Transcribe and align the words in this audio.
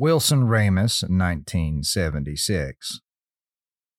Wilson 0.00 0.46
Ramus, 0.46 1.02
1976. 1.02 3.00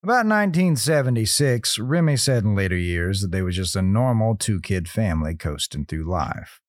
About 0.02 0.26
1976, 0.26 1.78
Remy 1.78 2.16
said 2.16 2.46
in 2.46 2.56
later 2.56 2.78
years 2.78 3.20
that 3.20 3.32
they 3.32 3.42
was 3.42 3.58
just 3.58 3.76
a 3.76 3.82
normal 3.82 4.38
two 4.38 4.62
kid 4.62 4.88
family 4.88 5.36
coasting 5.36 5.86
through 5.86 6.10
life. 6.10 6.62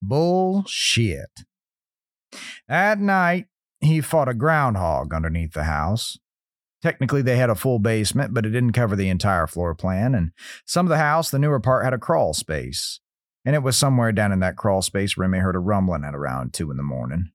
Bullshit. 0.00 1.40
At 2.68 3.00
night, 3.00 3.46
he 3.80 4.00
fought 4.00 4.28
a 4.28 4.34
groundhog 4.34 5.12
underneath 5.12 5.54
the 5.54 5.64
house. 5.64 6.16
Technically, 6.80 7.22
they 7.22 7.36
had 7.36 7.50
a 7.50 7.56
full 7.56 7.80
basement, 7.80 8.32
but 8.32 8.46
it 8.46 8.50
didn't 8.50 8.70
cover 8.70 8.94
the 8.94 9.08
entire 9.08 9.48
floor 9.48 9.74
plan, 9.74 10.14
and 10.14 10.30
some 10.64 10.86
of 10.86 10.90
the 10.90 10.98
house, 10.98 11.28
the 11.28 11.40
newer 11.40 11.58
part, 11.58 11.82
had 11.82 11.92
a 11.92 11.98
crawl 11.98 12.32
space. 12.32 13.00
And 13.44 13.56
it 13.56 13.64
was 13.64 13.76
somewhere 13.76 14.12
down 14.12 14.30
in 14.30 14.38
that 14.40 14.56
crawl 14.56 14.80
space 14.80 15.16
Remy 15.16 15.38
heard 15.38 15.56
a 15.56 15.58
rumbling 15.58 16.04
at 16.04 16.14
around 16.14 16.54
two 16.54 16.70
in 16.70 16.76
the 16.76 16.84
morning. 16.84 17.32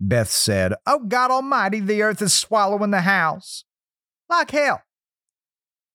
Beth 0.00 0.30
said, 0.30 0.74
Oh 0.86 1.00
God 1.00 1.30
Almighty, 1.30 1.80
the 1.80 2.02
earth 2.02 2.20
is 2.20 2.34
swallowing 2.34 2.90
the 2.90 3.02
house. 3.02 3.64
Like 4.28 4.50
hell. 4.50 4.82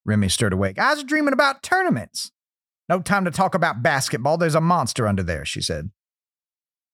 Remy 0.06 0.30
stirred 0.30 0.54
awake. 0.54 0.80
I 0.80 0.94
was 0.94 1.04
dreaming 1.04 1.34
about 1.34 1.62
tournaments. 1.62 2.32
No 2.90 3.00
time 3.00 3.26
to 3.26 3.32
talk 3.32 3.54
about 3.56 3.84
basketball. 3.84 4.38
There's 4.38 4.56
a 4.56 4.62
monster 4.62 5.08
under 5.08 5.24
there, 5.24 5.46
she 5.46 5.62
said. 5.62 5.92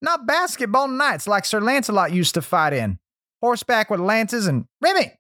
Not 0.01 0.27
basketball 0.27 0.87
nights 0.87 1.27
like 1.27 1.45
Sir 1.45 1.61
Lancelot 1.61 2.11
used 2.11 2.33
to 2.35 2.41
fight 2.41 2.73
in. 2.73 2.99
Horseback 3.41 3.89
with 3.89 3.99
lances 3.99 4.47
and 4.47 4.65
Remy. 4.81 5.13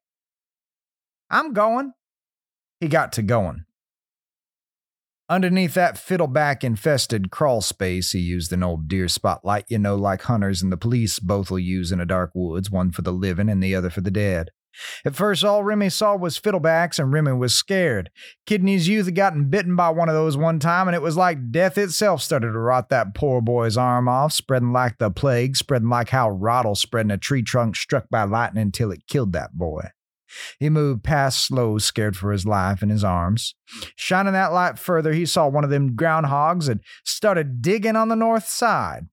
I'm 1.29 1.53
going. 1.53 1.93
He 2.79 2.87
got 2.87 3.13
to 3.13 3.21
going. 3.21 3.65
Underneath 5.29 5.73
that 5.73 5.97
fiddleback 5.97 6.63
infested 6.63 7.31
crawl 7.31 7.59
space, 7.59 8.13
he 8.13 8.19
used 8.19 8.53
an 8.53 8.63
old 8.63 8.87
deer 8.87 9.09
spotlight, 9.09 9.65
you 9.67 9.77
know, 9.77 9.97
like 9.97 10.21
hunters 10.21 10.61
and 10.61 10.71
the 10.71 10.77
police 10.77 11.19
both 11.19 11.51
will 11.51 11.59
use 11.59 11.91
in 11.91 11.99
a 11.99 12.05
dark 12.05 12.31
woods, 12.33 12.71
one 12.71 12.91
for 12.91 13.01
the 13.01 13.11
living 13.11 13.49
and 13.49 13.61
the 13.61 13.75
other 13.75 13.89
for 13.89 13.99
the 13.99 14.09
dead. 14.09 14.51
At 15.03 15.15
first, 15.15 15.43
all 15.43 15.65
Remy 15.65 15.89
saw 15.89 16.15
was 16.15 16.39
fiddlebacks, 16.39 16.97
and 16.97 17.11
Remy 17.11 17.33
was 17.33 17.53
scared. 17.53 18.09
Kidney's 18.45 18.87
youth 18.87 19.07
had 19.07 19.15
gotten 19.15 19.49
bitten 19.49 19.75
by 19.75 19.89
one 19.89 20.07
of 20.07 20.15
those 20.15 20.37
one 20.37 20.59
time, 20.59 20.87
and 20.87 20.95
it 20.95 21.01
was 21.01 21.17
like 21.17 21.51
death 21.51 21.77
itself 21.77 22.21
started 22.21 22.53
to 22.53 22.59
rot 22.59 22.87
that 22.89 23.13
poor 23.13 23.41
boy's 23.41 23.75
arm 23.75 24.07
off, 24.07 24.31
spreading 24.31 24.71
like 24.71 24.97
the 24.97 25.11
plague, 25.11 25.57
spreading 25.57 25.89
like 25.89 26.09
how 26.09 26.29
rot'll 26.29 26.75
spread 26.75 27.07
in 27.07 27.11
a 27.11 27.17
tree 27.17 27.41
trunk 27.41 27.75
struck 27.75 28.07
by 28.09 28.23
lightning 28.23 28.61
until 28.61 28.91
it 28.91 29.07
killed 29.07 29.33
that 29.33 29.57
boy. 29.57 29.89
He 30.59 30.69
moved 30.69 31.03
past 31.03 31.45
Slow, 31.45 31.77
scared 31.77 32.17
for 32.17 32.31
his 32.31 32.45
life, 32.45 32.83
in 32.83 32.89
his 32.89 33.03
arms. 33.03 33.55
Shining 33.95 34.33
that 34.33 34.53
light 34.53 34.77
further, 34.79 35.13
he 35.13 35.25
saw 35.25 35.47
one 35.47 35.63
of 35.63 35.69
them 35.69 35.95
groundhogs 35.95 36.69
and 36.69 36.81
started 37.05 37.61
digging 37.61 37.95
on 37.95 38.09
the 38.09 38.15
north 38.15 38.47
side. 38.47 39.07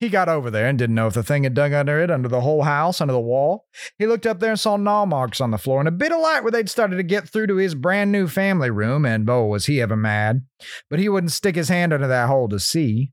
He 0.00 0.08
got 0.08 0.30
over 0.30 0.50
there 0.50 0.66
and 0.66 0.78
didn't 0.78 0.96
know 0.96 1.08
if 1.08 1.14
the 1.14 1.22
thing 1.22 1.44
had 1.44 1.52
dug 1.52 1.74
under 1.74 2.00
it, 2.00 2.10
under 2.10 2.28
the 2.28 2.40
whole 2.40 2.62
house, 2.62 3.02
under 3.02 3.12
the 3.12 3.20
wall. 3.20 3.66
He 3.98 4.06
looked 4.06 4.26
up 4.26 4.40
there 4.40 4.52
and 4.52 4.58
saw 4.58 4.78
gnaw 4.78 5.04
marks 5.04 5.42
on 5.42 5.50
the 5.50 5.58
floor 5.58 5.78
and 5.78 5.88
a 5.88 5.92
bit 5.92 6.10
of 6.10 6.20
light 6.20 6.42
where 6.42 6.50
they'd 6.50 6.70
started 6.70 6.96
to 6.96 7.02
get 7.02 7.28
through 7.28 7.48
to 7.48 7.56
his 7.56 7.74
brand 7.74 8.10
new 8.10 8.26
family 8.26 8.70
room, 8.70 9.04
and 9.04 9.28
oh, 9.28 9.44
was 9.44 9.66
he 9.66 9.78
ever 9.80 9.96
mad. 9.96 10.42
But 10.88 11.00
he 11.00 11.10
wouldn't 11.10 11.32
stick 11.32 11.54
his 11.54 11.68
hand 11.68 11.92
under 11.92 12.06
that 12.06 12.28
hole 12.28 12.48
to 12.48 12.58
see. 12.58 13.12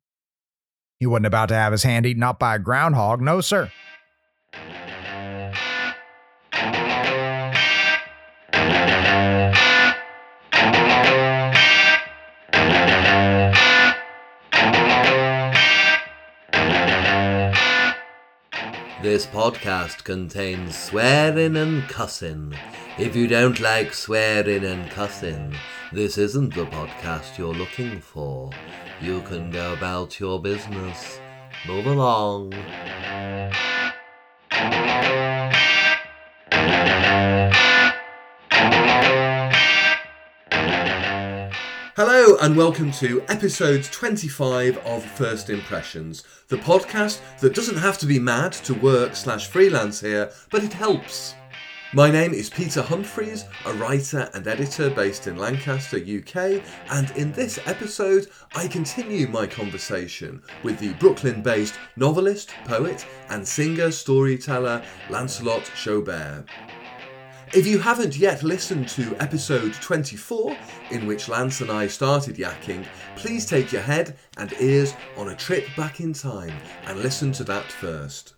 He 0.97 1.05
wasn't 1.05 1.25
about 1.25 1.49
to 1.49 1.55
have 1.55 1.73
his 1.73 1.83
hand 1.83 2.05
eaten 2.05 2.23
up 2.23 2.39
by 2.39 2.55
a 2.55 2.59
groundhog, 2.59 3.19
no, 3.19 3.41
sir. 3.41 3.69
This 19.07 19.25
podcast 19.25 20.03
contains 20.03 20.77
swearing 20.77 21.55
and 21.55 21.87
cussing. 21.87 22.53
If 22.97 23.15
you 23.15 23.25
don't 23.25 23.57
like 23.61 23.93
swearing 23.93 24.65
and 24.65 24.91
cussing, 24.91 25.55
this 25.93 26.17
isn't 26.17 26.53
the 26.53 26.65
podcast 26.65 27.37
you're 27.37 27.53
looking 27.53 28.01
for. 28.01 28.51
You 28.99 29.21
can 29.21 29.49
go 29.49 29.71
about 29.71 30.19
your 30.19 30.41
business. 30.41 31.21
Move 31.65 31.85
along. 31.85 32.51
Hello, 41.97 42.37
and 42.41 42.55
welcome 42.55 42.91
to 42.91 43.23
episode 43.27 43.83
25 43.83 44.77
of 44.85 45.03
First 45.03 45.49
Impressions, 45.49 46.23
the 46.47 46.57
podcast 46.57 47.21
that 47.39 47.55
doesn't 47.55 47.79
have 47.79 47.97
to 47.97 48.05
be 48.05 48.19
mad 48.19 48.51
to 48.51 48.75
work 48.75 49.15
slash 49.15 49.47
freelance 49.47 49.99
here, 49.99 50.29
but 50.51 50.63
it 50.63 50.73
helps. 50.73 51.33
My 51.93 52.11
name 52.11 52.35
is 52.35 52.51
Peter 52.51 52.83
Humphreys, 52.83 53.45
a 53.65 53.73
writer 53.73 54.29
and 54.35 54.45
editor 54.45 54.91
based 54.91 55.25
in 55.25 55.37
Lancaster, 55.37 55.97
UK, 55.97 56.61
and 56.91 57.09
in 57.17 57.31
this 57.31 57.57
episode, 57.65 58.27
I 58.53 58.67
continue 58.67 59.27
my 59.27 59.47
conversation 59.47 60.43
with 60.61 60.77
the 60.77 60.93
Brooklyn 60.99 61.41
based 61.41 61.79
novelist, 61.95 62.53
poet, 62.65 63.07
and 63.29 63.47
singer 63.47 63.89
storyteller 63.89 64.83
Lancelot 65.09 65.71
Schaubert. 65.75 66.45
If 67.53 67.65
you 67.65 67.79
haven't 67.79 68.17
yet 68.17 68.43
listened 68.43 68.89
to 68.89 69.15
episode 69.21 69.73
24, 69.75 70.57
in 70.91 71.07
which 71.07 71.29
Lance 71.29 71.61
and 71.61 71.71
I 71.71 71.87
started 71.87 72.35
yakking, 72.35 72.85
please 73.15 73.45
take 73.45 73.71
your 73.71 73.81
head 73.81 74.17
and 74.37 74.53
ears 74.59 74.93
on 75.15 75.29
a 75.29 75.35
trip 75.35 75.65
back 75.77 76.01
in 76.01 76.11
time 76.11 76.53
and 76.85 76.99
listen 76.99 77.31
to 77.31 77.45
that 77.45 77.71
first. 77.71 78.33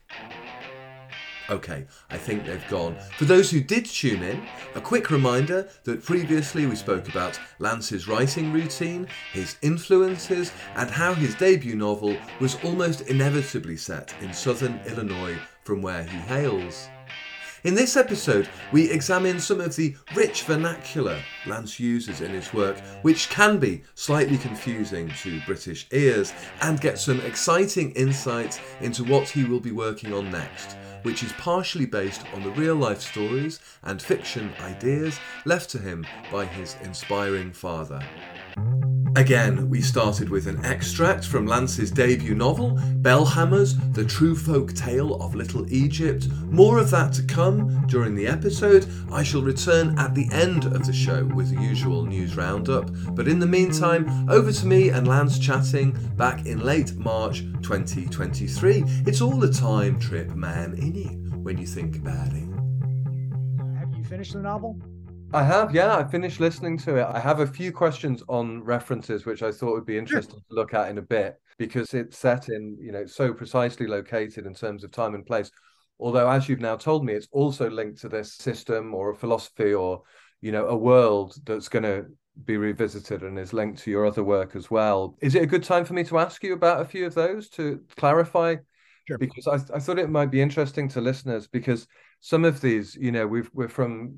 Okay, 1.50 1.88
I 2.12 2.18
think 2.18 2.46
they've 2.46 2.68
gone. 2.68 2.96
For 3.18 3.26
those 3.26 3.50
who 3.50 3.62
did 3.62 3.86
tune 3.86 4.22
in, 4.22 4.46
a 4.76 4.82
quick 4.82 5.10
reminder 5.10 5.68
that 5.86 6.04
previously 6.06 6.68
we 6.68 6.76
spoke 6.76 7.10
about 7.10 7.40
Lance's 7.58 8.08
writing 8.08 8.54
routine, 8.54 9.08
his 9.34 9.58
influences, 9.64 10.52
and 10.76 10.92
how 10.92 11.16
his 11.16 11.34
debut 11.34 11.76
novel 11.76 12.16
was 12.40 12.64
almost 12.64 13.02
inevitably 13.02 13.78
set 13.78 14.14
in 14.22 14.32
southern 14.32 14.80
Illinois 14.86 15.40
from 15.64 15.82
where 15.82 16.04
he 16.04 16.18
hails. 16.18 16.90
In 17.66 17.76
this 17.76 17.98
episode, 17.98 18.48
we 18.72 18.90
examine 18.90 19.38
some 19.38 19.60
of 19.60 19.76
the 19.76 19.94
rich 20.16 20.44
vernacular 20.44 21.22
Lance 21.46 21.78
uses 21.78 22.22
in 22.22 22.32
his 22.32 22.54
work, 22.54 22.80
which 23.02 23.30
can 23.30 23.60
be 23.60 23.84
slightly 23.96 24.38
confusing 24.38 25.12
to 25.24 25.42
British 25.46 25.86
ears, 25.92 26.32
and 26.62 26.80
get 26.80 26.98
some 26.98 27.20
exciting 27.20 27.92
insights 27.92 28.62
into 28.80 29.04
what 29.04 29.28
he 29.28 29.44
will 29.44 29.60
be 29.60 29.74
working 29.74 30.14
on 30.14 30.32
next, 30.32 30.78
which 31.02 31.22
is 31.22 31.34
partially 31.34 31.86
based 31.86 32.24
on 32.34 32.44
the 32.44 32.52
real 32.52 32.76
life 32.76 33.02
stories 33.02 33.60
and 33.84 34.02
fiction 34.02 34.54
ideas 34.62 35.20
left 35.44 35.70
to 35.72 35.80
him 35.80 36.08
by 36.32 36.46
his 36.46 36.78
inspiring 36.84 37.52
father. 37.52 38.02
Again, 39.16 39.70
we 39.70 39.82
started 39.82 40.30
with 40.30 40.48
an 40.48 40.64
extract 40.64 41.26
from 41.26 41.46
Lance's 41.46 41.92
debut 41.92 42.36
novel, 42.36 42.80
Bell 42.98 43.26
Hammers 43.26 43.76
The 43.92 44.06
True 44.06 44.36
Folk 44.36 44.74
Tale 44.74 45.16
of 45.16 45.36
Little 45.36 45.72
Egypt. 45.74 46.30
More 46.46 46.78
of 46.80 46.92
that 46.92 47.12
to 47.14 47.24
come 47.24 47.86
during 47.88 48.16
the 48.16 48.28
episode. 48.28 48.88
I 49.12 49.24
shall 49.24 49.42
return 49.42 49.98
at 49.98 50.14
the 50.14 50.30
end 50.32 50.66
of 50.66 50.86
the 50.86 50.94
show 50.94 51.26
with 51.26 51.54
the 51.54 51.62
usual 51.62 52.06
news 52.06 52.38
roundup. 52.38 52.92
But 53.16 53.28
in 53.28 53.40
the 53.40 53.48
meantime, 53.48 54.30
over 54.30 54.54
to 54.54 54.66
me 54.66 54.90
and 54.90 55.08
Lance 55.08 55.40
chatting 55.40 55.92
back 56.16 56.46
in 56.46 56.60
late 56.60 56.96
March 56.96 57.42
2023. 57.62 58.84
It's 59.08 59.22
all 59.22 59.44
a 59.44 59.52
time 59.52 60.00
trip, 60.00 60.30
man, 60.36 60.78
innit? 60.78 61.30
When 61.42 61.58
you 61.58 61.66
think 61.66 61.98
about 61.98 62.32
it. 62.34 62.48
Have 63.80 63.94
you 63.98 64.04
finished 64.04 64.34
the 64.34 64.40
novel? 64.40 64.80
I 65.32 65.44
have, 65.44 65.76
yeah. 65.76 65.96
I 65.96 66.04
finished 66.04 66.40
listening 66.40 66.78
to 66.80 66.96
it. 66.96 67.06
I 67.06 67.20
have 67.20 67.40
a 67.40 67.48
few 67.48 67.72
questions 67.72 68.24
on 68.28 68.64
references, 68.64 69.26
which 69.26 69.44
I 69.44 69.52
thought 69.52 69.74
would 69.74 69.86
be 69.86 69.98
interesting 69.98 70.40
to 70.40 70.56
look 70.56 70.74
at 70.74 70.90
in 70.90 70.98
a 70.98 71.04
bit 71.04 71.40
because 71.58 71.94
it's 71.94 72.18
set 72.18 72.50
in, 72.50 72.78
you 72.80 72.92
know, 72.92 73.06
so 73.06 73.34
precisely 73.34 73.86
located 73.86 74.46
in 74.46 74.56
terms 74.56 74.84
of 74.84 74.92
time 74.92 75.14
and 75.14 75.26
place. 75.26 75.52
Although, 76.00 76.30
as 76.30 76.50
you've 76.50 76.62
now 76.62 76.78
told 76.78 77.06
me, 77.06 77.14
it's 77.14 77.28
also 77.32 77.70
linked 77.70 78.00
to 78.02 78.10
this 78.10 78.36
system 78.36 78.96
or 78.96 79.12
a 79.12 79.16
philosophy 79.16 79.74
or, 79.74 80.02
you 80.42 80.52
know, 80.52 80.68
a 80.68 80.76
world 80.76 81.36
that's 81.46 81.70
going 81.70 81.84
to 81.84 82.06
be 82.46 82.58
revisited 82.58 83.22
and 83.22 83.38
is 83.38 83.54
linked 83.54 83.80
to 83.80 83.92
your 83.92 84.06
other 84.06 84.24
work 84.24 84.56
as 84.56 84.72
well. 84.72 85.16
Is 85.22 85.36
it 85.36 85.44
a 85.44 85.48
good 85.48 85.64
time 85.64 85.86
for 85.86 85.94
me 85.94 86.06
to 86.06 86.18
ask 86.18 86.42
you 86.44 86.54
about 86.54 86.82
a 86.82 86.86
few 86.86 87.06
of 87.06 87.14
those 87.14 87.50
to 87.50 87.82
clarify? 87.98 88.56
Sure. 89.08 89.18
Because 89.18 89.48
I, 89.48 89.76
I 89.76 89.80
thought 89.80 90.00
it 90.00 90.10
might 90.10 90.32
be 90.32 90.42
interesting 90.42 90.88
to 90.90 91.02
listeners 91.02 91.48
because 91.48 91.88
some 92.22 92.44
of 92.44 92.60
these, 92.60 92.96
you 92.96 93.12
know, 93.12 93.26
we've, 93.26 93.50
we're 93.54 93.70
from 93.70 94.16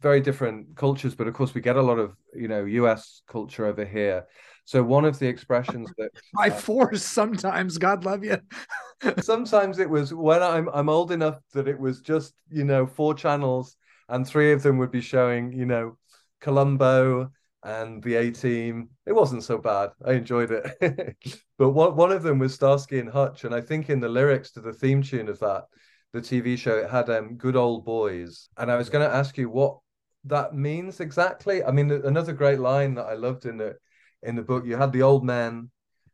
very 0.00 0.20
different 0.20 0.76
cultures, 0.76 1.14
but 1.14 1.28
of 1.28 1.34
course 1.34 1.54
we 1.54 1.60
get 1.60 1.76
a 1.76 1.82
lot 1.82 1.98
of, 1.98 2.16
you 2.34 2.48
know, 2.48 2.64
US 2.64 3.22
culture 3.28 3.66
over 3.66 3.84
here. 3.84 4.26
So 4.64 4.82
one 4.82 5.04
of 5.04 5.18
the 5.20 5.28
expressions 5.28 5.88
that 5.96 6.10
by 6.36 6.48
uh, 6.48 6.54
force 6.54 7.04
sometimes, 7.04 7.78
God 7.78 8.04
love 8.04 8.24
you. 8.24 8.38
sometimes 9.20 9.78
it 9.78 9.88
was 9.88 10.12
when 10.12 10.42
I'm 10.42 10.68
I'm 10.70 10.88
old 10.88 11.12
enough 11.12 11.38
that 11.54 11.68
it 11.68 11.78
was 11.78 12.00
just, 12.00 12.34
you 12.50 12.64
know, 12.64 12.84
four 12.84 13.14
channels 13.14 13.76
and 14.08 14.26
three 14.26 14.52
of 14.52 14.64
them 14.64 14.78
would 14.78 14.90
be 14.90 15.00
showing, 15.00 15.52
you 15.52 15.66
know, 15.66 15.96
Columbo 16.40 17.30
and 17.62 18.02
the 18.02 18.16
A 18.16 18.32
Team. 18.32 18.90
It 19.06 19.12
wasn't 19.12 19.44
so 19.44 19.58
bad. 19.58 19.90
I 20.04 20.12
enjoyed 20.14 20.50
it. 20.50 21.16
but 21.58 21.70
one 21.70 21.94
one 21.94 22.10
of 22.10 22.24
them 22.24 22.40
was 22.40 22.54
Starsky 22.54 22.98
and 22.98 23.08
Hutch, 23.08 23.44
and 23.44 23.54
I 23.54 23.60
think 23.60 23.88
in 23.88 24.00
the 24.00 24.08
lyrics 24.08 24.50
to 24.52 24.60
the 24.60 24.72
theme 24.72 25.02
tune 25.02 25.28
of 25.28 25.38
that, 25.40 25.64
the 26.12 26.20
TV 26.20 26.56
show, 26.56 26.76
it 26.78 26.90
had 26.90 27.10
um, 27.10 27.36
Good 27.36 27.56
Old 27.56 27.84
Boys. 27.84 28.48
And 28.56 28.70
I 28.70 28.76
was 28.76 28.88
going 28.90 29.08
to 29.08 29.14
ask 29.14 29.36
you 29.36 29.50
what 29.50 29.78
that 30.24 30.54
means 30.54 31.00
exactly. 31.00 31.64
I 31.64 31.70
mean, 31.70 31.90
another 31.90 32.32
great 32.32 32.58
line 32.58 32.94
that 32.94 33.06
I 33.06 33.14
loved 33.14 33.46
in 33.46 33.56
the 33.56 33.76
in 34.22 34.34
the 34.34 34.42
book, 34.42 34.64
you 34.66 34.76
had 34.76 34.92
the 34.92 35.02
old 35.02 35.24
man, 35.24 35.70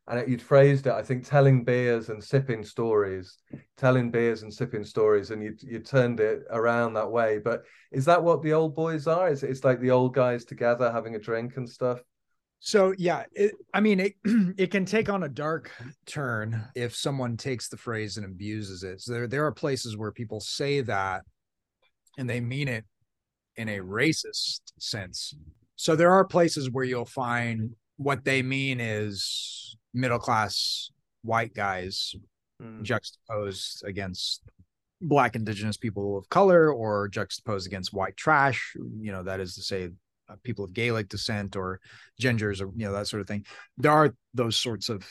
and 0.08 0.18
it, 0.18 0.28
you'd 0.28 0.42
phrased 0.42 0.86
it, 0.86 0.92
I 0.92 1.02
think, 1.02 1.24
telling 1.24 1.64
beers 1.64 2.08
and 2.08 2.22
sipping 2.22 2.64
stories, 2.64 3.38
telling 3.76 4.10
beers 4.10 4.42
and 4.42 4.52
sipping 4.52 4.84
stories, 4.84 5.30
and 5.30 5.42
you 5.42 5.54
you 5.60 5.78
turned 5.78 6.20
it 6.20 6.42
around 6.50 6.94
that 6.94 7.10
way. 7.10 7.38
But 7.38 7.64
is 7.90 8.04
that 8.06 8.22
what 8.22 8.42
the 8.42 8.52
old 8.52 8.74
boys 8.74 9.06
are? 9.06 9.28
Is 9.28 9.42
it, 9.42 9.50
it's 9.50 9.64
like 9.64 9.80
the 9.80 9.92
old 9.92 10.14
guys 10.14 10.44
together 10.44 10.90
having 10.92 11.14
a 11.14 11.20
drink 11.20 11.56
and 11.56 11.68
stuff? 11.68 12.00
So 12.64 12.94
yeah, 12.96 13.24
it, 13.32 13.54
I 13.74 13.80
mean, 13.80 13.98
it 13.98 14.14
it 14.56 14.70
can 14.70 14.84
take 14.84 15.10
on 15.10 15.24
a 15.24 15.28
dark 15.28 15.72
turn 16.06 16.64
if 16.76 16.94
someone 16.94 17.36
takes 17.36 17.68
the 17.68 17.76
phrase 17.76 18.16
and 18.16 18.24
abuses 18.24 18.84
it. 18.84 19.00
So 19.00 19.12
there 19.12 19.26
there 19.26 19.44
are 19.44 19.52
places 19.52 19.96
where 19.96 20.12
people 20.12 20.38
say 20.38 20.80
that, 20.82 21.22
and 22.18 22.30
they 22.30 22.40
mean 22.40 22.68
it 22.68 22.84
in 23.56 23.68
a 23.68 23.78
racist 23.78 24.60
sense. 24.78 25.34
So 25.74 25.96
there 25.96 26.12
are 26.12 26.24
places 26.24 26.70
where 26.70 26.84
you'll 26.84 27.04
find 27.04 27.70
what 27.96 28.24
they 28.24 28.42
mean 28.42 28.78
is 28.80 29.76
middle 29.92 30.20
class 30.20 30.90
white 31.22 31.54
guys 31.54 32.14
mm. 32.62 32.82
juxtaposed 32.82 33.82
against 33.84 34.42
black 35.00 35.34
indigenous 35.34 35.76
people 35.76 36.16
of 36.16 36.28
color 36.28 36.72
or 36.72 37.08
juxtaposed 37.08 37.66
against 37.66 37.92
white 37.92 38.16
trash 38.16 38.72
you 39.00 39.10
know 39.10 39.22
that 39.24 39.40
is 39.40 39.54
to 39.54 39.62
say 39.62 39.90
Uh, 40.28 40.36
people 40.44 40.64
of 40.64 40.72
gaelic 40.72 41.08
descent 41.08 41.56
or 41.56 41.80
gingers 42.20 42.60
or 42.60 42.70
you 42.76 42.86
know 42.86 42.92
that 42.92 43.08
sort 43.08 43.20
of 43.20 43.26
thing. 43.26 43.44
There 43.76 43.92
are 43.92 44.14
those 44.34 44.56
sorts 44.56 44.88
of 44.88 45.04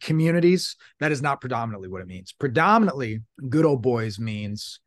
communities. 0.00 0.76
That 1.00 1.12
is 1.12 1.22
not 1.22 1.40
predominantly 1.40 1.88
what 1.88 2.02
it 2.02 2.08
means. 2.08 2.32
Predominantly 2.32 3.20
good 3.48 3.64
old 3.64 3.82
boys 3.82 4.18
means 4.18 4.80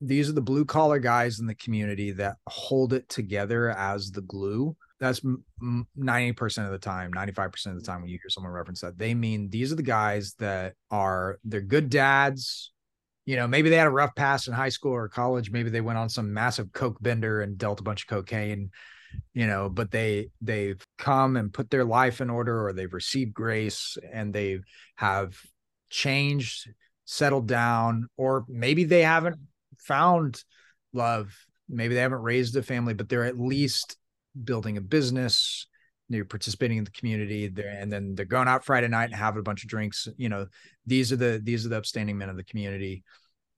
these 0.00 0.28
are 0.28 0.34
the 0.34 0.40
blue 0.40 0.64
collar 0.64 0.98
guys 0.98 1.40
in 1.40 1.46
the 1.46 1.54
community 1.54 2.12
that 2.12 2.36
hold 2.46 2.92
it 2.92 3.08
together 3.08 3.70
as 3.70 4.10
the 4.10 4.22
glue. 4.22 4.76
That's 4.98 5.20
90% 5.20 6.64
of 6.64 6.72
the 6.72 6.78
time 6.78 7.12
95% 7.12 7.66
of 7.66 7.74
the 7.76 7.86
time 7.86 8.02
when 8.02 8.10
you 8.10 8.18
hear 8.22 8.28
someone 8.28 8.52
reference 8.52 8.80
that 8.80 8.98
they 8.98 9.14
mean 9.14 9.48
these 9.48 9.72
are 9.72 9.76
the 9.76 9.82
guys 9.82 10.34
that 10.38 10.74
are 10.90 11.38
they're 11.44 11.60
good 11.60 11.90
dads. 11.90 12.72
You 13.26 13.36
know 13.36 13.46
maybe 13.46 13.70
they 13.70 13.76
had 13.76 13.86
a 13.86 13.90
rough 13.90 14.14
past 14.14 14.48
in 14.48 14.54
high 14.54 14.68
school 14.70 14.92
or 14.92 15.08
college. 15.08 15.50
Maybe 15.50 15.70
they 15.70 15.80
went 15.80 15.98
on 15.98 16.08
some 16.08 16.32
massive 16.32 16.72
coke 16.72 16.98
bender 17.00 17.42
and 17.42 17.56
dealt 17.56 17.80
a 17.80 17.84
bunch 17.84 18.02
of 18.02 18.08
cocaine 18.08 18.70
you 19.34 19.46
know 19.46 19.68
but 19.68 19.90
they 19.90 20.28
they've 20.40 20.82
come 20.98 21.36
and 21.36 21.52
put 21.52 21.70
their 21.70 21.84
life 21.84 22.20
in 22.20 22.30
order 22.30 22.66
or 22.66 22.72
they've 22.72 22.94
received 22.94 23.34
grace 23.34 23.96
and 24.12 24.32
they 24.32 24.58
have 24.96 25.36
changed 25.88 26.68
settled 27.04 27.48
down 27.48 28.06
or 28.16 28.44
maybe 28.48 28.84
they 28.84 29.02
haven't 29.02 29.36
found 29.78 30.44
love. 30.92 31.34
Maybe 31.68 31.94
they 31.94 32.00
haven't 32.00 32.22
raised 32.22 32.56
a 32.56 32.62
family 32.62 32.94
but 32.94 33.08
they're 33.08 33.24
at 33.24 33.38
least 33.38 33.96
building 34.44 34.76
a 34.76 34.80
business 34.80 35.66
they're 36.08 36.24
participating 36.24 36.78
in 36.78 36.82
the 36.82 36.90
community 36.90 37.46
and 37.46 37.92
then 37.92 38.16
they're 38.16 38.24
going 38.24 38.48
out 38.48 38.64
friday 38.64 38.88
night 38.88 39.04
and 39.04 39.14
having 39.14 39.38
a 39.38 39.44
bunch 39.44 39.62
of 39.62 39.70
drinks 39.70 40.08
you 40.16 40.28
know 40.28 40.46
these 40.90 41.12
are 41.12 41.16
the 41.16 41.40
these 41.42 41.64
are 41.64 41.68
the 41.68 41.76
upstanding 41.76 42.18
men 42.18 42.28
of 42.28 42.36
the 42.36 42.44
community. 42.44 43.04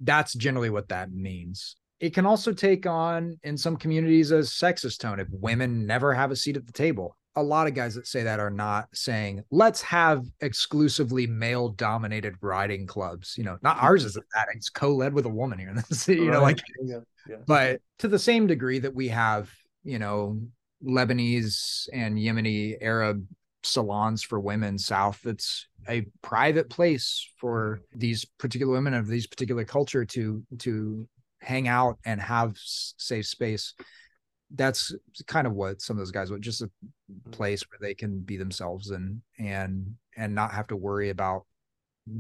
That's 0.01 0.35
generally 0.35 0.71
what 0.71 0.89
that 0.89 1.11
means 1.11 1.77
it 2.03 2.13
can 2.13 2.27
also 2.27 2.53
take 2.53 2.85
on 2.85 3.39
in 3.45 3.57
some 3.57 3.77
communities 3.77 4.33
a 4.33 4.41
sexist 4.41 4.99
tone. 4.99 5.21
If 5.21 5.29
women 5.31 5.87
never 5.87 6.13
have 6.13 6.33
a 6.33 6.37
seat 6.37 6.57
at 6.57 6.67
the 6.67 6.73
table 6.73 7.17
a 7.35 7.43
lot 7.43 7.67
of 7.67 7.75
guys 7.75 7.95
that 7.95 8.07
say 8.07 8.23
that 8.23 8.41
are 8.41 8.51
not 8.51 8.89
saying 8.93 9.43
let's 9.51 9.81
have 9.81 10.25
exclusively 10.41 11.27
male 11.27 11.71
dominated 11.71 12.35
riding 12.41 12.87
clubs. 12.87 13.37
You 13.39 13.45
know 13.45 13.59
not 13.63 13.79
ours 13.81 14.05
is 14.05 14.15
that. 14.15 14.47
It's 14.55 14.69
co-led 14.69 15.15
with 15.15 15.25
a 15.25 15.31
woman 15.31 15.59
here 15.59 15.71
in 15.71 15.77
the 15.77 15.95
city 15.95 16.21
you 16.21 16.31
know 16.31 16.43
like 16.43 16.61
yeah, 16.85 16.99
yeah. 17.29 17.37
but 17.47 17.81
to 18.01 18.09
the 18.09 18.19
same 18.19 18.47
degree 18.47 18.79
that 18.81 18.95
we 18.95 19.09
have 19.09 19.51
you 19.83 19.99
know 19.99 20.41
Lebanese 20.85 21.89
and 21.93 22.19
Yemeni 22.19 22.77
Arab 22.81 23.27
salons 23.63 24.23
for 24.23 24.41
women 24.41 24.77
south 24.77 25.25
it's 25.25 25.69
a 25.89 26.05
private 26.21 26.69
place 26.69 27.29
for 27.39 27.81
these 27.95 28.25
particular 28.25 28.73
women 28.73 28.93
of 28.93 29.07
these 29.07 29.27
particular 29.27 29.65
culture 29.65 30.05
to 30.05 30.43
to 30.59 31.09
hang 31.43 31.69
out 31.69 31.99
and 32.05 32.21
have 32.21 32.55
safe 32.57 33.27
space 33.27 33.75
that's 34.55 34.95
kind 35.27 35.47
of 35.47 35.55
what 35.55 35.81
some 35.81 35.97
of 35.97 35.99
those 35.99 36.11
guys 36.11 36.31
want 36.31 36.43
just 36.43 36.63
a 36.63 36.67
mm-hmm. 36.67 37.31
place 37.31 37.63
where 37.63 37.79
they 37.81 37.95
can 37.95 38.21
be 38.21 38.37
themselves 38.37 38.91
and 38.91 39.21
and 39.39 39.95
and 40.17 40.35
not 40.35 40.53
have 40.53 40.67
to 40.67 40.77
worry 40.77 41.11
about 41.11 41.45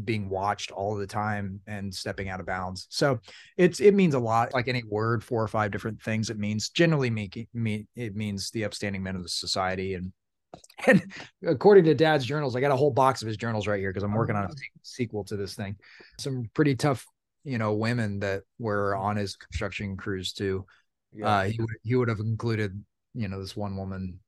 being 0.04 0.28
watched 0.28 0.70
all 0.70 0.94
the 0.94 1.06
time 1.06 1.60
and 1.66 1.92
stepping 1.92 2.28
out 2.28 2.40
of 2.40 2.46
bounds. 2.46 2.86
So 2.90 3.18
it's 3.56 3.80
it 3.80 3.94
means 3.94 4.14
a 4.14 4.18
lot. 4.18 4.54
Like 4.54 4.68
any 4.68 4.82
word, 4.88 5.24
four 5.24 5.42
or 5.42 5.48
five 5.48 5.70
different 5.70 6.00
things 6.02 6.30
it 6.30 6.38
means. 6.38 6.68
Generally, 6.70 7.10
me, 7.10 7.30
me 7.52 7.86
it 7.96 8.14
means 8.14 8.50
the 8.50 8.64
upstanding 8.64 9.02
men 9.02 9.16
of 9.16 9.22
the 9.22 9.28
society. 9.28 9.94
And 9.94 10.12
and 10.86 11.02
according 11.46 11.84
to 11.84 11.94
Dad's 11.94 12.24
journals, 12.24 12.54
I 12.54 12.60
got 12.60 12.70
a 12.70 12.76
whole 12.76 12.90
box 12.90 13.22
of 13.22 13.28
his 13.28 13.36
journals 13.36 13.66
right 13.66 13.80
here 13.80 13.90
because 13.90 14.04
I'm 14.04 14.12
working 14.12 14.36
on 14.36 14.44
a 14.44 14.50
sequel 14.82 15.24
to 15.24 15.36
this 15.36 15.54
thing. 15.54 15.76
Some 16.18 16.48
pretty 16.54 16.76
tough, 16.76 17.06
you 17.44 17.58
know, 17.58 17.74
women 17.74 18.20
that 18.20 18.42
were 18.58 18.94
on 18.96 19.16
his 19.16 19.36
construction 19.36 19.96
crews 19.96 20.32
too. 20.32 20.64
Yeah. 21.12 21.26
Uh, 21.26 21.44
he 21.44 21.60
would 21.60 21.76
he 21.82 21.94
would 21.96 22.08
have 22.08 22.20
included, 22.20 22.82
you 23.14 23.28
know, 23.28 23.40
this 23.40 23.56
one 23.56 23.76
woman 23.76 24.18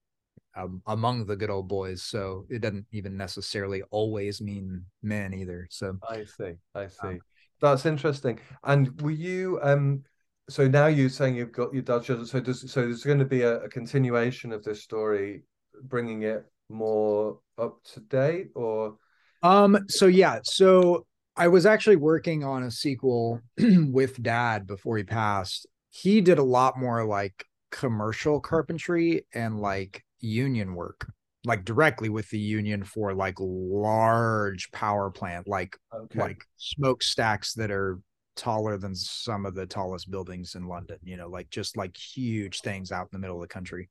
um, 0.56 0.82
among 0.86 1.26
the 1.26 1.36
good 1.36 1.50
old 1.50 1.68
boys. 1.68 2.02
So 2.02 2.46
it 2.48 2.60
doesn't 2.60 2.86
even 2.92 3.16
necessarily 3.16 3.82
always 3.90 4.40
mean 4.40 4.84
men 5.02 5.34
either. 5.34 5.66
So 5.70 5.98
I 6.08 6.24
see, 6.24 6.54
I 6.74 6.88
see. 6.88 6.98
Um, 7.02 7.20
That's 7.60 7.86
interesting. 7.86 8.38
And 8.64 9.00
were 9.00 9.10
you 9.10 9.58
um? 9.62 10.02
So 10.50 10.68
now 10.68 10.88
you're 10.88 11.08
saying 11.08 11.36
you've 11.36 11.52
got 11.52 11.72
your 11.72 11.82
Dutch. 11.82 12.06
So 12.06 12.40
does 12.40 12.70
so 12.70 12.82
there's 12.82 13.04
going 13.04 13.18
to 13.18 13.24
be 13.24 13.42
a, 13.42 13.60
a 13.60 13.68
continuation 13.68 14.52
of 14.52 14.62
this 14.62 14.82
story, 14.82 15.44
bringing 15.84 16.22
it 16.22 16.44
more 16.68 17.38
up 17.56 17.82
to 17.94 18.00
date, 18.00 18.48
or 18.54 18.96
um. 19.42 19.78
So 19.88 20.06
yeah. 20.06 20.40
So 20.44 21.06
I 21.36 21.48
was 21.48 21.66
actually 21.66 21.96
working 21.96 22.44
on 22.44 22.62
a 22.62 22.70
sequel 22.70 23.40
with 23.58 24.22
Dad 24.22 24.66
before 24.66 24.96
he 24.96 25.04
passed. 25.04 25.66
He 25.90 26.20
did 26.20 26.38
a 26.38 26.44
lot 26.44 26.78
more 26.78 27.04
like 27.04 27.44
commercial 27.70 28.40
carpentry 28.40 29.26
and 29.34 29.60
like 29.60 30.04
union 30.20 30.74
work 30.74 31.06
like 31.44 31.64
directly 31.64 32.08
with 32.08 32.28
the 32.30 32.38
union 32.38 32.82
for 32.84 33.14
like 33.14 33.34
large 33.38 34.70
power 34.70 35.10
plant 35.10 35.46
like 35.46 35.76
okay. 35.92 36.18
like 36.18 36.44
smokestacks 36.56 37.52
that 37.54 37.70
are 37.70 38.00
taller 38.36 38.78
than 38.78 38.94
some 38.94 39.44
of 39.44 39.54
the 39.54 39.66
tallest 39.66 40.10
buildings 40.10 40.54
in 40.54 40.66
london 40.66 40.98
you 41.02 41.16
know 41.16 41.28
like 41.28 41.50
just 41.50 41.76
like 41.76 41.96
huge 41.96 42.60
things 42.60 42.90
out 42.90 43.02
in 43.02 43.08
the 43.12 43.18
middle 43.18 43.36
of 43.36 43.42
the 43.42 43.52
country 43.52 43.88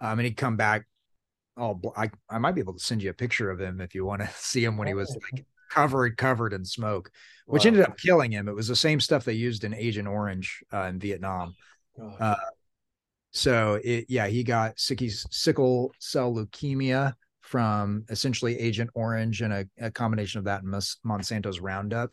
um 0.00 0.18
and 0.18 0.26
he'd 0.26 0.36
come 0.36 0.56
back 0.56 0.86
oh 1.56 1.80
i, 1.96 2.10
I 2.30 2.38
might 2.38 2.54
be 2.54 2.60
able 2.60 2.74
to 2.74 2.84
send 2.84 3.02
you 3.02 3.10
a 3.10 3.14
picture 3.14 3.50
of 3.50 3.60
him 3.60 3.80
if 3.80 3.94
you 3.94 4.04
want 4.04 4.22
to 4.22 4.28
see 4.36 4.64
him 4.64 4.76
when 4.76 4.88
he 4.88 4.94
was 4.94 5.16
like 5.32 5.44
covered 5.70 6.16
covered 6.16 6.52
in 6.52 6.64
smoke 6.64 7.10
which 7.46 7.64
wow. 7.64 7.68
ended 7.68 7.84
up 7.84 7.98
killing 7.98 8.30
him 8.30 8.48
it 8.48 8.54
was 8.54 8.68
the 8.68 8.76
same 8.76 9.00
stuff 9.00 9.24
they 9.24 9.32
used 9.32 9.64
in 9.64 9.74
agent 9.74 10.08
orange 10.08 10.62
uh, 10.72 10.82
in 10.82 10.98
vietnam 10.98 11.54
uh, 12.20 12.34
so 13.30 13.80
it, 13.84 14.06
yeah, 14.08 14.26
he 14.26 14.42
got 14.42 14.78
sickle 14.78 15.92
cell 15.98 16.34
leukemia 16.34 17.14
from 17.40 18.04
essentially 18.08 18.58
Agent 18.58 18.90
Orange 18.94 19.42
and 19.42 19.52
a, 19.52 19.66
a 19.80 19.90
combination 19.90 20.38
of 20.38 20.44
that 20.44 20.62
and 20.62 20.72
Monsanto's 21.04 21.60
Roundup, 21.60 22.10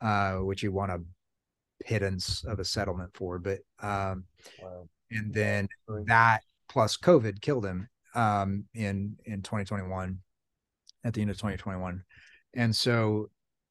uh, 0.00 0.34
which 0.36 0.60
he 0.60 0.68
won 0.68 0.90
a 0.90 0.98
pittance 1.84 2.44
of 2.44 2.58
a 2.58 2.64
settlement 2.64 3.10
for. 3.14 3.38
But 3.38 3.60
um, 3.80 4.24
wow. 4.62 4.88
and 5.10 5.32
then 5.32 5.68
that 6.06 6.42
plus 6.68 6.96
COVID 6.96 7.40
killed 7.40 7.64
him 7.64 7.88
um, 8.14 8.64
in 8.74 9.16
in 9.24 9.42
2021 9.42 10.18
at 11.04 11.14
the 11.14 11.22
end 11.22 11.30
of 11.30 11.36
2021, 11.36 12.02
and 12.54 12.74
so 12.74 13.30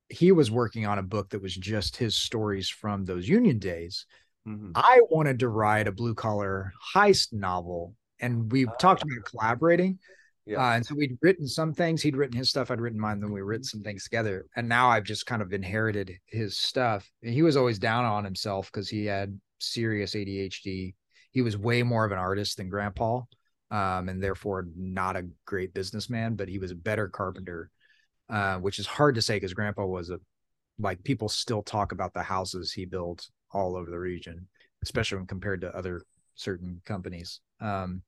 he 0.10 0.32
was 0.32 0.50
working 0.50 0.86
on 0.88 0.98
a 0.98 1.04
book 1.04 1.30
that 1.30 1.42
was 1.42 1.56
just 1.56 1.98
his 1.98 2.16
stories 2.16 2.68
from 2.68 3.06
those 3.06 3.30
union 3.30 3.60
days 3.60 4.06
Mm-hmm. 4.50 4.72
I 4.76 5.02
wanted 5.10 5.40
to 5.40 5.50
write 5.50 5.88
a 5.88 5.92
blue 5.92 6.16
collar 6.16 6.74
heist 6.96 7.34
novel, 7.34 7.96
and 8.20 8.52
we 8.52 8.66
talked 8.80 9.04
about 9.04 9.26
collaborating. 9.26 10.00
Yeah. 10.46 10.66
Uh, 10.66 10.76
and 10.76 10.86
so 10.86 10.96
we'd 10.96 11.18
written 11.22 11.48
some 11.48 11.74
things. 11.74 12.02
He'd 12.02 12.16
written 12.16 12.38
his 12.38 12.50
stuff. 12.50 12.72
I'd 12.72 12.82
written 12.82 13.00
mine. 13.00 13.20
Then 13.20 13.32
we 13.32 13.42
written 13.42 13.64
some 13.64 13.84
things 13.84 14.04
together. 14.04 14.48
And 14.56 14.68
now 14.68 14.90
I've 14.90 15.04
just 15.04 15.28
kind 15.28 15.44
of 15.44 15.54
inherited 15.54 16.18
his 16.26 16.58
stuff. 16.58 17.08
And 17.22 17.32
he 17.32 17.44
was 17.44 17.56
always 17.56 17.78
down 17.78 18.06
on 18.06 18.24
himself 18.24 18.72
because 18.72 18.90
he 18.90 19.06
had 19.06 19.40
serious 19.60 20.16
ADHD. 20.16 20.96
He 21.32 21.42
was 21.44 21.56
way 21.56 21.84
more 21.84 22.04
of 22.04 22.12
an 22.12 22.18
artist 22.18 22.58
than 22.58 22.70
Grandpa, 22.70 23.22
um, 23.70 24.10
and 24.10 24.24
therefore 24.24 24.68
not 24.76 25.16
a 25.16 25.28
great 25.46 25.76
businessman. 25.76 26.34
But 26.34 26.50
he 26.50 26.58
was 26.58 26.72
a 26.72 26.76
better 26.76 27.08
carpenter, 27.08 27.70
uh, 28.30 28.58
which 28.58 28.80
is 28.80 28.86
hard 28.88 29.16
to 29.16 29.22
say 29.22 29.36
because 29.38 29.54
Grandpa 29.54 29.86
was 29.86 30.10
a 30.10 30.20
like 30.80 31.04
people 31.04 31.28
still 31.30 31.62
talk 31.62 31.92
about 31.92 32.14
the 32.14 32.22
houses 32.24 32.72
he 32.72 32.86
built 32.86 33.28
all 33.52 33.76
over 33.76 33.90
the 33.92 34.00
region, 34.00 34.48
especially 34.84 35.18
when 35.18 35.28
compared 35.28 35.62
to 35.62 35.76
other 35.76 36.04
certain 36.36 36.82
companies. 36.86 37.42
Um, 37.60 38.02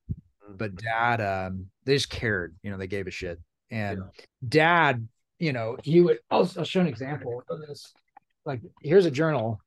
but 0.49 0.75
mm-hmm. 0.75 0.85
dad, 1.17 1.21
um, 1.21 1.67
they 1.85 1.95
just 1.95 2.09
cared, 2.09 2.55
you 2.63 2.71
know, 2.71 2.77
they 2.77 2.87
gave 2.87 3.07
a 3.07 3.11
shit. 3.11 3.39
And 3.71 3.99
yeah. 3.99 4.25
dad, 4.47 5.07
you 5.39 5.53
know, 5.53 5.77
he 5.83 6.01
would, 6.01 6.19
I'll, 6.29 6.49
I'll 6.57 6.63
show 6.63 6.79
an 6.81 6.87
example 6.87 7.43
of 7.49 7.59
this. 7.61 7.93
like 8.45 8.61
here's 8.81 9.05
a 9.05 9.11
journal 9.11 9.59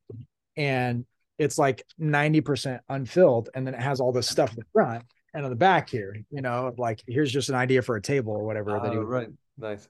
and 0.57 1.05
it's 1.39 1.59
like 1.59 1.85
90% 2.01 2.81
unfilled 2.89 3.51
and 3.55 3.67
then 3.67 3.75
it 3.75 3.81
has 3.81 4.01
all 4.01 4.13
this 4.13 4.29
stuff 4.29 4.51
in 4.51 4.57
the 4.57 4.65
front 4.73 5.05
and 5.35 5.45
on 5.45 5.51
the 5.51 5.57
back 5.57 5.89
here 5.91 6.17
you 6.31 6.41
know 6.43 6.73
like 6.79 7.03
here's 7.09 7.33
just 7.33 7.49
an 7.49 7.55
idea 7.57 7.83
for 7.83 7.97
a 7.97 8.03
table 8.03 8.33
or 8.33 8.45
whatever 8.45 8.79
that 8.83 8.93
he 8.93 8.97
Oh, 8.97 9.01
would 9.01 9.09
right. 9.09 9.29
Nice. 9.59 9.89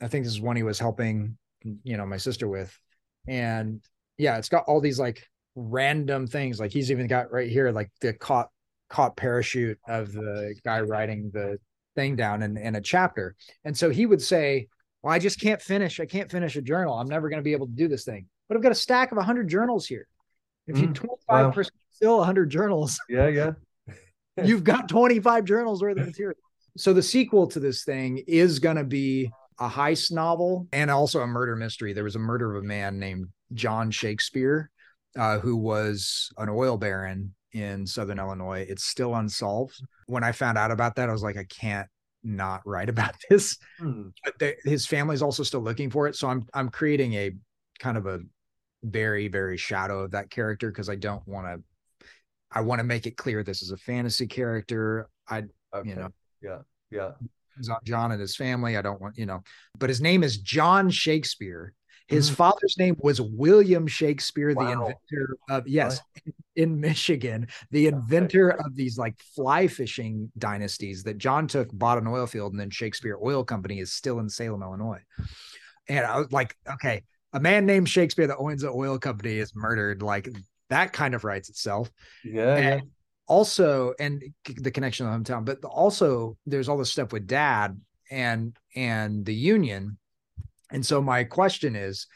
I 0.00 0.08
think 0.08 0.24
this 0.24 0.32
is 0.32 0.40
one 0.40 0.56
he 0.56 0.62
was 0.62 0.78
helping, 0.78 1.36
you 1.84 1.96
know, 1.96 2.06
my 2.06 2.16
sister 2.16 2.48
with. 2.48 2.76
And 3.28 3.80
yeah, 4.18 4.38
it's 4.38 4.48
got 4.48 4.64
all 4.66 4.80
these 4.80 4.98
like 4.98 5.26
random 5.54 6.26
things. 6.26 6.58
Like 6.58 6.72
he's 6.72 6.90
even 6.90 7.06
got 7.06 7.30
right 7.32 7.50
here, 7.50 7.70
like 7.70 7.90
the 8.00 8.12
caught 8.12 8.48
caught 8.88 9.16
parachute 9.16 9.78
of 9.88 10.12
the 10.12 10.54
guy 10.64 10.80
writing 10.80 11.30
the 11.32 11.58
thing 11.94 12.16
down 12.16 12.42
in, 12.42 12.56
in 12.56 12.74
a 12.76 12.80
chapter. 12.80 13.34
And 13.64 13.76
so 13.76 13.90
he 13.90 14.06
would 14.06 14.22
say, 14.22 14.68
Well, 15.02 15.12
I 15.12 15.18
just 15.18 15.40
can't 15.40 15.60
finish. 15.60 16.00
I 16.00 16.06
can't 16.06 16.30
finish 16.30 16.56
a 16.56 16.62
journal. 16.62 16.94
I'm 16.94 17.08
never 17.08 17.28
going 17.28 17.40
to 17.40 17.44
be 17.44 17.52
able 17.52 17.66
to 17.66 17.72
do 17.72 17.88
this 17.88 18.04
thing. 18.04 18.26
But 18.48 18.56
I've 18.56 18.62
got 18.62 18.72
a 18.72 18.76
stack 18.76 19.12
of 19.12 19.16
100 19.16 19.48
journals 19.48 19.86
here. 19.86 20.06
If 20.66 20.78
you 20.78 20.88
Mm, 20.88 21.18
25% 21.28 21.70
still 21.90 22.18
100 22.18 22.50
journals, 22.50 22.98
Yeah, 23.08 23.28
yeah. 23.28 23.52
you've 24.42 24.64
got 24.64 24.88
25 24.88 25.44
journals 25.44 25.82
worth 25.82 25.98
of 25.98 26.06
material. 26.06 26.38
So 26.76 26.92
the 26.92 27.02
sequel 27.02 27.46
to 27.48 27.60
this 27.60 27.84
thing 27.84 28.22
is 28.26 28.58
going 28.58 28.76
to 28.76 28.84
be 28.84 29.30
a 29.60 29.68
heist 29.68 30.10
novel 30.10 30.66
and 30.72 30.90
also 30.90 31.20
a 31.20 31.26
murder 31.26 31.54
mystery. 31.54 31.92
There 31.92 32.04
was 32.04 32.16
a 32.16 32.20
murder 32.20 32.56
of 32.56 32.64
a 32.64 32.66
man 32.66 32.98
named 32.98 33.26
John 33.52 33.90
Shakespeare, 33.90 34.70
uh, 35.16 35.38
who 35.38 35.56
was 35.56 36.30
an 36.38 36.48
oil 36.48 36.78
baron 36.78 37.34
in 37.52 37.86
Southern 37.86 38.18
Illinois. 38.18 38.66
It's 38.68 38.84
still 38.84 39.14
unsolved. 39.14 39.82
When 40.06 40.24
I 40.24 40.32
found 40.32 40.56
out 40.56 40.70
about 40.70 40.96
that, 40.96 41.08
I 41.08 41.12
was 41.12 41.22
like, 41.22 41.36
I 41.36 41.44
can't 41.44 41.86
not 42.22 42.62
write 42.64 42.88
about 42.94 43.14
this. 43.28 43.58
Hmm. 43.78 44.08
But 44.24 44.38
they, 44.38 44.56
his 44.64 44.86
family's 44.86 45.22
also 45.22 45.42
still 45.42 45.62
looking 45.62 45.90
for 45.90 46.08
it. 46.08 46.16
So 46.16 46.28
I'm 46.28 46.46
I'm 46.54 46.70
creating 46.70 47.14
a 47.14 47.32
kind 47.78 47.96
of 47.96 48.06
a 48.06 48.20
very 48.82 49.28
very 49.28 49.58
shadow 49.58 50.00
of 50.00 50.12
that 50.12 50.30
character 50.30 50.70
because 50.70 50.88
I 50.88 50.96
don't 50.96 51.26
want 51.28 51.46
to. 51.46 51.62
I 52.52 52.62
want 52.62 52.80
to 52.80 52.84
make 52.84 53.06
it 53.06 53.16
clear 53.16 53.44
this 53.44 53.62
is 53.62 53.70
a 53.70 53.76
fantasy 53.76 54.26
character. 54.26 55.08
I 55.28 55.44
Okay. 55.72 55.88
you 55.88 55.94
know 55.94 56.08
Yeah. 56.42 56.58
Yeah. 56.90 57.10
John 57.84 58.12
and 58.12 58.20
his 58.20 58.36
family. 58.36 58.76
I 58.76 58.82
don't 58.82 59.00
want, 59.00 59.18
you 59.18 59.26
know, 59.26 59.42
but 59.78 59.88
his 59.90 60.00
name 60.00 60.22
is 60.22 60.38
John 60.38 60.90
Shakespeare. 60.90 61.72
His 62.08 62.30
Mhm. 62.30 62.34
father's 62.34 62.76
name 62.76 62.96
was 62.98 63.20
William 63.20 63.86
Shakespeare, 63.86 64.52
the 64.54 64.70
inventor 64.72 65.36
of, 65.48 65.68
yes, 65.68 66.00
in 66.56 66.80
Michigan, 66.80 67.46
the 67.70 67.86
inventor 67.86 68.48
of 68.50 68.74
these 68.74 68.98
like 68.98 69.14
fly 69.36 69.68
fishing 69.68 70.30
dynasties 70.36 71.04
that 71.04 71.18
John 71.18 71.46
took, 71.46 71.68
bought 71.72 71.98
an 71.98 72.08
oil 72.08 72.26
field, 72.26 72.52
and 72.52 72.60
then 72.60 72.70
Shakespeare 72.70 73.16
Oil 73.22 73.44
Company 73.44 73.78
is 73.78 73.92
still 73.92 74.18
in 74.18 74.28
Salem, 74.28 74.62
Illinois. 74.62 75.02
And 75.88 76.04
I 76.04 76.18
was 76.18 76.32
like, 76.32 76.56
okay, 76.68 77.04
a 77.32 77.38
man 77.38 77.64
named 77.64 77.88
Shakespeare 77.88 78.26
that 78.26 78.36
owns 78.38 78.64
an 78.64 78.72
oil 78.74 78.98
company 78.98 79.38
is 79.38 79.54
murdered. 79.54 80.02
Like 80.02 80.28
that 80.68 80.92
kind 80.92 81.14
of 81.14 81.22
writes 81.22 81.48
itself 81.48 81.90
Yeah. 82.24 82.56
Yeah. 82.56 82.56
and 82.74 82.90
also 83.30 83.94
and 84.00 84.24
the 84.44 84.72
connection 84.72 85.06
to 85.06 85.12
the 85.12 85.16
hometown 85.16 85.44
but 85.44 85.64
also 85.64 86.36
there's 86.46 86.68
all 86.68 86.76
this 86.76 86.90
stuff 86.90 87.12
with 87.12 87.28
dad 87.28 87.80
and 88.10 88.56
and 88.74 89.24
the 89.24 89.32
union 89.34 89.96
and 90.72 90.84
so 90.84 91.00
my 91.00 91.22
question 91.22 91.76
is 91.76 92.08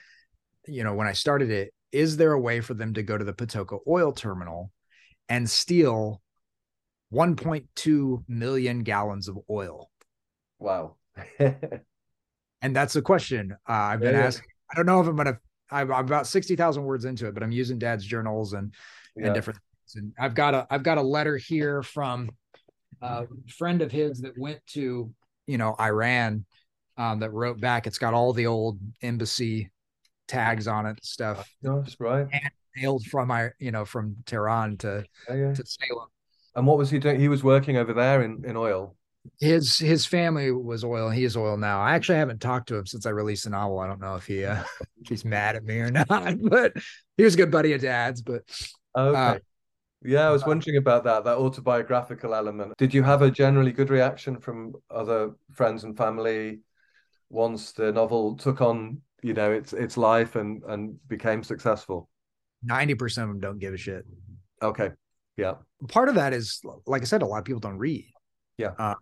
you 0.67 0.83
know 0.83 0.93
when 0.93 1.07
i 1.07 1.13
started 1.13 1.51
it 1.53 1.73
is 1.93 2.17
there 2.17 2.33
a 2.33 2.41
way 2.41 2.61
for 2.61 2.75
them 2.75 2.93
to 2.93 3.05
go 3.05 3.17
to 3.17 3.25
the 3.25 3.33
patoka 3.33 3.79
oil 3.87 4.11
terminal 4.11 4.73
and 5.29 5.49
steal 5.49 6.21
1.2 7.13 8.25
million 8.27 8.81
gallons 8.83 9.29
of 9.29 9.39
oil 9.49 9.89
Wow. 10.59 10.97
and 11.39 12.75
that's 12.75 12.95
the 12.95 13.03
question 13.03 13.57
uh, 13.69 13.73
i've 13.73 14.01
been 14.01 14.15
Yeah, 14.15 14.23
yeah. 14.23 14.27
asking 14.27 14.49
i 14.73 14.75
don't 14.75 14.87
know 14.87 15.01
if 15.01 15.07
i'm 15.07 15.15
gonna 15.15 15.39
I'm, 15.71 15.93
I'm 15.93 16.05
about 16.07 16.27
60,000 16.27 16.83
words 16.83 17.05
into 17.05 17.29
it 17.29 17.35
but 17.35 17.45
i'm 17.45 17.53
using 17.53 17.79
dad's 17.79 18.05
journals 18.05 18.53
and 18.53 18.75
yeah. 19.17 19.27
and 19.27 19.35
different. 19.35 19.61
And 19.97 20.13
I've 20.19 20.35
got 20.35 20.55
a 20.55 20.67
I've 20.71 20.83
got 20.83 20.99
a 20.99 21.03
letter 21.03 21.37
here 21.37 21.83
from 21.83 22.31
a 23.03 23.27
friend 23.49 23.83
of 23.83 23.93
his 23.93 24.21
that 24.23 24.39
went 24.39 24.61
to 24.69 25.13
you 25.47 25.59
know 25.59 25.75
Iran 25.79 26.45
um, 26.97 27.21
that 27.21 27.33
wrote 27.33 27.61
back. 27.61 27.87
It's 27.87 27.99
got 27.99 28.15
all 28.15 28.33
the 28.33 28.47
old 28.47 28.79
embassy 29.03 29.71
tags 30.29 30.67
on 30.67 30.87
it, 30.87 30.91
and 30.91 31.05
stuff 31.05 31.49
Gosh, 31.63 31.97
right. 31.99 32.27
mailed 32.77 33.05
from 33.05 33.31
I 33.31 33.51
you 33.59 33.73
know 33.73 33.85
from 33.85 34.17
Tehran 34.27 34.79
to 34.79 35.05
Yeah, 35.29 35.35
yeah. 35.35 35.55
to 35.55 35.65
Salem. 35.67 36.09
And 36.57 36.67
what 36.67 36.79
was 36.79 36.91
he 36.91 36.99
doing? 36.99 37.19
He 37.19 37.29
was 37.29 37.43
working 37.43 37.77
over 37.77 37.93
there 37.93 38.23
in, 38.23 38.45
in 38.45 38.57
oil. 38.57 38.95
His 39.41 39.79
his 39.79 40.07
family 40.07 40.53
was 40.53 40.85
oil. 40.85 41.11
He 41.11 41.25
is 41.25 41.37
oil 41.37 41.57
now. 41.57 41.81
I 41.81 41.95
actually 41.95 42.19
haven't 42.19 42.41
talked 42.41 42.69
to 42.69 42.77
him 42.77 42.87
since 42.87 43.07
I 43.07 43.11
released 43.11 43.45
the 43.45 43.51
novel. 43.51 43.81
I 43.81 43.87
don't 43.87 44.01
know 44.01 44.15
if 44.17 44.27
he 44.27 44.45
uh, 44.45 44.63
if 45.01 45.09
he's 45.09 45.25
mad 45.25 45.57
at 45.57 45.65
me 45.65 45.79
or 45.81 45.91
not, 46.11 46.37
but 46.41 46.75
he 47.17 47.25
was 47.25 47.35
a 47.35 47.39
good 47.39 47.51
buddy 47.51 47.73
of 47.73 47.81
dad's. 47.81 48.23
But 48.23 48.43
Okay. 48.97 49.19
Uh, 49.19 49.39
yeah, 50.05 50.29
I 50.29 50.31
was 50.31 50.45
wondering 50.47 50.77
about 50.77 51.05
that, 51.05 51.25
that 51.25 51.37
autobiographical 51.39 52.35
element. 52.35 52.75
Did 52.77 52.93
you 52.95 53.03
have 53.03 53.23
a 53.23 53.31
generally 53.31 53.73
good 53.73 53.91
reaction 53.91 54.39
from 54.39 54.75
other 54.91 55.33
friends 55.53 55.85
and 55.85 55.97
family 55.97 56.61
once 57.31 57.73
the 57.73 57.91
novel 57.93 58.37
took 58.37 58.61
on, 58.61 59.01
you 59.23 59.35
know, 59.35 59.51
its 59.53 59.73
its 59.73 59.97
life 59.97 60.37
and 60.37 60.63
and 60.69 60.97
became 61.09 61.43
successful? 61.43 62.09
ninety 62.63 62.95
percent 62.95 63.25
of 63.29 63.35
them 63.35 63.41
don't 63.41 63.59
give 63.59 63.75
a 63.75 63.77
shit. 63.77 64.05
Okay. 64.63 64.91
Yeah. 65.37 65.55
part 65.89 66.09
of 66.09 66.15
that 66.15 66.33
is 66.33 66.61
like 66.87 67.03
i 67.03 67.05
said 67.05 67.21
a 67.23 67.27
lot 67.27 67.39
of 67.41 67.45
people 67.45 67.59
don't 67.61 67.77
read 67.77 68.07
Yeah. 68.57 68.71
uh, 68.79 68.95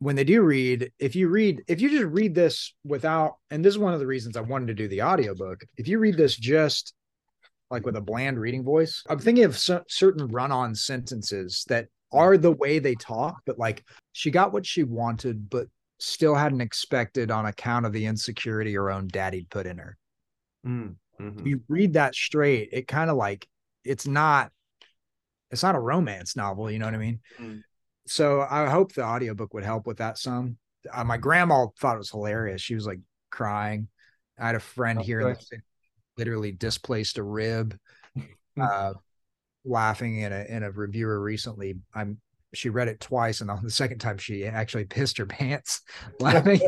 when 0.00 0.16
they 0.16 0.24
do 0.24 0.42
read 0.42 0.90
if 0.98 1.14
you 1.14 1.28
read 1.28 1.62
if 1.68 1.80
you 1.80 1.88
just 1.88 2.06
read 2.06 2.34
this 2.34 2.74
without 2.84 3.34
and 3.52 3.64
this 3.64 3.74
is 3.74 3.78
one 3.78 3.94
of 3.94 4.00
the 4.00 4.06
reasons 4.06 4.36
i 4.36 4.40
wanted 4.40 4.66
to 4.66 4.74
do 4.74 4.88
the 4.88 5.02
audiobook 5.02 5.60
if 5.76 5.86
you 5.86 6.00
read 6.00 6.16
this 6.16 6.34
just 6.36 6.94
like 7.70 7.84
with 7.84 7.96
a 7.96 8.00
bland 8.00 8.38
reading 8.38 8.64
voice 8.64 9.02
i'm 9.08 9.18
thinking 9.18 9.44
of 9.44 9.58
cer- 9.58 9.84
certain 9.88 10.26
run-on 10.28 10.74
sentences 10.74 11.64
that 11.68 11.86
are 12.12 12.38
the 12.38 12.52
way 12.52 12.78
they 12.78 12.94
talk 12.94 13.36
but 13.46 13.58
like 13.58 13.84
she 14.12 14.30
got 14.30 14.52
what 14.52 14.64
she 14.64 14.82
wanted 14.82 15.50
but 15.50 15.66
still 15.98 16.34
hadn't 16.34 16.60
expected 16.60 17.30
on 17.30 17.46
account 17.46 17.84
of 17.84 17.92
the 17.92 18.06
insecurity 18.06 18.74
her 18.74 18.90
own 18.90 19.08
daddy 19.08 19.46
put 19.50 19.66
in 19.66 19.78
her 19.78 19.96
Mm, 20.66 20.96
mhm. 21.20 21.46
you 21.46 21.60
read 21.68 21.94
that 21.94 22.14
straight, 22.14 22.70
it 22.72 22.88
kind 22.88 23.10
of 23.10 23.16
like 23.16 23.46
it's 23.84 24.06
not 24.06 24.50
it's 25.50 25.62
not 25.62 25.76
a 25.76 25.80
romance 25.80 26.36
novel, 26.36 26.70
you 26.70 26.78
know 26.78 26.84
what 26.84 26.94
I 26.94 26.98
mean? 26.98 27.20
Mm. 27.40 27.62
So 28.06 28.46
I 28.48 28.68
hope 28.68 28.92
the 28.92 29.04
audiobook 29.04 29.54
would 29.54 29.64
help 29.64 29.86
with 29.86 29.98
that 29.98 30.18
some. 30.18 30.56
Uh, 30.92 31.04
my 31.04 31.16
grandma 31.16 31.66
thought 31.80 31.94
it 31.94 31.98
was 31.98 32.10
hilarious. 32.10 32.60
She 32.60 32.74
was 32.74 32.86
like 32.86 33.00
crying. 33.30 33.88
I 34.38 34.46
had 34.46 34.54
a 34.54 34.60
friend 34.60 35.00
Oh, 35.00 35.02
here 35.02 35.20
in 35.20 35.28
the 35.28 35.60
literally 36.18 36.52
displaced 36.52 37.18
a 37.18 37.22
rib 37.22 37.78
uh 38.60 38.92
laughing 39.64 40.20
in 40.20 40.32
a 40.32 40.44
in 40.48 40.62
a 40.62 40.70
reviewer 40.70 41.20
recently. 41.20 41.76
I'm 41.94 42.20
she 42.54 42.70
read 42.70 42.88
it 42.88 43.00
twice 43.00 43.40
and 43.40 43.50
on 43.50 43.62
the 43.62 43.70
second 43.70 43.98
time 43.98 44.16
she 44.18 44.46
actually 44.46 44.84
pissed 44.84 45.18
her 45.18 45.26
pants 45.38 45.82
laughing. 46.20 46.60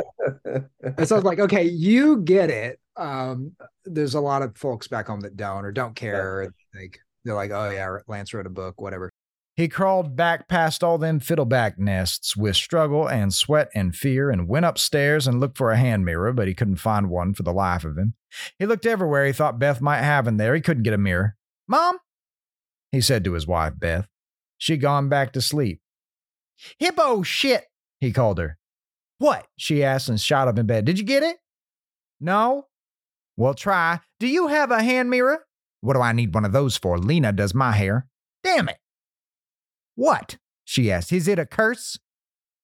And 0.45 1.09
so 1.09 1.14
I 1.14 1.19
was 1.19 1.25
like, 1.25 1.40
okay, 1.40 1.64
you 1.64 2.19
get 2.19 2.50
it. 2.50 2.78
Um, 2.97 3.52
there's 3.85 4.14
a 4.14 4.21
lot 4.21 4.42
of 4.42 4.57
folks 4.57 4.88
back 4.88 5.07
home 5.07 5.21
that 5.21 5.37
don't 5.37 5.64
or 5.64 5.73
don't 5.73 5.95
care. 5.95 6.42
Or 6.42 6.54
like 6.75 7.00
they're 7.25 7.35
like, 7.35 7.50
oh 7.50 7.71
yeah, 7.71 7.97
Lance 8.07 8.35
wrote 8.35 8.47
a 8.47 8.50
book, 8.50 8.80
whatever. 8.80 9.10
He 9.61 9.69
crawled 9.69 10.17
back 10.17 10.49
past 10.49 10.83
all 10.83 10.97
them 10.97 11.21
fiddleback 11.21 11.79
nests 11.79 12.35
with 12.35 12.57
struggle 12.57 13.07
and 13.07 13.35
sweat 13.35 13.69
and 13.75 13.95
fear 13.95 14.31
and 14.31 14.49
went 14.49 14.64
upstairs 14.64 15.26
and 15.26 15.38
looked 15.38 15.59
for 15.59 15.71
a 15.71 15.76
hand 15.76 16.02
mirror, 16.02 16.33
but 16.33 16.49
he 16.49 16.55
couldn't 16.55 16.76
find 16.76 17.11
one 17.11 17.35
for 17.35 17.43
the 17.43 17.52
life 17.52 17.85
of 17.85 17.99
him. 17.99 18.14
He 18.59 18.64
looked 18.64 18.87
everywhere 18.87 19.26
he 19.26 19.35
thought 19.35 19.59
Beth 19.59 19.83
might 19.83 20.00
have 20.00 20.26
in 20.26 20.38
there. 20.38 20.55
He 20.55 20.62
couldn't 20.62 20.85
get 20.85 20.95
a 20.95 20.99
mirror. 20.99 21.37
Mom, 21.69 21.99
he 22.90 23.02
said 23.02 23.23
to 23.25 23.35
his 23.35 23.47
wife, 23.47 23.75
Beth. 23.76 24.09
She'd 24.57 24.79
gone 24.79 25.11
back 25.11 25.31
to 25.35 25.43
sleep. 25.43 25.83
Hippo 26.79 27.23
shit, 27.23 27.67
he 27.99 28.12
called 28.12 28.38
her. 28.38 28.57
What? 29.19 29.47
she 29.59 29.85
asked 29.85 30.09
and 30.09 30.19
shot 30.19 30.49
up 30.49 30.59
in 30.59 30.64
bed. 30.64 30.87
Did 30.87 30.99
you 30.99 31.05
get 31.05 31.23
it? 31.23 31.37
No? 32.19 32.69
Well, 33.37 33.52
try. 33.52 34.00
Do 34.21 34.26
you 34.26 34.47
have 34.47 34.71
a 34.71 34.83
hand 34.83 35.11
mirror? 35.11 35.45
What 35.83 35.97
do 35.97 36.00
I 36.00 36.12
need 36.12 36.33
one 36.33 36.47
of 36.47 36.52
those 36.52 36.79
for? 36.79 36.99
Lena 36.99 37.31
does 37.31 37.55
my 37.55 37.73
hair. 37.73 38.07
Damn 38.43 38.71
it. 38.71 38.79
What? 40.00 40.38
she 40.64 40.90
asked. 40.90 41.12
Is 41.12 41.28
it 41.28 41.38
a 41.38 41.45
curse? 41.45 41.99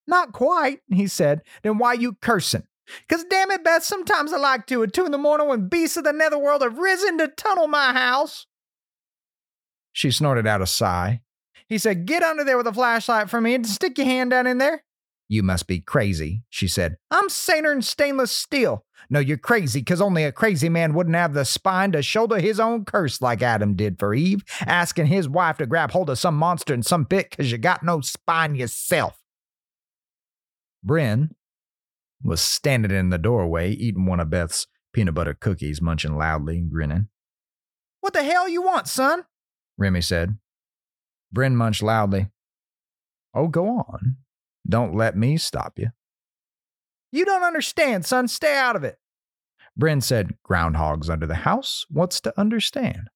Not 0.07 0.33
quite, 0.33 0.81
he 0.89 1.07
said. 1.07 1.43
Then 1.63 1.77
why 1.77 1.93
you 1.93 2.15
cursing? 2.15 2.63
Cause 3.11 3.27
damn 3.29 3.51
it, 3.51 3.63
Beth, 3.63 3.85
sometimes 3.85 4.33
I 4.33 4.39
like 4.39 4.67
to 4.69 4.83
at 4.83 4.95
two 4.95 5.05
in 5.05 5.13
the 5.13 5.19
morning 5.19 5.47
when 5.47 5.69
beasts 5.69 5.99
of 5.99 6.05
the 6.05 6.15
netherworld 6.15 6.63
have 6.63 6.79
risen 6.79 7.19
to 7.19 7.29
tunnel 7.29 7.67
my 7.69 7.93
house. 7.93 8.47
She 9.93 10.11
snorted 10.11 10.47
out 10.47 10.63
a 10.63 10.67
sigh. 10.67 11.21
He 11.69 11.77
said, 11.77 12.07
Get 12.07 12.23
under 12.23 12.43
there 12.43 12.57
with 12.57 12.69
a 12.69 12.73
flashlight 12.73 13.29
for 13.29 13.43
me 13.43 13.55
and 13.55 13.67
stick 13.67 13.99
your 13.99 14.07
hand 14.07 14.31
down 14.31 14.47
in 14.47 14.57
there. 14.57 14.83
You 15.29 15.43
must 15.43 15.67
be 15.67 15.81
crazy, 15.81 16.43
she 16.49 16.69
said. 16.69 16.97
I'm 17.11 17.29
saner 17.29 17.71
than 17.71 17.83
stainless 17.83 18.31
steel. 18.31 18.85
No, 19.11 19.19
you're 19.19 19.37
crazy, 19.37 19.81
because 19.81 20.01
only 20.01 20.25
a 20.25 20.33
crazy 20.33 20.69
man 20.69 20.95
wouldn't 20.95 21.17
have 21.17 21.35
the 21.35 21.45
spine 21.45 21.93
to 21.93 22.03
shoulder 22.03 22.39
his 22.39 22.59
own 22.59 22.85
curse 22.85 23.21
like 23.21 23.43
Adam 23.43 23.75
did 23.75 23.99
for 23.99 24.15
Eve, 24.15 24.43
asking 24.61 25.07
his 25.07 25.29
wife 25.29 25.59
to 25.59 25.67
grab 25.67 25.91
hold 25.93 26.11
of 26.11 26.19
some 26.19 26.37
monster 26.37 26.75
in 26.75 26.83
some 26.83 27.05
pit 27.05 27.31
because 27.31 27.51
you 27.51 27.59
got 27.59 27.83
no 27.83 28.01
spine 28.01 28.55
yourself. 28.55 29.21
Bryn 30.83 31.35
was 32.23 32.41
standing 32.41 32.91
in 32.91 33.11
the 33.11 33.19
doorway 33.19 33.73
eating 33.73 34.07
one 34.07 34.21
of 34.21 34.31
Beth's 34.31 34.67
peanut 34.93 35.15
butter 35.15 35.35
cookies, 35.35 35.83
munching 35.83 36.17
loudly, 36.17 36.59
and 36.59 36.71
grinning. 36.71 37.09
What 38.01 38.13
the 38.13 38.23
hell 38.23 38.49
you 38.49 38.63
want, 38.63 38.89
son? 38.89 39.25
Remy 39.77 40.01
said. 40.01 40.39
Bryn 41.33 41.57
munched 41.57 41.83
loudly. 41.83 42.29
Oh, 43.35 43.49
go 43.49 43.69
on. 43.69 44.17
Don't 44.69 44.95
let 44.95 45.17
me 45.17 45.37
stop 45.37 45.79
you. 45.79 45.91
You 47.13 47.25
don't 47.25 47.45
understand, 47.45 48.05
son. 48.05 48.29
Stay 48.29 48.57
out 48.57 48.77
of 48.77 48.85
it. 48.85 48.99
Bryn 49.77 50.01
said, 50.01 50.35
Groundhogs 50.49 51.11
under 51.11 51.27
the 51.27 51.35
house. 51.35 51.85
What's 51.91 52.21
to 52.23 52.39
understand? 52.39 53.09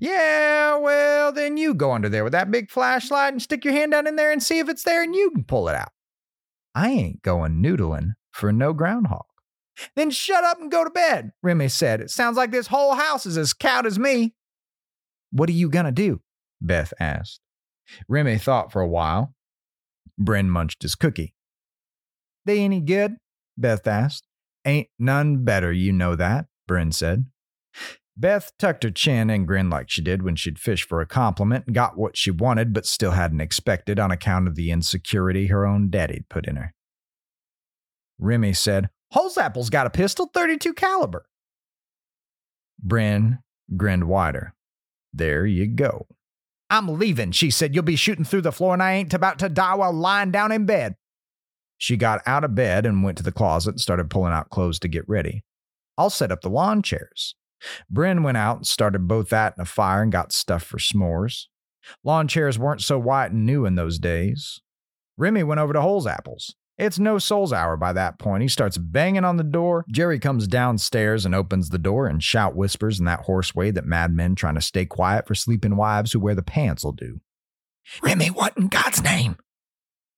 Yeah, 0.00 0.76
well, 0.76 1.32
then 1.32 1.56
you 1.56 1.74
go 1.74 1.92
under 1.92 2.08
there 2.08 2.24
with 2.24 2.32
that 2.32 2.50
big 2.50 2.70
flashlight 2.70 3.32
and 3.32 3.42
stick 3.42 3.64
your 3.64 3.74
hand 3.74 3.92
down 3.92 4.06
in 4.06 4.16
there 4.16 4.32
and 4.32 4.42
see 4.42 4.58
if 4.58 4.68
it's 4.68 4.84
there 4.84 5.02
and 5.02 5.14
you 5.14 5.30
can 5.30 5.44
pull 5.44 5.68
it 5.68 5.74
out. 5.74 5.90
I 6.74 6.90
ain't 6.90 7.22
going 7.22 7.62
noodling 7.62 8.12
for 8.30 8.52
no 8.52 8.72
groundhog. 8.72 9.24
Then 9.96 10.10
shut 10.10 10.44
up 10.44 10.60
and 10.60 10.70
go 10.70 10.84
to 10.84 10.90
bed, 10.90 11.32
Remy 11.42 11.68
said. 11.68 12.00
It 12.00 12.10
sounds 12.10 12.36
like 12.36 12.50
this 12.50 12.68
whole 12.68 12.94
house 12.94 13.26
is 13.26 13.36
as 13.36 13.52
cowed 13.52 13.86
as 13.86 13.98
me. 13.98 14.34
What 15.32 15.48
are 15.48 15.52
you 15.52 15.68
gonna 15.68 15.92
do? 15.92 16.20
Beth 16.60 16.92
asked. 17.00 17.40
Remy 18.08 18.38
thought 18.38 18.72
for 18.72 18.80
a 18.80 18.88
while. 18.88 19.33
Bryn 20.18 20.50
munched 20.50 20.82
his 20.82 20.94
cookie. 20.94 21.34
They 22.44 22.60
any 22.60 22.80
good? 22.80 23.16
Beth 23.56 23.86
asked. 23.86 24.26
Ain't 24.64 24.88
none 24.98 25.44
better, 25.44 25.72
you 25.72 25.92
know 25.92 26.16
that, 26.16 26.46
Bryn 26.66 26.92
said. 26.92 27.26
Beth 28.16 28.52
tucked 28.58 28.84
her 28.84 28.90
chin 28.90 29.28
and 29.28 29.46
grinned 29.46 29.70
like 29.70 29.90
she 29.90 30.00
did 30.00 30.22
when 30.22 30.36
she'd 30.36 30.58
fished 30.58 30.88
for 30.88 31.00
a 31.00 31.06
compliment 31.06 31.66
and 31.66 31.74
got 31.74 31.98
what 31.98 32.16
she 32.16 32.30
wanted 32.30 32.72
but 32.72 32.86
still 32.86 33.10
hadn't 33.10 33.40
expected 33.40 33.98
on 33.98 34.12
account 34.12 34.46
of 34.46 34.54
the 34.54 34.70
insecurity 34.70 35.48
her 35.48 35.66
own 35.66 35.90
daddy'd 35.90 36.28
put 36.28 36.46
in 36.46 36.56
her. 36.56 36.74
Remy 38.18 38.52
said, 38.52 38.90
Holzapple's 39.12 39.70
got 39.70 39.86
a 39.86 39.90
pistol, 39.90 40.30
32 40.32 40.74
caliber. 40.74 41.26
Bryn 42.80 43.40
grinned 43.76 44.04
wider. 44.04 44.54
There 45.12 45.44
you 45.44 45.66
go. 45.66 46.06
I'm 46.70 46.98
leaving, 46.98 47.32
she 47.32 47.50
said. 47.50 47.74
You'll 47.74 47.84
be 47.84 47.96
shooting 47.96 48.24
through 48.24 48.42
the 48.42 48.52
floor 48.52 48.72
and 48.72 48.82
I 48.82 48.92
ain't 48.94 49.14
about 49.14 49.38
to 49.40 49.48
die 49.48 49.74
while 49.74 49.92
lying 49.92 50.30
down 50.30 50.52
in 50.52 50.66
bed. 50.66 50.96
She 51.78 51.96
got 51.96 52.22
out 52.26 52.44
of 52.44 52.54
bed 52.54 52.86
and 52.86 53.02
went 53.02 53.18
to 53.18 53.24
the 53.24 53.32
closet 53.32 53.72
and 53.72 53.80
started 53.80 54.10
pulling 54.10 54.32
out 54.32 54.50
clothes 54.50 54.78
to 54.80 54.88
get 54.88 55.08
ready. 55.08 55.44
I'll 55.98 56.10
set 56.10 56.32
up 56.32 56.40
the 56.40 56.50
lawn 56.50 56.82
chairs. 56.82 57.34
Bryn 57.90 58.22
went 58.22 58.36
out 58.36 58.58
and 58.58 58.66
started 58.66 59.08
both 59.08 59.28
that 59.30 59.54
and 59.56 59.66
a 59.66 59.70
fire 59.70 60.02
and 60.02 60.12
got 60.12 60.32
stuff 60.32 60.62
for 60.62 60.78
s'mores. 60.78 61.46
Lawn 62.02 62.28
chairs 62.28 62.58
weren't 62.58 62.82
so 62.82 62.98
white 62.98 63.32
and 63.32 63.46
new 63.46 63.66
in 63.66 63.74
those 63.74 63.98
days. 63.98 64.60
Remy 65.16 65.44
went 65.44 65.60
over 65.60 65.72
to 65.72 65.80
Holzapple's. 65.80 66.54
It's 66.76 66.98
no 66.98 67.18
soul's 67.18 67.52
hour 67.52 67.76
by 67.76 67.92
that 67.92 68.18
point. 68.18 68.42
He 68.42 68.48
starts 68.48 68.78
banging 68.78 69.24
on 69.24 69.36
the 69.36 69.44
door. 69.44 69.84
Jerry 69.92 70.18
comes 70.18 70.48
downstairs 70.48 71.24
and 71.24 71.34
opens 71.34 71.68
the 71.68 71.78
door 71.78 72.08
and 72.08 72.22
shout 72.22 72.56
whispers 72.56 72.98
in 72.98 73.04
that 73.04 73.20
hoarse 73.20 73.54
way 73.54 73.70
that 73.70 73.86
madmen 73.86 74.34
trying 74.34 74.56
to 74.56 74.60
stay 74.60 74.84
quiet 74.84 75.26
for 75.28 75.36
sleeping 75.36 75.76
wives 75.76 76.12
who 76.12 76.20
wear 76.20 76.34
the 76.34 76.42
pants 76.42 76.84
will 76.84 76.92
do. 76.92 77.20
Remy, 78.02 78.28
what 78.28 78.56
in 78.56 78.68
God's 78.68 79.02
name? 79.02 79.36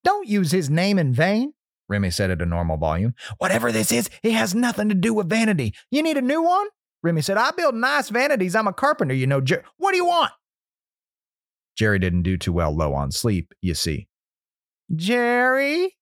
Don't 0.03 0.29
use 0.29 0.51
his 0.53 0.71
name 0.71 0.99
in 0.99 1.13
vain, 1.13 1.53
Remy 1.89 2.11
said 2.11 2.31
at 2.31 2.41
a 2.41 2.47
normal 2.47 2.79
volume. 2.79 3.15
Whatever 3.39 3.71
this 3.71 3.93
is, 3.93 4.09
it 4.23 4.33
has 4.33 4.55
nothing 4.55 4.89
to 4.89 4.95
do 4.95 5.13
with 5.13 5.29
vanity. 5.29 5.75
You 5.91 6.03
need 6.03 6.17
a 6.17 6.23
new 6.23 6.43
one? 6.43 6.69
Remy 7.03 7.23
said, 7.23 7.37
I 7.37 7.51
build 7.51 7.75
nice 7.75 8.09
vanities. 8.09 8.55
I'm 8.55 8.67
a 8.67 8.73
carpenter, 8.73 9.15
you 9.15 9.27
know. 9.27 9.41
Jer- 9.41 9.65
what 9.77 9.91
do 9.91 9.97
you 9.97 10.07
want? 10.07 10.33
Jerry 11.77 11.99
didn't 11.99 12.23
do 12.23 12.39
too 12.39 12.53
well 12.53 12.75
low 12.75 12.95
on 12.95 13.11
sleep, 13.11 13.53
you 13.61 13.75
see. 13.75 14.09
Jerry? 14.95 15.96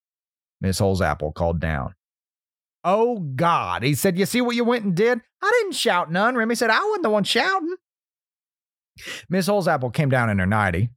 Miss 0.65 0.81
Holzapple 0.81 1.35
called 1.35 1.61
down. 1.61 1.95
Oh, 2.85 3.19
God. 3.19 3.83
He 3.83 3.95
said, 3.95 4.19
You 4.19 4.25
see 4.25 4.41
what 4.41 4.57
you 4.57 4.65
went 4.65 4.83
and 4.83 4.95
did? 4.95 5.21
I 5.43 5.61
didn't 5.61 5.75
shout 5.75 6.11
none. 6.11 6.37
Remy 6.37 6.55
said, 6.55 6.71
I 6.71 6.83
wasn't 6.83 7.03
the 7.03 7.11
one 7.11 7.25
shouting. 7.25 7.77
Miss 9.29 9.47
Holzapple 9.47 9.93
came 9.93 10.09
down 10.09 10.31
in 10.31 10.39
her 10.39 10.47
nightie. 10.47 10.89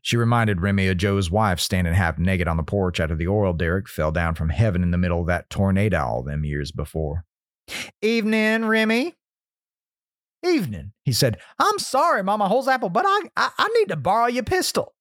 She 0.00 0.16
reminded 0.16 0.62
Remy 0.62 0.88
of 0.88 0.96
Joe's 0.96 1.30
wife 1.30 1.60
standing 1.60 1.92
half 1.92 2.18
naked 2.18 2.48
on 2.48 2.56
the 2.56 2.62
porch 2.62 2.98
after 2.98 3.14
the 3.14 3.28
oil 3.28 3.52
derrick 3.52 3.90
fell 3.90 4.10
down 4.10 4.36
from 4.36 4.48
heaven 4.48 4.82
in 4.82 4.90
the 4.90 4.96
middle 4.96 5.20
of 5.20 5.26
that 5.26 5.50
tornado 5.50 5.98
all 5.98 6.22
them 6.22 6.42
years 6.42 6.72
before. 6.72 7.26
Evening, 8.00 8.64
Remy. 8.64 9.16
Evening, 10.42 10.92
he 11.04 11.12
said. 11.12 11.36
I'm 11.58 11.78
sorry, 11.78 12.22
Mama 12.22 12.48
Holzapple, 12.48 12.90
but 12.90 13.04
I, 13.06 13.20
I, 13.36 13.50
I 13.58 13.68
need 13.68 13.88
to 13.88 13.96
borrow 13.96 14.28
your 14.28 14.44
pistol. 14.44 14.94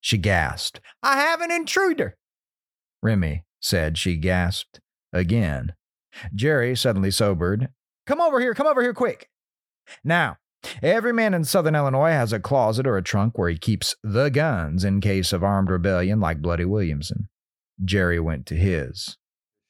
She 0.00 0.18
gasped. 0.18 0.80
I 1.04 1.18
have 1.18 1.40
an 1.40 1.52
intruder. 1.52 2.17
Remy 3.02 3.44
said 3.60 3.98
she 3.98 4.16
gasped 4.16 4.80
again. 5.12 5.72
Jerry 6.34 6.76
suddenly 6.76 7.10
sobered. 7.10 7.68
Come 8.06 8.20
over 8.20 8.40
here, 8.40 8.54
come 8.54 8.66
over 8.66 8.82
here 8.82 8.94
quick. 8.94 9.28
Now, 10.02 10.38
every 10.82 11.12
man 11.12 11.34
in 11.34 11.44
southern 11.44 11.74
Illinois 11.74 12.10
has 12.10 12.32
a 12.32 12.40
closet 12.40 12.86
or 12.86 12.96
a 12.96 13.02
trunk 13.02 13.38
where 13.38 13.48
he 13.48 13.58
keeps 13.58 13.94
the 14.02 14.28
guns 14.28 14.84
in 14.84 15.00
case 15.00 15.32
of 15.32 15.44
armed 15.44 15.70
rebellion 15.70 16.20
like 16.20 16.42
Bloody 16.42 16.64
Williamson. 16.64 17.28
Jerry 17.84 18.18
went 18.18 18.46
to 18.46 18.54
his. 18.54 19.16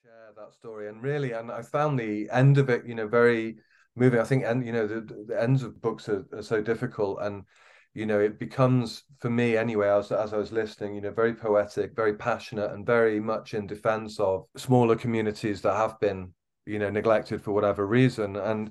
Share 0.02 0.32
that 0.36 0.54
story, 0.54 0.88
and 0.88 1.02
really, 1.02 1.32
and 1.32 1.50
I 1.50 1.62
found 1.62 1.98
the 1.98 2.28
end 2.32 2.58
of 2.58 2.70
it, 2.70 2.86
you 2.86 2.94
know, 2.94 3.06
very 3.06 3.56
moving. 3.96 4.20
I 4.20 4.24
think, 4.24 4.44
and 4.44 4.64
you 4.64 4.72
know, 4.72 4.86
the, 4.86 5.24
the 5.26 5.40
ends 5.40 5.62
of 5.62 5.80
books 5.80 6.08
are, 6.08 6.24
are 6.32 6.42
so 6.42 6.62
difficult, 6.62 7.18
and 7.20 7.44
you 7.98 8.06
know, 8.06 8.20
it 8.20 8.38
becomes 8.38 9.02
for 9.18 9.28
me 9.28 9.56
anyway, 9.56 9.88
as, 9.88 10.12
as 10.12 10.32
I 10.32 10.36
was 10.36 10.52
listening, 10.52 10.94
you 10.94 11.00
know, 11.00 11.10
very 11.10 11.34
poetic, 11.34 11.96
very 11.96 12.14
passionate, 12.14 12.70
and 12.70 12.86
very 12.86 13.18
much 13.18 13.54
in 13.54 13.66
defense 13.66 14.20
of 14.20 14.46
smaller 14.56 14.94
communities 14.94 15.62
that 15.62 15.74
have 15.74 15.98
been, 15.98 16.32
you 16.64 16.78
know, 16.78 16.90
neglected 16.90 17.42
for 17.42 17.50
whatever 17.50 17.88
reason. 17.88 18.36
And 18.36 18.70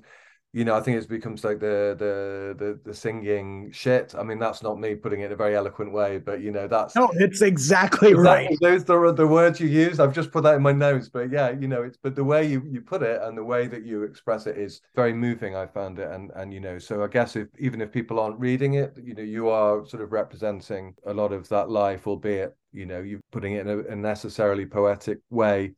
you 0.58 0.64
know, 0.64 0.74
I 0.74 0.80
think 0.80 1.00
it 1.00 1.08
becomes 1.08 1.44
like 1.44 1.60
the 1.60 1.94
the 1.96 2.52
the 2.58 2.80
the 2.84 2.92
singing 2.92 3.70
shit. 3.70 4.12
I 4.18 4.24
mean, 4.24 4.40
that's 4.40 4.60
not 4.60 4.80
me 4.80 4.96
putting 4.96 5.20
it 5.20 5.26
in 5.26 5.32
a 5.32 5.36
very 5.36 5.54
eloquent 5.54 5.92
way, 5.92 6.18
but 6.18 6.40
you 6.40 6.50
know, 6.50 6.66
that's 6.66 6.96
no, 6.96 7.08
it's 7.14 7.42
exactly, 7.42 8.10
exactly 8.10 8.16
right. 8.16 8.58
Those 8.60 8.90
are 8.90 9.12
the 9.12 9.28
words 9.28 9.60
you 9.60 9.68
use. 9.68 10.00
I've 10.00 10.12
just 10.12 10.32
put 10.32 10.42
that 10.42 10.56
in 10.56 10.62
my 10.62 10.72
notes, 10.72 11.08
but 11.08 11.30
yeah, 11.30 11.50
you 11.50 11.68
know, 11.68 11.84
it's 11.84 11.96
but 11.96 12.16
the 12.16 12.24
way 12.24 12.44
you 12.44 12.60
you 12.68 12.80
put 12.80 13.04
it 13.04 13.22
and 13.22 13.38
the 13.38 13.44
way 13.44 13.68
that 13.68 13.84
you 13.84 14.02
express 14.02 14.48
it 14.48 14.58
is 14.58 14.80
very 14.96 15.12
moving. 15.12 15.54
I 15.54 15.66
found 15.66 16.00
it, 16.00 16.10
and 16.10 16.32
and 16.34 16.52
you 16.52 16.58
know, 16.58 16.76
so 16.80 17.04
I 17.04 17.06
guess 17.06 17.36
if 17.36 17.46
even 17.60 17.80
if 17.80 17.92
people 17.92 18.18
aren't 18.18 18.40
reading 18.40 18.74
it, 18.74 18.98
you 19.00 19.14
know, 19.14 19.22
you 19.22 19.48
are 19.50 19.86
sort 19.86 20.02
of 20.02 20.10
representing 20.10 20.92
a 21.06 21.14
lot 21.14 21.32
of 21.32 21.48
that 21.50 21.70
life, 21.70 22.08
albeit 22.08 22.56
you 22.72 22.84
know, 22.84 23.00
you're 23.00 23.20
putting 23.30 23.52
it 23.52 23.64
in 23.64 23.68
a, 23.68 23.92
a 23.92 23.96
necessarily 23.96 24.66
poetic 24.66 25.18
way, 25.30 25.74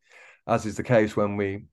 as 0.46 0.64
is 0.64 0.78
the 0.78 0.82
case 0.82 1.16
when 1.16 1.36
we 1.36 1.64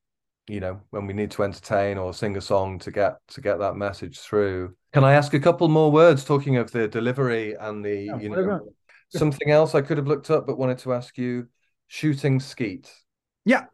you 0.48 0.60
know 0.60 0.80
when 0.92 1.06
we 1.06 1.14
need 1.14 1.32
to 1.32 1.44
entertain 1.44 1.98
or 1.98 2.14
sing 2.14 2.38
a 2.38 2.42
song 2.42 2.80
to 2.80 2.92
get 2.92 3.18
to 3.30 3.42
get 3.42 3.60
that 3.60 3.76
message 3.76 4.20
through. 4.20 4.76
Can 4.94 5.04
i 5.04 5.14
ask 5.14 5.34
a 5.34 5.40
couple 5.40 5.68
more 5.68 5.92
words 5.92 6.24
talking 6.24 6.58
of 6.58 6.72
the 6.72 6.88
delivery 6.88 7.54
and 7.54 7.84
the 7.84 8.06
yeah, 8.06 8.20
you 8.20 8.30
know 8.30 8.62
something 9.10 9.52
else 9.52 9.74
i 9.74 9.82
could 9.82 9.98
have 9.98 10.08
looked 10.08 10.30
up 10.30 10.46
but 10.48 10.58
wanted 10.58 10.78
to 10.80 10.94
ask 10.94 11.18
you. 11.18 11.48
Shooting 11.90 12.42
skeet. 12.42 12.92
Yeah. 13.46 13.66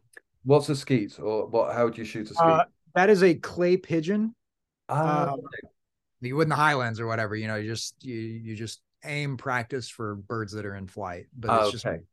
What's 0.44 0.68
a 0.68 0.76
skeet 0.76 1.18
or 1.18 1.48
what 1.48 1.74
how 1.74 1.84
would 1.84 1.98
you 1.98 2.04
shoot 2.04 2.30
a 2.30 2.34
skeet? 2.34 2.44
Uh, 2.44 2.64
that 2.94 3.10
is 3.10 3.24
a 3.24 3.34
clay 3.34 3.76
pigeon. 3.76 4.34
Ah, 4.88 5.32
um, 5.32 5.40
you 6.20 6.36
would 6.36 6.44
in 6.44 6.48
the 6.48 6.54
highlands 6.54 7.00
or 7.00 7.06
whatever 7.06 7.34
you 7.34 7.48
know 7.48 7.56
you 7.56 7.68
just 7.68 8.04
you 8.04 8.14
you 8.14 8.54
just 8.54 8.80
aim 9.04 9.36
practice 9.36 9.88
for 9.88 10.14
birds 10.14 10.52
that 10.52 10.64
are 10.64 10.76
in 10.76 10.86
flight 10.86 11.26
but 11.36 11.50
it's 11.50 11.68
okay. 11.68 11.96
just 11.96 12.06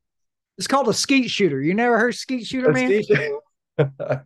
it's 0.57 0.67
called 0.67 0.87
a 0.87 0.93
skeet 0.93 1.29
shooter. 1.29 1.59
You 1.59 1.73
never 1.73 1.97
heard 1.97 2.13
skeet 2.13 2.45
shooter 2.45 2.69
a 2.69 2.73
man? 2.73 3.03
skeet- 3.03 3.17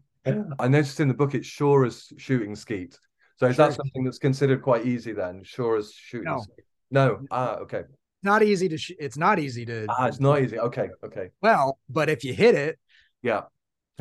I 0.60 0.68
noticed 0.68 1.00
in 1.00 1.08
the 1.08 1.14
book 1.14 1.36
it's 1.36 1.48
sure 1.48 1.86
as 1.86 2.12
shooting 2.18 2.56
skeet. 2.56 2.98
So 3.38 3.48
is 3.48 3.56
sure. 3.56 3.68
that 3.68 3.76
something 3.76 4.04
that's 4.04 4.18
considered 4.18 4.62
quite 4.62 4.86
easy 4.86 5.12
then? 5.12 5.44
Sure 5.44 5.78
as 5.78 5.92
shooting 5.92 6.32
no. 6.32 6.40
skeet? 6.42 6.66
No. 6.92 7.20
Ah, 7.32 7.56
okay. 7.58 7.84
Not 8.24 8.42
easy 8.42 8.70
to. 8.70 8.78
Sh- 8.78 8.94
it's 9.00 9.18
not 9.18 9.40
easy 9.40 9.66
to. 9.66 9.86
Ah, 9.90 10.08
it's 10.08 10.20
not 10.20 10.42
easy. 10.42 10.58
Okay, 10.58 10.90
okay. 11.04 11.30
Well, 11.42 11.80
but 11.90 12.10
if 12.10 12.24
you 12.24 12.34
hit 12.34 12.56
it, 12.56 12.80
yeah, 13.22 13.44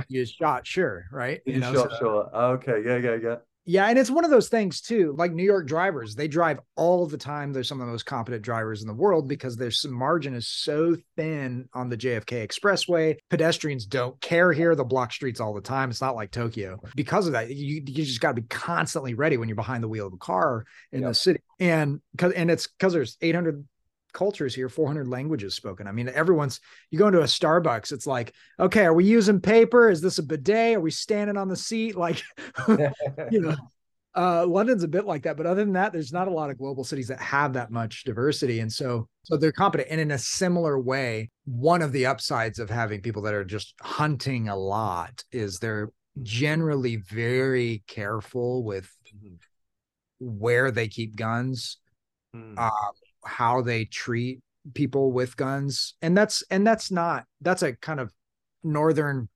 you 0.08 0.24
shot 0.24 0.66
sure, 0.66 1.04
right? 1.12 1.40
You, 1.44 1.54
you 1.54 1.60
know, 1.60 1.74
shot 1.74 1.90
so, 1.90 1.98
sure. 1.98 2.36
Okay, 2.54 2.82
yeah, 2.84 2.96
yeah, 2.96 3.16
yeah. 3.22 3.36
Yeah, 3.66 3.86
and 3.86 3.98
it's 3.98 4.10
one 4.10 4.24
of 4.24 4.30
those 4.30 4.48
things 4.48 4.80
too. 4.80 5.14
Like 5.16 5.32
New 5.32 5.44
York 5.44 5.66
drivers, 5.66 6.14
they 6.14 6.28
drive 6.28 6.60
all 6.76 7.06
the 7.06 7.16
time. 7.16 7.52
They're 7.52 7.64
some 7.64 7.80
of 7.80 7.86
the 7.86 7.92
most 7.92 8.04
competent 8.04 8.42
drivers 8.42 8.82
in 8.82 8.88
the 8.88 8.94
world 8.94 9.26
because 9.26 9.56
their 9.56 9.70
margin 9.88 10.34
is 10.34 10.48
so 10.48 10.96
thin 11.16 11.68
on 11.72 11.88
the 11.88 11.96
JFK 11.96 12.46
Expressway. 12.46 13.16
Pedestrians 13.30 13.86
don't 13.86 14.20
care 14.20 14.52
here; 14.52 14.74
they'll 14.74 14.84
block 14.84 15.12
streets 15.12 15.40
all 15.40 15.54
the 15.54 15.62
time. 15.62 15.90
It's 15.90 16.02
not 16.02 16.14
like 16.14 16.30
Tokyo. 16.30 16.78
Because 16.94 17.26
of 17.26 17.32
that, 17.32 17.50
you 17.50 17.82
you 17.86 18.04
just 18.04 18.20
got 18.20 18.36
to 18.36 18.42
be 18.42 18.48
constantly 18.48 19.14
ready 19.14 19.36
when 19.38 19.48
you're 19.48 19.56
behind 19.56 19.82
the 19.82 19.88
wheel 19.88 20.06
of 20.06 20.12
a 20.12 20.18
car 20.18 20.64
in 20.92 21.00
yep. 21.00 21.10
the 21.10 21.14
city. 21.14 21.40
And 21.58 22.00
because 22.12 22.32
and 22.32 22.50
it's 22.50 22.66
because 22.66 22.92
there's 22.92 23.16
800 23.22 23.66
cultures 24.14 24.54
here 24.54 24.70
400 24.70 25.06
languages 25.06 25.54
spoken. 25.54 25.86
I 25.86 25.92
mean 25.92 26.08
everyone's 26.08 26.60
you 26.90 26.98
go 26.98 27.08
into 27.08 27.20
a 27.20 27.24
starbucks 27.24 27.92
it's 27.92 28.06
like 28.06 28.32
okay 28.58 28.84
are 28.86 28.94
we 28.94 29.04
using 29.04 29.40
paper? 29.40 29.90
Is 29.90 30.00
this 30.00 30.18
a 30.18 30.22
bidet? 30.22 30.76
Are 30.76 30.80
we 30.80 30.90
standing 30.90 31.36
on 31.36 31.48
the 31.48 31.56
seat? 31.56 31.94
Like 32.04 32.22
you 32.68 33.40
know 33.40 33.54
uh, 34.16 34.46
london's 34.46 34.84
a 34.84 34.88
bit 34.88 35.04
like 35.06 35.24
that 35.24 35.36
but 35.36 35.44
other 35.44 35.64
than 35.64 35.72
that 35.72 35.92
there's 35.92 36.12
not 36.12 36.28
a 36.28 36.30
lot 36.30 36.48
of 36.48 36.56
global 36.56 36.84
cities 36.84 37.08
that 37.08 37.18
have 37.20 37.52
that 37.54 37.72
much 37.72 38.04
diversity 38.04 38.60
and 38.60 38.72
so 38.72 39.08
so 39.24 39.36
they're 39.36 39.50
competent 39.50 39.88
and 39.90 40.00
in 40.00 40.12
a 40.12 40.18
similar 40.18 40.78
way 40.78 41.28
one 41.46 41.82
of 41.82 41.90
the 41.90 42.06
upsides 42.06 42.60
of 42.60 42.70
having 42.70 43.00
people 43.00 43.22
that 43.22 43.34
are 43.34 43.44
just 43.44 43.74
hunting 43.80 44.48
a 44.48 44.56
lot 44.56 45.24
is 45.32 45.58
they're 45.58 45.90
generally 46.22 46.94
very 46.94 47.82
careful 47.88 48.62
with 48.62 48.88
Mhm. 49.16 49.38
where 50.20 50.70
they 50.70 50.86
keep 50.86 51.16
guns, 51.16 51.78
Mm. 52.36 52.54
uh, 52.56 52.70
how 53.26 53.62
they 53.62 53.84
treat 53.86 54.40
people 54.74 55.12
with 55.12 55.36
guns, 55.36 55.94
and 56.02 56.16
that's 56.16 56.42
and 56.50 56.66
that's 56.66 56.90
not 56.90 57.24
that's 57.40 57.62
a 57.62 57.74
kind 57.74 58.00
of 58.00 58.12
northern 58.62 59.28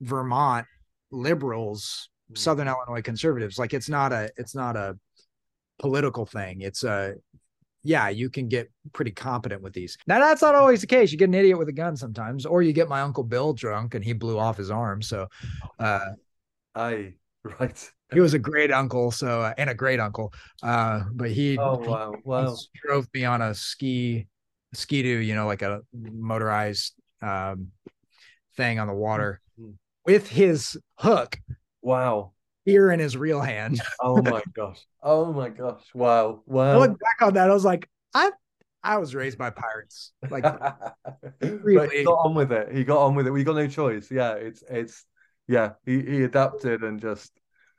Vermont 0.00 0.66
liberals, 1.10 2.08
Mm. 2.32 2.38
southern 2.38 2.66
Illinois 2.68 3.02
conservatives. 3.02 3.56
Like 3.56 3.72
it's 3.72 3.88
not 3.88 4.12
a 4.12 4.30
it's 4.36 4.54
not 4.54 4.74
a 4.76 4.98
political 5.78 6.26
thing. 6.26 6.60
It's 6.60 6.82
a 6.82 7.14
yeah, 7.84 8.08
you 8.08 8.30
can 8.30 8.48
get 8.48 8.68
pretty 8.92 9.12
competent 9.12 9.62
with 9.62 9.72
these. 9.72 9.96
Now 10.08 10.18
that's 10.18 10.42
not 10.42 10.56
always 10.56 10.80
the 10.80 10.88
case. 10.88 11.12
You 11.12 11.18
get 11.18 11.28
an 11.28 11.34
idiot 11.34 11.56
with 11.56 11.68
a 11.68 11.72
gun 11.72 11.96
sometimes, 11.96 12.44
or 12.44 12.62
you 12.62 12.72
get 12.72 12.88
my 12.88 13.00
uncle 13.00 13.22
Bill 13.22 13.52
drunk 13.52 13.94
and 13.94 14.04
he 14.04 14.12
blew 14.12 14.40
off 14.40 14.56
his 14.56 14.72
arm. 14.72 15.02
So 15.02 15.28
uh 15.78 16.00
Aye, 16.74 17.14
right. 17.60 17.90
he 18.12 18.20
was 18.20 18.34
a 18.34 18.38
great 18.38 18.72
uncle 18.72 19.10
so 19.10 19.40
uh, 19.42 19.54
and 19.58 19.68
a 19.70 19.74
great 19.74 20.00
uncle 20.00 20.32
uh 20.62 21.02
but 21.12 21.30
he, 21.30 21.58
Oh 21.58 21.82
he 21.82 21.88
wow, 21.88 22.12
wow. 22.24 22.44
once 22.44 22.68
drove 22.84 23.06
me 23.14 23.24
on 23.24 23.42
a 23.42 23.54
ski 23.54 24.26
ski 24.74 25.02
doo 25.02 25.08
you 25.08 25.34
know 25.34 25.46
like 25.46 25.62
a 25.62 25.80
motorized 25.92 26.94
um 27.22 27.68
thing 28.56 28.78
on 28.78 28.86
the 28.86 28.94
water 28.94 29.40
Mhm. 29.60 29.74
with 30.04 30.28
his 30.28 30.78
hook 30.98 31.38
Wow. 31.82 32.32
here 32.64 32.90
in 32.90 33.00
his 33.00 33.16
real 33.16 33.40
hand 33.40 33.80
Oh 34.00 34.22
my 34.22 34.42
gosh. 34.54 34.80
Oh 35.02 35.32
my 35.32 35.48
gosh. 35.48 35.82
Wow. 35.94 36.42
i 36.46 36.52
Wow. 36.52 36.78
look 36.78 36.98
back 36.98 37.26
on 37.26 37.34
that 37.34 37.50
i 37.50 37.54
was 37.54 37.64
like 37.64 37.88
i 38.14 38.30
i 38.82 38.98
was 38.98 39.14
raised 39.14 39.38
by 39.38 39.50
pirates 39.50 40.12
like 40.30 40.44
really- 41.40 41.98
he 41.98 42.04
got 42.04 42.12
on 42.26 42.34
with 42.34 42.52
it. 42.52 42.72
He 42.72 42.84
got 42.84 42.98
on 43.04 43.14
with 43.14 43.26
it. 43.26 43.30
We 43.32 43.44
got 43.44 43.56
no 43.56 43.66
choice. 43.68 44.10
Yeah, 44.10 44.34
it's 44.34 44.62
it's 44.68 45.04
yeah. 45.48 45.74
He 45.84 46.00
he 46.02 46.22
adapted 46.24 46.82
and 46.82 47.00
just 47.00 47.32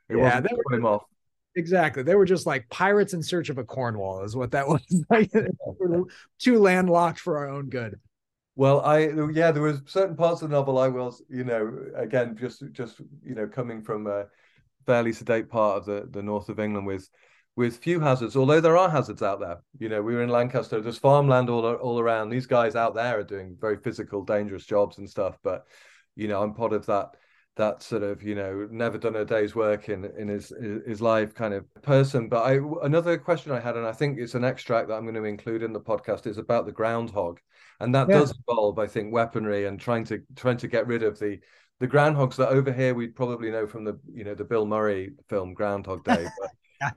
it 0.08 0.16
Yeah, 0.16 0.40
wasn't 0.40 0.46
put 0.64 0.74
him 0.74 0.86
off. 0.86 1.04
exactly 1.56 2.02
they 2.02 2.14
were 2.14 2.24
just 2.24 2.46
like 2.46 2.68
pirates 2.68 3.14
in 3.14 3.22
search 3.22 3.48
of 3.48 3.58
a 3.58 3.64
cornwall 3.64 4.22
is 4.22 4.36
what 4.36 4.52
that 4.52 4.68
was 4.68 4.82
like 5.10 5.30
too 6.38 6.58
landlocked 6.58 7.18
for 7.18 7.38
our 7.38 7.48
own 7.48 7.68
good 7.68 7.98
Well, 8.56 8.80
I 8.80 9.08
yeah, 9.32 9.52
there 9.52 9.62
was 9.62 9.82
certain 9.86 10.16
parts 10.16 10.42
of 10.42 10.50
the 10.50 10.56
novel 10.56 10.78
I 10.78 10.88
was, 10.88 11.22
you 11.28 11.44
know, 11.44 11.90
again, 11.94 12.36
just 12.36 12.62
just 12.72 13.00
you 13.22 13.34
know, 13.34 13.46
coming 13.46 13.82
from 13.82 14.06
a 14.06 14.26
fairly 14.86 15.12
sedate 15.12 15.48
part 15.48 15.78
of 15.78 15.86
the 15.86 16.08
the 16.10 16.22
north 16.22 16.48
of 16.48 16.58
England 16.60 16.86
with 16.86 17.08
with 17.56 17.76
few 17.78 18.00
hazards, 18.00 18.36
although 18.36 18.60
there 18.60 18.76
are 18.76 18.90
hazards 18.90 19.22
out 19.22 19.40
there. 19.40 19.58
You 19.78 19.88
know, 19.88 20.02
we 20.02 20.14
were 20.14 20.22
in 20.22 20.28
Lancaster, 20.30 20.80
there's 20.80 20.98
farmland 20.98 21.50
all 21.50 21.66
all 21.76 22.00
around. 22.00 22.30
These 22.30 22.46
guys 22.46 22.74
out 22.76 22.94
there 22.94 23.20
are 23.20 23.24
doing 23.24 23.56
very 23.60 23.76
physical, 23.78 24.24
dangerous 24.24 24.64
jobs 24.66 24.98
and 24.98 25.08
stuff. 25.08 25.38
But 25.42 25.66
you 26.16 26.28
know, 26.28 26.42
I'm 26.42 26.54
part 26.54 26.72
of 26.72 26.86
that 26.86 27.16
that 27.58 27.82
sort 27.82 28.02
of 28.02 28.22
you 28.22 28.34
know 28.34 28.66
never 28.70 28.98
done 28.98 29.16
a 29.16 29.24
day's 29.24 29.54
work 29.54 29.88
in 29.90 30.04
in 30.18 30.28
his 30.28 30.48
his 30.86 31.00
life 31.02 31.34
kind 31.34 31.54
of 31.54 31.64
person. 31.82 32.28
But 32.28 32.42
I 32.44 32.60
another 32.84 33.18
question 33.18 33.52
I 33.52 33.60
had, 33.60 33.76
and 33.76 33.86
I 33.86 33.92
think 33.92 34.18
it's 34.18 34.34
an 34.34 34.44
extract 34.44 34.88
that 34.88 34.94
I'm 34.94 35.04
going 35.04 35.14
to 35.14 35.24
include 35.24 35.62
in 35.62 35.72
the 35.72 35.80
podcast, 35.80 36.26
is 36.26 36.38
about 36.38 36.66
the 36.66 36.72
groundhog 36.72 37.40
and 37.80 37.94
that 37.94 38.08
Yeah. 38.08 38.20
does 38.20 38.32
involve, 38.36 38.78
I 38.78 38.86
think, 38.86 39.12
weaponry 39.12 39.66
and 39.66 39.78
trying 39.80 40.04
to 40.06 40.22
trying 40.36 40.56
to 40.58 40.68
get 40.68 40.86
rid 40.86 41.02
of 41.02 41.18
the 41.18 41.38
the 41.80 41.88
groundhogs 41.88 42.36
that 42.36 42.48
over 42.48 42.72
here 42.72 42.94
we'd 42.94 43.14
probably 43.14 43.50
know 43.50 43.66
from 43.66 43.84
the 43.84 43.98
you 44.12 44.24
know 44.24 44.34
the 44.34 44.44
Bill 44.44 44.66
Murray 44.66 45.12
film 45.28 45.54
Groundhog 45.54 46.04
Day, 46.04 46.30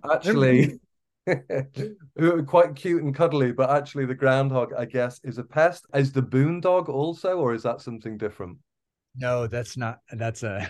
but 0.04 0.13
actually 0.13 0.80
who 1.28 2.34
are 2.36 2.43
quite 2.43 2.76
cute 2.76 3.04
and 3.04 3.15
cuddly. 3.15 3.52
But 3.52 3.69
actually, 3.69 4.06
the 4.06 4.15
groundhog, 4.15 4.74
I 4.74 4.86
guess, 4.86 5.19
is 5.24 5.38
a 5.38 5.43
pest. 5.43 5.86
Is 5.93 6.12
the 6.12 6.24
boondog 6.24 6.89
also, 6.89 7.38
or 7.38 7.54
is 7.54 7.63
that 7.63 7.82
something 7.82 8.17
different? 8.17 8.58
No 9.15 9.47
that's 9.47 9.78
not 9.78 10.00
that's 10.13 10.43
a 10.43 10.67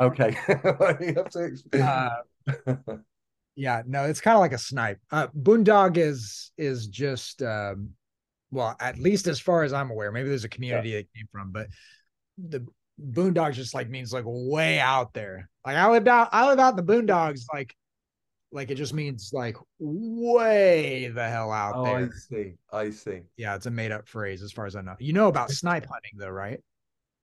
Okay, 0.00 0.36
you 0.48 1.14
have 1.14 1.30
to 1.30 1.56
uh, 1.82 2.96
Yeah, 3.56 3.82
no, 3.86 4.04
it's 4.04 4.20
kind 4.20 4.36
of 4.36 4.40
like 4.40 4.52
a 4.52 4.58
snipe. 4.58 5.00
Uh, 5.10 5.26
Boondog 5.36 5.96
is 5.96 6.52
is 6.56 6.86
just 6.86 7.42
um, 7.42 7.90
well, 8.50 8.76
at 8.80 8.98
least 8.98 9.26
as 9.26 9.40
far 9.40 9.62
as 9.62 9.72
I'm 9.72 9.90
aware. 9.90 10.12
Maybe 10.12 10.28
there's 10.28 10.44
a 10.44 10.48
community 10.48 10.94
it 10.94 11.08
came 11.14 11.26
from, 11.32 11.50
but 11.50 11.68
the 12.38 12.66
Boondog 13.00 13.52
just 13.52 13.74
like 13.74 13.88
means 13.88 14.12
like 14.12 14.24
way 14.26 14.78
out 14.78 15.12
there. 15.12 15.48
Like 15.66 15.76
I 15.76 15.90
lived 15.90 16.08
out, 16.08 16.28
I 16.32 16.48
live 16.48 16.58
out 16.58 16.78
in 16.78 16.84
the 16.84 16.92
Boondogs. 16.92 17.42
Like, 17.52 17.74
like 18.50 18.70
it 18.70 18.76
just 18.76 18.94
means 18.94 19.30
like 19.32 19.56
way 19.78 21.08
the 21.08 21.28
hell 21.28 21.52
out 21.52 21.74
oh, 21.76 21.84
I 21.84 22.08
see. 22.08 22.54
I 22.72 22.90
see. 22.90 23.22
Yeah, 23.36 23.54
it's 23.54 23.66
a 23.66 23.70
made 23.70 23.92
up 23.92 24.08
phrase 24.08 24.42
as 24.42 24.52
far 24.52 24.66
as 24.66 24.76
I 24.76 24.80
know. 24.80 24.96
You 24.98 25.12
know 25.12 25.28
about 25.28 25.50
snipe 25.50 25.86
hunting 25.86 26.12
though, 26.16 26.30
right? 26.30 26.60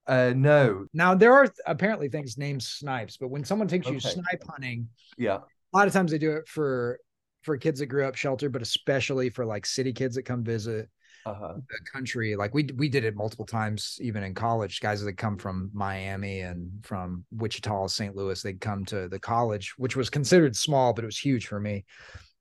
Uh, 0.07 0.33
no. 0.35 0.85
Now 0.93 1.15
there 1.15 1.33
are 1.33 1.47
apparently 1.65 2.09
things 2.09 2.37
named 2.37 2.61
snipes, 2.63 3.17
but 3.17 3.29
when 3.29 3.43
someone 3.43 3.67
takes 3.67 3.87
you 3.87 3.99
snipe 3.99 4.43
hunting, 4.47 4.87
Yeah. 5.17 5.37
a 5.37 5.77
lot 5.77 5.87
of 5.87 5.93
times 5.93 6.11
they 6.11 6.17
do 6.17 6.31
it 6.33 6.47
for 6.47 6.99
for 7.43 7.57
kids 7.57 7.79
that 7.79 7.85
grew 7.87 8.05
up 8.05 8.15
sheltered, 8.15 8.51
but 8.51 8.61
especially 8.63 9.29
for 9.29 9.45
like 9.45 9.65
city 9.67 9.93
kids 9.93 10.15
that 10.15 10.23
come 10.23 10.43
visit 10.43 10.89
Uh-huh. 11.27 11.55
the 11.69 11.77
country. 11.91 12.35
Like 12.35 12.53
we 12.53 12.63
we 12.75 12.89
did 12.89 13.03
it 13.03 13.15
multiple 13.15 13.45
times, 13.45 13.97
even 14.01 14.23
in 14.23 14.33
college. 14.35 14.79
Guys 14.79 15.03
that 15.03 15.13
come 15.13 15.37
from 15.37 15.69
Miami 15.73 16.41
and 16.41 16.83
from 16.83 17.25
Wichita, 17.31 17.87
St. 17.87 18.15
Louis, 18.15 18.41
they'd 18.41 18.61
come 18.61 18.85
to 18.85 19.07
the 19.09 19.19
college, 19.19 19.73
which 19.77 19.95
was 19.95 20.09
considered 20.09 20.55
small, 20.55 20.93
but 20.93 21.03
it 21.03 21.07
was 21.07 21.17
huge 21.19 21.47
for 21.47 21.59
me. 21.59 21.85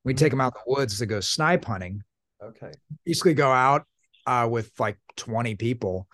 We'd 0.05 0.18
take 0.18 0.31
them 0.31 0.40
out 0.40 0.53
in 0.55 0.61
the 0.66 0.72
woods 0.79 0.98
to 0.98 1.07
go 1.07 1.20
snipe 1.20 1.64
hunting. 1.64 2.03
Okay. 2.42 2.72
Basically, 3.07 3.33
go 3.33 3.50
out 3.50 3.87
uh, 4.27 4.46
with 4.50 4.70
like 4.79 4.98
twenty 5.16 5.55
people, 5.55 6.09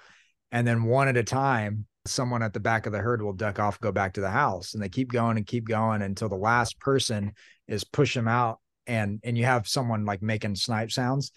and 0.52 0.66
then 0.66 0.84
one 0.84 1.08
at 1.08 1.16
a 1.16 1.22
time. 1.24 1.86
Someone 2.06 2.42
at 2.42 2.54
the 2.54 2.60
back 2.60 2.86
of 2.86 2.92
the 2.92 2.98
herd 2.98 3.20
will 3.20 3.34
duck 3.34 3.58
off, 3.58 3.78
go 3.78 3.92
back 3.92 4.14
to 4.14 4.22
the 4.22 4.30
house, 4.30 4.72
and 4.72 4.82
they 4.82 4.88
keep 4.88 5.12
going 5.12 5.36
and 5.36 5.46
keep 5.46 5.66
going 5.68 6.00
until 6.00 6.30
the 6.30 6.34
last 6.34 6.80
person 6.80 7.32
is 7.68 7.84
push 7.84 8.14
them 8.14 8.26
out, 8.26 8.58
and 8.86 9.20
and 9.22 9.36
you 9.36 9.44
have 9.44 9.68
someone 9.68 10.06
like 10.06 10.22
making 10.22 10.54
snipe 10.56 10.90
sounds, 10.90 11.30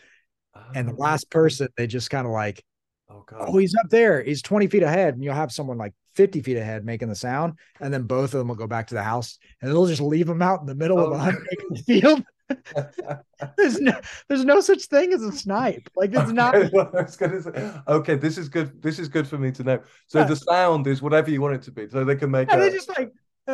and 0.74 0.88
the 0.88 0.94
Oh, 0.94 0.98
last 0.98 1.30
person 1.30 1.68
they 1.76 1.86
just 1.86 2.10
kind 2.10 2.26
of 2.26 2.32
like 2.32 2.64
Oh 3.10 3.24
God. 3.28 3.46
oh 3.50 3.58
he's 3.58 3.76
up 3.76 3.90
there. 3.90 4.24
He's 4.24 4.42
20 4.42 4.68
feet 4.68 4.84
ahead. 4.84 5.16
And 5.16 5.24
you'll 5.24 5.34
have 5.36 5.52
someone 5.52 5.78
like 5.78 5.94
50 6.16 6.42
feet 6.42 6.58
ahead 6.58 6.86
making 6.86 7.10
the 7.10 7.16
sound 7.16 7.54
and 7.82 7.94
then 7.94 8.04
both 8.04 8.34
of 8.34 8.40
them 8.40 8.48
will 8.48 8.56
go 8.56 8.68
back 8.68 8.88
to 8.88 8.96
the 8.96 9.04
house 9.04 9.40
and 9.62 9.70
they'll 9.70 9.86
just 9.88 10.02
leave 10.02 10.28
them 10.28 10.42
out 10.42 10.62
in 10.62 10.66
the 10.68 10.76
middle 10.76 11.00
of 11.00 11.12
Oh, 11.12 11.14
a 11.16 11.18
hundred 11.18 11.46
acre 11.52 11.84
field 11.86 12.24
there's 13.58 13.80
no 13.80 13.94
there's 14.28 14.46
no 14.46 14.60
such 14.62 14.84
thing 14.86 15.14
as 15.14 15.22
a 15.24 15.32
snipe 15.32 15.90
like 15.96 16.14
it's 16.14 16.32
not 16.32 16.56
Okay, 16.56 16.70
well, 16.74 16.90
was 16.94 17.16
gonna 17.16 17.42
say, 17.42 17.72
okay, 17.88 18.16
this 18.16 18.38
is 18.38 18.50
good. 18.50 18.82
This 18.82 19.00
is 19.00 19.08
good 19.10 19.28
for 19.28 19.38
me 19.38 19.52
to 19.52 19.64
know. 19.64 19.80
So 20.08 20.20
Yeah. 20.20 20.26
the 20.26 20.36
sound 20.36 20.86
is 20.88 21.02
whatever 21.02 21.32
you 21.32 21.42
want 21.42 21.56
it 21.56 21.62
to 21.64 21.72
be. 21.72 21.90
So 21.90 22.04
they 22.04 22.16
can 22.16 22.30
make 22.32 22.52
and 22.52 22.62
a. 22.62 22.66
they 22.66 22.70
just 22.72 22.90
like, 22.90 23.12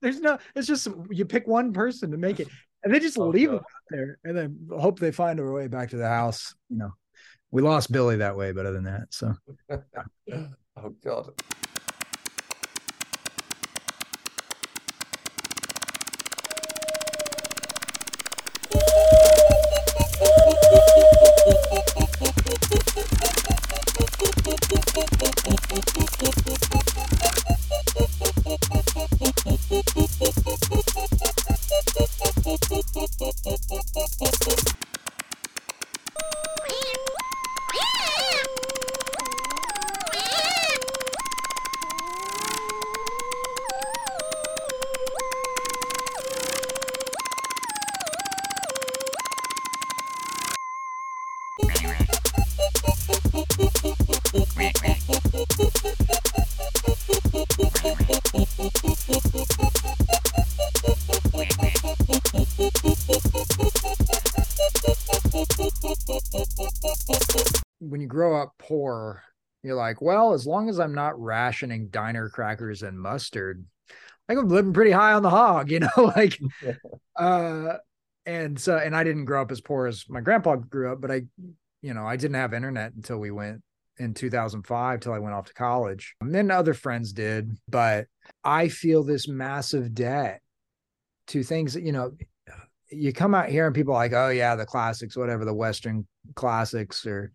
there's 0.00 0.20
no 0.20 0.38
it's 0.54 0.66
just 0.66 0.88
you 1.10 1.24
pick 1.26 1.46
one 1.46 1.72
person 1.72 2.10
to 2.10 2.16
make 2.16 2.40
it 2.40 2.48
and 2.84 2.92
they 2.94 3.00
just 3.00 3.18
Oh, 3.18 3.28
leave 3.28 3.48
God. 3.50 3.56
them 3.56 3.64
out 3.64 3.82
there 3.90 4.18
and 4.24 4.36
then 4.36 4.58
hope 4.78 4.98
they 4.98 5.12
find 5.12 5.38
their 5.38 5.52
way 5.52 5.66
back 5.68 5.90
to 5.90 5.96
the 5.98 6.08
house 6.08 6.54
you 6.70 6.78
know 6.78 6.90
we 7.50 7.60
lost 7.60 7.92
billy 7.92 8.16
that 8.16 8.34
way 8.36 8.52
but 8.52 8.64
other 8.64 8.80
than 8.80 8.84
that 8.84 9.08
so 9.10 9.34
oh 10.78 10.94
God. 11.04 11.32
As 70.34 70.46
long 70.46 70.68
as 70.68 70.78
I'm 70.80 70.94
not 70.94 71.20
rationing 71.20 71.88
diner 71.88 72.28
crackers 72.28 72.82
and 72.82 72.98
mustard, 72.98 73.64
like 74.28 74.38
I'm 74.38 74.48
living 74.48 74.72
pretty 74.72 74.90
high 74.90 75.12
on 75.12 75.22
the 75.22 75.30
hog, 75.30 75.70
you 75.70 75.80
know, 75.80 75.88
like 75.96 76.38
uh 77.16 77.76
and 78.24 78.58
so 78.58 78.76
and 78.76 78.94
I 78.96 79.04
didn't 79.04 79.24
grow 79.24 79.42
up 79.42 79.50
as 79.50 79.60
poor 79.60 79.86
as 79.86 80.04
my 80.08 80.20
grandpa 80.20 80.56
grew 80.56 80.92
up, 80.92 81.00
but 81.00 81.10
I 81.10 81.22
you 81.82 81.94
know, 81.94 82.06
I 82.06 82.16
didn't 82.16 82.36
have 82.36 82.54
internet 82.54 82.94
until 82.94 83.18
we 83.18 83.30
went 83.30 83.62
in 83.98 84.14
2005 84.14 85.00
till 85.00 85.12
I 85.12 85.18
went 85.18 85.34
off 85.34 85.46
to 85.46 85.54
college. 85.54 86.14
And 86.20 86.34
then 86.34 86.50
other 86.50 86.74
friends 86.74 87.12
did, 87.12 87.56
but 87.68 88.06
I 88.44 88.68
feel 88.68 89.02
this 89.02 89.28
massive 89.28 89.94
debt 89.94 90.40
to 91.28 91.42
things 91.42 91.74
that, 91.74 91.82
you 91.82 91.92
know, 91.92 92.12
you 92.90 93.12
come 93.12 93.34
out 93.34 93.48
here 93.48 93.66
and 93.66 93.74
people 93.74 93.94
are 93.94 93.98
like, 93.98 94.12
oh, 94.12 94.28
yeah, 94.28 94.54
the 94.54 94.66
classics, 94.66 95.16
whatever, 95.16 95.44
the 95.44 95.54
Western 95.54 96.06
classics 96.34 97.06
or 97.06 97.32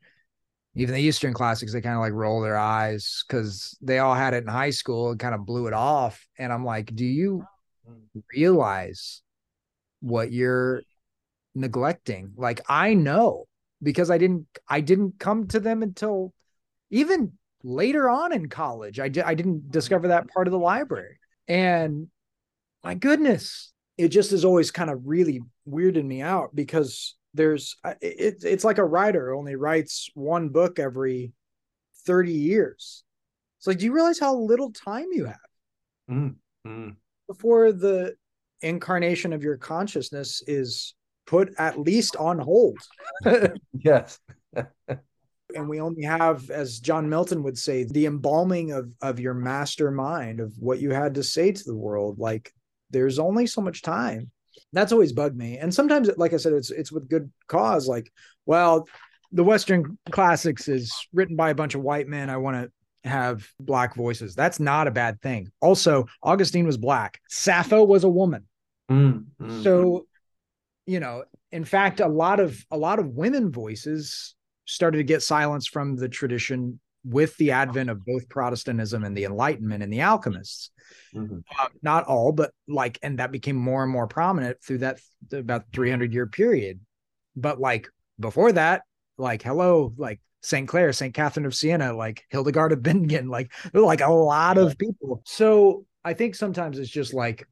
even 0.77 0.93
the 0.93 1.01
Eastern 1.01 1.33
classics, 1.33 1.73
they 1.73 1.81
kind 1.81 1.95
of 1.95 2.01
like 2.01 2.13
roll 2.13 2.39
their 2.39 2.57
eyes 2.57 3.23
because 3.27 3.75
they 3.81 3.97
all 3.97 4.13
had 4.13 4.35
it 4.35 4.43
in 4.43 4.47
high 4.47 4.69
school 4.69 5.09
and 5.09 5.19
kind 5.19 5.33
of 5.33 5.45
blew 5.45 5.65
it 5.65 5.73
off. 5.73 6.25
And 6.37 6.53
I'm 6.53 6.63
like, 6.63 6.95
do 6.95 7.03
you 7.03 7.43
realize 8.31 9.23
what 10.01 10.31
you're 10.31 10.83
neglecting? 11.55 12.33
Like, 12.37 12.61
I 12.69 12.93
know 12.93 13.47
because 13.81 14.11
I 14.11 14.19
didn't, 14.19 14.45
I 14.69 14.81
didn't 14.81 15.15
come 15.17 15.47
to 15.47 15.59
them 15.59 15.81
until 15.81 16.31
even 16.91 17.33
later 17.63 18.07
on 18.07 18.31
in 18.31 18.47
college. 18.47 18.99
I, 18.99 19.09
di- 19.09 19.21
I 19.21 19.33
didn't 19.33 19.71
discover 19.71 20.09
that 20.09 20.29
part 20.29 20.47
of 20.47 20.51
the 20.51 20.59
library. 20.59 21.17
And 21.47 22.07
my 22.83 22.93
goodness, 22.93 23.73
it 23.97 24.09
just 24.09 24.29
has 24.29 24.45
always 24.45 24.69
kind 24.69 24.91
of 24.91 25.01
really 25.05 25.41
weirded 25.67 26.05
me 26.05 26.21
out 26.21 26.55
because 26.55 27.15
there's 27.37 27.77
it, 28.01 28.43
it's 28.43 28.63
like 28.63 28.77
a 28.77 28.85
writer 28.85 29.33
only 29.33 29.55
writes 29.55 30.09
one 30.13 30.49
book 30.49 30.79
every 30.79 31.33
30 32.05 32.31
years. 32.31 33.03
It's 33.59 33.67
like 33.67 33.79
do 33.79 33.85
you 33.85 33.93
realize 33.93 34.19
how 34.19 34.35
little 34.35 34.71
time 34.71 35.07
you 35.11 35.25
have? 35.25 35.37
Mm, 36.09 36.35
mm. 36.65 36.95
before 37.27 37.71
the 37.71 38.15
incarnation 38.61 39.33
of 39.33 39.43
your 39.43 39.57
consciousness 39.57 40.41
is 40.47 40.95
put 41.25 41.53
at 41.57 41.79
least 41.79 42.15
on 42.15 42.39
hold. 42.39 42.77
Yes. 43.73 44.19
and 45.55 45.69
we 45.69 45.79
only 45.79 46.03
have 46.03 46.49
as 46.49 46.79
john 46.79 47.07
milton 47.09 47.41
would 47.41 47.57
say 47.57 47.85
the 47.85 48.05
embalming 48.05 48.71
of 48.73 48.91
of 49.01 49.17
your 49.19 49.33
mastermind 49.33 50.41
of 50.41 50.53
what 50.59 50.79
you 50.79 50.91
had 50.91 51.15
to 51.15 51.23
say 51.23 51.51
to 51.51 51.63
the 51.63 51.75
world. 51.75 52.19
Like 52.19 52.51
there's 52.89 53.19
only 53.19 53.47
so 53.47 53.61
much 53.61 53.81
time 53.81 54.31
that's 54.77 54.91
always 54.91 55.13
bugged 55.13 55.37
me. 55.37 55.57
And 55.57 55.73
sometimes 55.73 56.09
like 56.17 56.33
i 56.33 56.37
said 56.37 56.53
it's 56.53 56.71
it's 56.71 56.91
with 56.91 57.09
good 57.09 57.31
cause 57.47 57.87
like 57.87 58.11
well 58.45 58.87
the 59.31 59.43
western 59.43 59.97
classics 60.11 60.67
is 60.69 60.93
written 61.13 61.35
by 61.35 61.49
a 61.49 61.55
bunch 61.55 61.75
of 61.75 61.81
white 61.81 62.07
men. 62.07 62.29
I 62.29 62.37
want 62.37 62.71
to 63.03 63.09
have 63.09 63.47
black 63.59 63.95
voices. 63.95 64.35
That's 64.35 64.59
not 64.59 64.87
a 64.87 64.91
bad 64.91 65.21
thing. 65.21 65.51
Also 65.61 66.05
augustine 66.21 66.65
was 66.65 66.77
black. 66.77 67.19
Sappho 67.29 67.83
was 67.83 68.03
a 68.03 68.09
woman. 68.09 68.47
Mm, 68.89 69.25
mm. 69.41 69.63
so 69.63 70.05
you 70.85 71.01
know 71.01 71.25
in 71.51 71.65
fact 71.65 71.99
a 71.99 72.07
lot 72.07 72.39
of 72.39 72.65
a 72.71 72.77
lot 72.77 72.99
of 72.99 73.07
women 73.09 73.51
voices 73.51 74.35
started 74.65 74.97
to 74.97 75.03
get 75.03 75.21
silenced 75.21 75.71
from 75.71 75.95
the 75.95 76.07
tradition 76.07 76.79
with 77.07 77.35
the 77.37 77.51
advent 77.51 77.89
of 77.89 78.05
both 78.05 78.27
protestantism 78.27 79.03
and 79.03 79.15
the 79.15 79.23
enlightenment 79.23 79.81
and 79.83 79.91
the 79.91 80.01
alchemists. 80.01 80.71
Mhm. 81.15 81.43
uh, 81.57 81.67
not 81.81 82.03
all 82.05 82.31
but 82.31 82.51
like 82.67 82.99
and 83.01 83.19
that 83.19 83.31
became 83.31 83.55
more 83.55 83.81
and 83.83 83.91
more 83.91 84.07
prominent 84.07 84.61
through 84.61 84.79
that 84.79 84.99
about 85.31 85.63
300 85.73 86.13
year 86.13 86.27
period. 86.27 86.79
But 87.35 87.59
like 87.59 87.87
before 88.19 88.51
that 88.53 88.81
like 89.17 89.41
hello 89.41 89.93
like 89.97 90.19
st 90.41 90.67
clare 90.67 90.91
st 90.93 91.13
catherine 91.13 91.45
of 91.45 91.55
siena 91.55 91.93
like 91.93 92.23
hildegard 92.29 92.71
of 92.71 92.83
bingen 92.83 93.29
like 93.29 93.51
like 93.73 94.01
a 94.01 94.11
lot 94.11 94.57
of 94.57 94.77
people. 94.77 95.21
So 95.25 95.85
i 96.03 96.13
think 96.13 96.35
sometimes 96.35 96.77
it's 96.77 96.89
just 96.91 97.13
like 97.13 97.47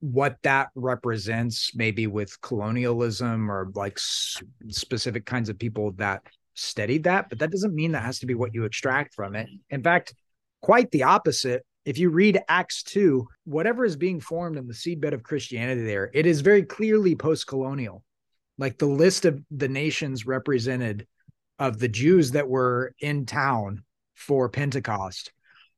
what 0.00 0.36
that 0.42 0.68
represents 0.74 1.74
maybe 1.74 2.06
with 2.06 2.40
colonialism 2.40 3.50
or 3.50 3.70
like 3.74 3.94
s- 3.98 4.40
specific 4.68 5.26
kinds 5.26 5.48
of 5.48 5.58
people 5.58 5.90
that 5.92 6.22
studied 6.58 7.04
that 7.04 7.28
but 7.28 7.38
that 7.38 7.50
doesn't 7.50 7.74
mean 7.74 7.92
that 7.92 8.02
has 8.02 8.18
to 8.18 8.26
be 8.26 8.34
what 8.34 8.54
you 8.54 8.64
extract 8.64 9.14
from 9.14 9.34
it. 9.34 9.46
Mm-hmm. 9.46 9.74
In 9.74 9.82
fact 9.82 10.14
quite 10.60 10.90
the 10.90 11.04
opposite. 11.04 11.64
If 11.84 11.98
you 11.98 12.10
read 12.10 12.40
acts 12.48 12.82
2 12.82 13.26
whatever 13.44 13.84
is 13.84 13.96
being 13.96 14.20
formed 14.20 14.58
in 14.58 14.66
the 14.66 14.74
seedbed 14.74 15.12
of 15.14 15.22
christianity 15.22 15.84
there 15.84 16.10
it 16.12 16.26
is 16.26 16.40
very 16.40 16.62
clearly 16.62 17.14
post-colonial. 17.14 18.02
Like 18.58 18.78
the 18.78 18.86
list 18.86 19.24
of 19.24 19.40
the 19.50 19.68
nations 19.68 20.26
represented 20.26 21.06
of 21.58 21.78
the 21.78 21.88
jews 21.88 22.32
that 22.32 22.48
were 22.48 22.92
in 23.00 23.24
town 23.24 23.84
for 24.14 24.48
pentecost 24.48 25.32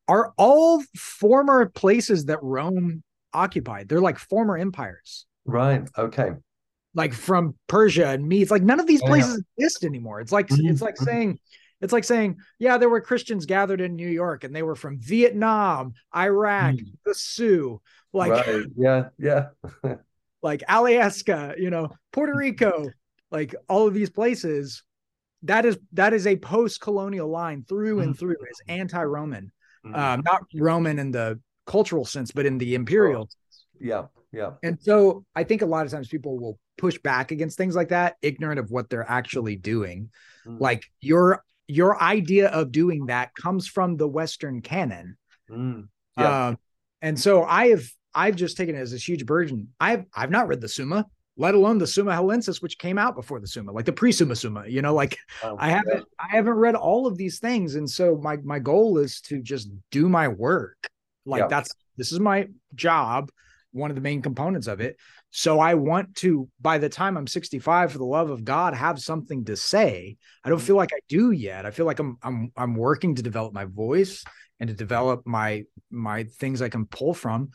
are 0.08 0.32
all 0.36 0.82
former 0.96 1.66
places 1.66 2.24
that 2.24 2.42
rome 2.42 3.02
occupied. 3.32 3.88
They're 3.88 4.00
like 4.00 4.18
former 4.18 4.56
empires. 4.56 5.26
Right. 5.44 5.88
Okay. 5.96 6.32
Like 6.94 7.12
from 7.12 7.54
Persia 7.68 8.08
and 8.08 8.26
Medes. 8.26 8.50
Like 8.50 8.62
none 8.62 8.80
of 8.80 8.86
these 8.86 9.00
Yeah. 9.02 9.08
places 9.08 9.44
exist 9.56 9.84
anymore. 9.84 10.20
It's 10.20 10.32
like 10.32 10.48
Mhm, 10.48 10.70
it's 10.70 10.82
like 10.82 10.96
mhm. 10.96 11.04
saying 11.04 11.38
it's 11.80 11.94
like 11.94 12.04
saying, 12.04 12.36
yeah, 12.58 12.76
there 12.76 12.90
were 12.90 13.00
Christians 13.00 13.46
gathered 13.46 13.80
in 13.80 13.96
New 13.96 14.08
York 14.08 14.44
and 14.44 14.54
they 14.54 14.62
were 14.62 14.74
from 14.74 14.98
Vietnam, 14.98 15.94
Iraq, 16.14 16.74
Mm. 16.74 16.92
the 17.06 17.14
Sioux, 17.14 17.80
like 18.12 18.32
right. 18.32 18.66
Yeah. 18.76 19.08
Yeah. 19.18 19.48
like 20.42 20.62
Alaska, 20.68 21.54
you 21.56 21.70
know, 21.70 21.88
Puerto 22.12 22.34
Rico, 22.36 22.90
like 23.30 23.54
all 23.68 23.86
of 23.86 23.94
these 23.94 24.10
places. 24.10 24.82
That 25.44 25.64
is 25.64 25.78
that 25.92 26.12
is 26.12 26.26
a 26.26 26.36
post-colonial 26.36 27.28
line 27.28 27.64
through 27.66 28.00
and 28.00 28.14
Mhm. 28.14 28.18
through. 28.18 28.36
It's 28.42 28.60
anti-Roman, 28.68 29.50
Mm. 29.86 29.96
um, 29.96 30.22
not 30.26 30.42
Roman 30.54 30.98
in 30.98 31.12
the 31.12 31.40
cultural 31.66 32.04
sense, 32.04 32.30
but 32.30 32.44
in 32.44 32.58
the 32.58 32.74
imperial 32.74 33.28
yeah. 33.80 34.06
Yeah. 34.32 34.52
And 34.62 34.78
so 34.80 35.24
I 35.34 35.44
think 35.44 35.62
a 35.62 35.66
lot 35.66 35.86
of 35.86 35.92
times 35.92 36.08
people 36.08 36.38
will 36.38 36.58
push 36.80 36.98
back 36.98 37.30
against 37.30 37.56
things 37.58 37.76
like 37.76 37.90
that, 37.90 38.16
ignorant 38.22 38.58
of 38.58 38.70
what 38.70 38.88
they're 38.88 39.08
actually 39.08 39.56
doing. 39.56 40.10
Mm. 40.46 40.60
Like 40.60 40.84
your 41.00 41.44
your 41.66 42.02
idea 42.02 42.48
of 42.48 42.72
doing 42.72 43.06
that 43.06 43.34
comes 43.34 43.68
from 43.68 43.96
the 43.96 44.08
Western 44.08 44.60
canon. 44.62 45.16
Mm. 45.48 45.88
Yeah. 46.18 46.48
Um, 46.48 46.58
and 47.02 47.18
so 47.18 47.44
I 47.44 47.68
have 47.68 47.84
I've 48.14 48.36
just 48.36 48.56
taken 48.56 48.74
it 48.74 48.80
as 48.80 48.90
this 48.90 49.06
huge 49.06 49.24
burden. 49.26 49.68
I've 49.78 50.04
I've 50.14 50.30
not 50.30 50.48
read 50.48 50.60
the 50.60 50.68
Summa, 50.68 51.06
let 51.36 51.54
alone 51.54 51.78
the 51.78 51.86
Summa 51.86 52.12
Halensis, 52.12 52.60
which 52.60 52.78
came 52.78 52.98
out 52.98 53.14
before 53.14 53.40
the 53.40 53.46
Summa, 53.46 53.72
like 53.72 53.84
the 53.84 53.92
pre-Summa 53.92 54.34
Summa. 54.34 54.64
You 54.66 54.82
know, 54.82 54.94
like 54.94 55.16
Wow. 55.44 55.56
I 55.60 55.70
haven't 55.70 56.04
I 56.18 56.28
haven't 56.36 56.54
read 56.54 56.74
all 56.74 57.06
of 57.06 57.16
these 57.16 57.38
things. 57.38 57.76
And 57.76 57.88
so 57.88 58.16
my 58.16 58.36
my 58.38 58.58
goal 58.58 58.98
is 58.98 59.20
to 59.22 59.40
just 59.40 59.68
do 59.90 60.08
my 60.08 60.26
work. 60.28 60.88
Like 61.24 61.40
Yeah. 61.42 61.48
that's 61.48 61.70
this 61.96 62.10
is 62.12 62.18
my 62.18 62.48
job, 62.74 63.30
one 63.72 63.90
of 63.90 63.94
the 63.94 64.00
main 64.00 64.22
components 64.22 64.66
of 64.66 64.80
it. 64.80 64.96
So 65.30 65.60
I 65.60 65.74
want 65.74 66.16
to, 66.16 66.48
by 66.60 66.78
the 66.78 66.88
time 66.88 67.16
I'm 67.16 67.26
65, 67.26 67.92
for 67.92 67.98
the 67.98 68.04
love 68.04 68.30
of 68.30 68.44
God, 68.44 68.74
have 68.74 69.00
something 69.00 69.44
to 69.44 69.56
say. 69.56 70.16
I 70.44 70.48
don't 70.48 70.58
Mhm. 70.58 70.62
feel 70.62 70.76
like 70.76 70.92
I 70.92 71.00
do 71.08 71.30
yet. 71.30 71.66
I 71.66 71.70
feel 71.70 71.86
like 71.86 71.98
I'm 71.98 72.18
I'm 72.22 72.52
I'm 72.56 72.74
working 72.74 73.14
to 73.14 73.22
develop 73.22 73.52
my 73.52 73.64
voice 73.66 74.24
and 74.58 74.68
to 74.68 74.74
develop 74.74 75.26
my 75.26 75.64
my 75.90 76.24
things 76.24 76.62
I 76.62 76.68
can 76.68 76.86
pull 76.86 77.14
from. 77.14 77.50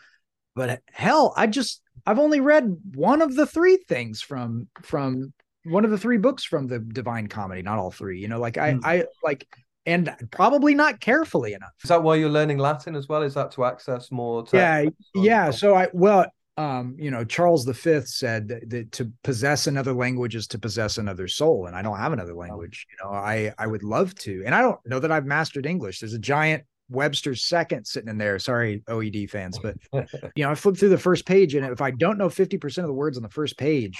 But 0.55 0.81
hell, 0.91 1.33
I 1.35 1.47
just 1.47 1.81
I've 2.05 2.19
only 2.19 2.39
read 2.39 2.73
one 2.93 3.21
of 3.21 3.35
the 3.35 3.45
three 3.45 3.77
things 3.87 4.21
from 4.21 4.67
from 4.81 5.33
one 5.63 5.83
of 5.83 5.91
the 5.91 5.97
three 5.97 6.17
books 6.17 6.43
from 6.43 6.67
the 6.67 6.79
Divine 6.79 7.27
Comedy, 7.27 7.61
not 7.61 7.79
all 7.79 7.91
three. 7.91 8.19
You 8.19 8.27
know, 8.27 8.39
like 8.39 8.57
I 8.57 8.73
Mm. 8.73 8.85
I 8.85 9.05
like 9.23 9.47
and 9.85 10.13
probably 10.31 10.73
not 10.73 10.99
carefully 10.99 11.53
enough. 11.53 11.73
Is 11.83 11.89
that 11.89 12.01
why 12.01 12.15
you're 12.15 12.29
learning 12.29 12.57
Latin 12.57 12.95
as 12.95 13.07
well? 13.07 13.21
Is 13.21 13.33
that 13.35 13.51
to 13.51 13.65
access 13.65 14.11
more? 14.11 14.45
Yeah, 14.51 14.83
text? 14.83 14.95
Or- 15.15 15.25
yeah. 15.25 15.51
So 15.51 15.75
I 15.75 15.87
well, 15.93 16.25
um, 16.57 16.95
you 16.97 17.11
know, 17.11 17.25
Charles 17.25 17.65
V 17.65 18.01
said 18.05 18.47
that, 18.47 18.69
that 18.69 18.91
to 18.93 19.11
possess 19.23 19.67
another 19.67 19.93
language 19.93 20.35
is 20.35 20.47
to 20.47 20.59
possess 20.59 20.97
another 20.97 21.27
soul, 21.27 21.67
and 21.67 21.75
I 21.75 21.81
don't 21.81 21.97
have 21.97 22.13
another 22.13 22.33
language. 22.33 22.87
You 22.89 23.05
know, 23.05 23.13
I 23.13 23.53
I 23.57 23.67
would 23.67 23.83
love 23.83 24.15
to, 24.15 24.43
and 24.45 24.55
I 24.55 24.61
don't 24.61 24.79
know 24.85 24.99
that 24.99 25.11
I've 25.11 25.25
mastered 25.25 25.65
English. 25.65 25.99
There's 25.99 26.13
a 26.13 26.19
giant 26.19 26.63
Webster's 26.89 27.43
second 27.43 27.85
sitting 27.85 28.09
in 28.09 28.17
there. 28.17 28.39
Sorry, 28.39 28.83
OED 28.87 29.29
fans, 29.29 29.59
but 29.59 29.75
you 30.35 30.43
know, 30.43 30.51
I 30.51 30.55
flip 30.55 30.77
through 30.77 30.89
the 30.89 30.97
first 30.97 31.25
page, 31.25 31.55
and 31.55 31.65
if 31.65 31.81
I 31.81 31.91
don't 31.91 32.17
know 32.17 32.29
50% 32.29 32.77
of 32.77 32.87
the 32.87 32.93
words 32.93 33.17
on 33.17 33.23
the 33.23 33.29
first 33.29 33.57
page, 33.57 33.99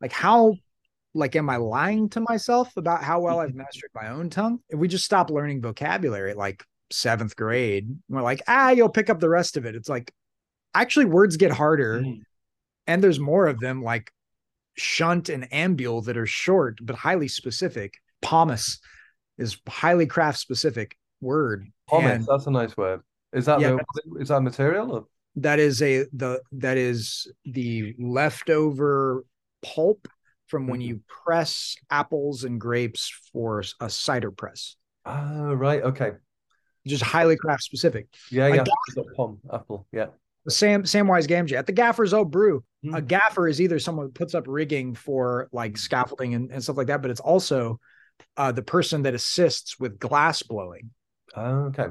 like 0.00 0.12
how 0.12 0.56
like 1.14 1.36
am 1.36 1.48
I 1.48 1.56
lying 1.56 2.08
to 2.10 2.20
myself 2.20 2.76
about 2.76 3.02
how 3.04 3.20
well 3.20 3.40
I've 3.40 3.54
mastered 3.62 3.90
my 3.94 4.08
own 4.08 4.30
tongue? 4.30 4.60
If 4.68 4.78
we 4.78 4.88
just 4.88 5.04
stop 5.04 5.30
learning 5.30 5.62
vocabulary 5.62 6.30
at 6.32 6.36
like 6.36 6.64
seventh 6.90 7.36
grade, 7.36 7.96
we're 8.08 8.22
like, 8.22 8.42
ah, 8.48 8.70
you'll 8.70 8.88
pick 8.88 9.08
up 9.10 9.20
the 9.20 9.28
rest 9.28 9.56
of 9.56 9.64
it. 9.64 9.74
It's 9.74 9.88
like 9.88 10.12
actually 10.74 11.06
words 11.06 11.36
get 11.36 11.52
harder 11.52 12.00
Mm. 12.00 12.20
and 12.86 13.02
there's 13.02 13.20
more 13.20 13.46
of 13.46 13.60
them 13.60 13.82
like 13.82 14.10
shunt 14.76 15.28
and 15.28 15.48
ambule 15.50 16.04
that 16.04 16.16
are 16.16 16.26
short 16.26 16.78
but 16.82 16.96
highly 16.96 17.28
specific. 17.28 17.94
Pomace 18.24 18.78
is 19.38 19.56
highly 19.68 20.06
craft 20.06 20.38
specific 20.38 20.96
word. 21.20 21.66
Pommes, 21.88 22.06
And- 22.10 22.26
that's 22.26 22.46
a 22.46 22.50
nice 22.50 22.76
word. 22.76 23.00
Is 23.32 23.46
that 23.46 23.60
Yeah, 23.60 23.76
the, 24.04 24.20
is 24.20 24.28
that 24.28 24.40
material? 24.42 24.92
Or? 24.92 25.06
that 25.36 25.58
is 25.58 25.82
a 25.82 26.06
the 26.12 26.40
that 26.52 26.76
is 26.76 27.26
the 27.44 27.94
leftover 27.98 29.24
pulp 29.62 30.06
from 30.54 30.68
when 30.68 30.78
Mhm. 30.78 30.86
you 30.86 31.00
press 31.24 31.74
apples 31.90 32.44
and 32.44 32.60
grapes 32.60 33.10
for 33.32 33.64
a 33.80 33.90
cider 33.90 34.30
press 34.30 34.76
Ah, 35.04 35.50
right. 35.52 35.82
Okay. 35.82 36.12
just 36.86 37.02
highly 37.02 37.36
craft 37.36 37.64
specific 37.64 38.06
Yeah, 38.30 38.46
A 38.46 38.54
yeah. 38.56 38.62
That 38.94 39.06
Pom, 39.16 39.40
apple. 39.52 39.88
Yeah. 39.90 40.06
sam 40.48 40.84
samwise 40.84 41.26
gamgee 41.26 41.54
at 41.58 41.66
the 41.66 41.72
gaffer's 41.72 42.12
old 42.14 42.30
brew 42.30 42.62
a 42.84 42.86
Mm. 43.00 43.06
gaffer 43.08 43.48
is 43.48 43.60
either 43.60 43.80
someone 43.80 44.06
who 44.06 44.12
puts 44.12 44.32
up 44.34 44.44
rigging 44.46 44.94
for 44.94 45.48
like 45.50 45.76
scaffolding 45.76 46.34
and, 46.34 46.52
and 46.52 46.62
stuff 46.62 46.76
like 46.76 46.86
that 46.86 47.02
but 47.02 47.10
it's 47.10 47.20
also 47.20 47.80
uh, 48.36 48.52
the 48.52 48.62
person 48.62 49.02
that 49.02 49.14
assists 49.14 49.80
with 49.80 49.98
glass 49.98 50.40
blowing. 50.44 50.90
Oh, 51.34 51.64
okay. 51.70 51.88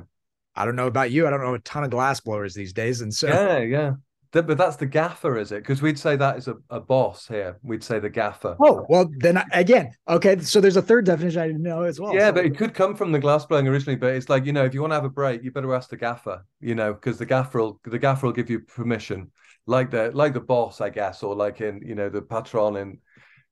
I 0.56 0.64
don't 0.64 0.78
know 0.78 0.88
about 0.88 1.12
you. 1.12 1.28
I 1.28 1.30
don't 1.32 1.42
know 1.42 1.54
a 1.54 1.60
ton 1.60 1.84
of 1.84 1.90
glass 1.90 2.22
blowers 2.22 2.54
these 2.54 2.72
days, 2.72 3.02
and 3.02 3.14
so 3.14 3.28
Yeah, 3.28 3.58
yeah. 3.60 3.92
Th- 4.34 4.46
But 4.46 4.58
that's 4.58 4.76
the 4.76 4.86
gaffer, 4.88 5.38
is 5.38 5.52
it? 5.52 5.58
Because 5.62 5.82
we'd 5.82 5.98
say 6.00 6.16
that 6.16 6.38
is 6.38 6.48
a, 6.48 6.56
a 6.70 6.80
boss 6.80 7.28
here. 7.28 7.60
We'd 7.62 7.84
say 7.84 8.00
the 8.00 8.10
gaffer. 8.10 8.58
Oh 8.60 8.86
well, 8.90 9.10
then 9.20 9.38
I- 9.38 9.46
again, 9.54 9.92
okay. 10.10 10.40
So 10.40 10.60
there's 10.60 10.76
a 10.76 10.82
third 10.82 11.06
definition 11.06 11.40
I 11.42 11.48
didn't 11.48 11.62
know 11.64 11.84
as 11.84 12.00
well. 12.00 12.14
yeah, 12.16 12.28
So- 12.30 12.34
but 12.34 12.46
it 12.46 12.58
could 12.58 12.74
come 12.74 12.96
from 12.96 13.12
the 13.12 13.20
glass 13.20 13.46
blowing 13.46 13.68
originally. 13.68 13.96
But 13.96 14.16
it's 14.16 14.30
like 14.30 14.46
you 14.46 14.52
know, 14.54 14.66
if 14.66 14.74
you 14.74 14.82
want 14.82 14.92
to 14.92 14.96
have 14.96 15.06
a 15.06 15.10
break, 15.10 15.44
you 15.44 15.52
better 15.52 15.74
ask 15.74 15.90
the 15.90 15.98
gaffer. 15.98 16.44
You 16.60 16.76
know, 16.76 16.94
because 16.94 17.18
the 17.18 17.26
gaffer 17.26 17.60
will 17.60 17.80
the 17.86 18.00
gaffer 18.00 18.26
will 18.26 18.34
give 18.34 18.50
you 18.50 18.60
permission, 18.60 19.32
like 19.68 19.92
the 19.92 20.12
like 20.14 20.34
the 20.34 20.42
boss, 20.42 20.82
I 20.82 20.90
guess, 20.90 21.22
or 21.24 21.36
like 21.36 21.62
in 21.62 21.82
you 21.86 21.94
know 21.96 22.10
the 22.10 22.22
patron 22.22 22.76
in 22.78 22.98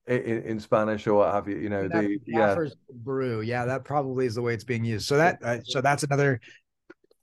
in, 0.07 0.41
in 0.43 0.59
Spanish 0.59 1.05
or 1.05 1.13
what 1.13 1.31
have 1.31 1.47
you. 1.47 1.57
You 1.57 1.69
know, 1.69 1.87
that 1.87 2.01
the 2.01 2.19
yeah, 2.25 2.39
Gaffer's 2.55 2.75
brew. 2.91 3.41
Yeah, 3.41 3.65
that 3.65 3.83
probably 3.83 4.25
is 4.25 4.33
the 4.33 4.41
way 4.41 4.55
it's 4.55 4.63
being 4.63 4.83
used. 4.83 5.05
So 5.05 5.17
that 5.17 5.37
uh, 5.43 5.59
so 5.63 5.79
that's 5.79 6.01
another 6.01 6.41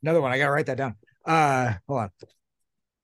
another 0.05 0.21
one. 0.21 0.31
I 0.31 0.38
gotta 0.38 0.53
write 0.53 0.66
that 0.66 0.77
down. 0.79 0.94
Uh, 1.25 1.75
hold 1.88 2.01
on. 2.03 2.11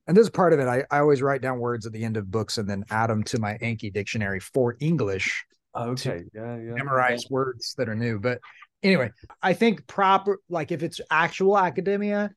And 0.06 0.16
this 0.16 0.24
is 0.24 0.30
part 0.30 0.52
of 0.52 0.60
it. 0.60 0.68
I, 0.68 0.84
I 0.90 0.98
always 1.00 1.22
write 1.22 1.40
down 1.40 1.58
words 1.58 1.86
at 1.86 1.92
the 1.92 2.04
end 2.04 2.16
of 2.16 2.30
books 2.30 2.58
and 2.58 2.68
then 2.68 2.84
add 2.90 3.08
them 3.08 3.22
to 3.24 3.38
my 3.40 3.54
Anki 3.62 3.92
dictionary 3.92 4.40
for 4.40 4.76
English. 4.80 5.44
okay, 5.74 6.24
yeah, 6.34 6.56
yeah. 6.56 6.74
memorize 6.74 7.24
words 7.30 7.74
that 7.78 7.88
are 7.88 7.94
new. 7.94 8.20
But 8.20 8.38
anyway, 8.82 9.10
I 9.42 9.54
think 9.54 9.86
proper 9.86 10.38
like 10.48 10.70
if 10.72 10.82
it's 10.82 11.00
actual 11.10 11.58
academia, 11.58 12.30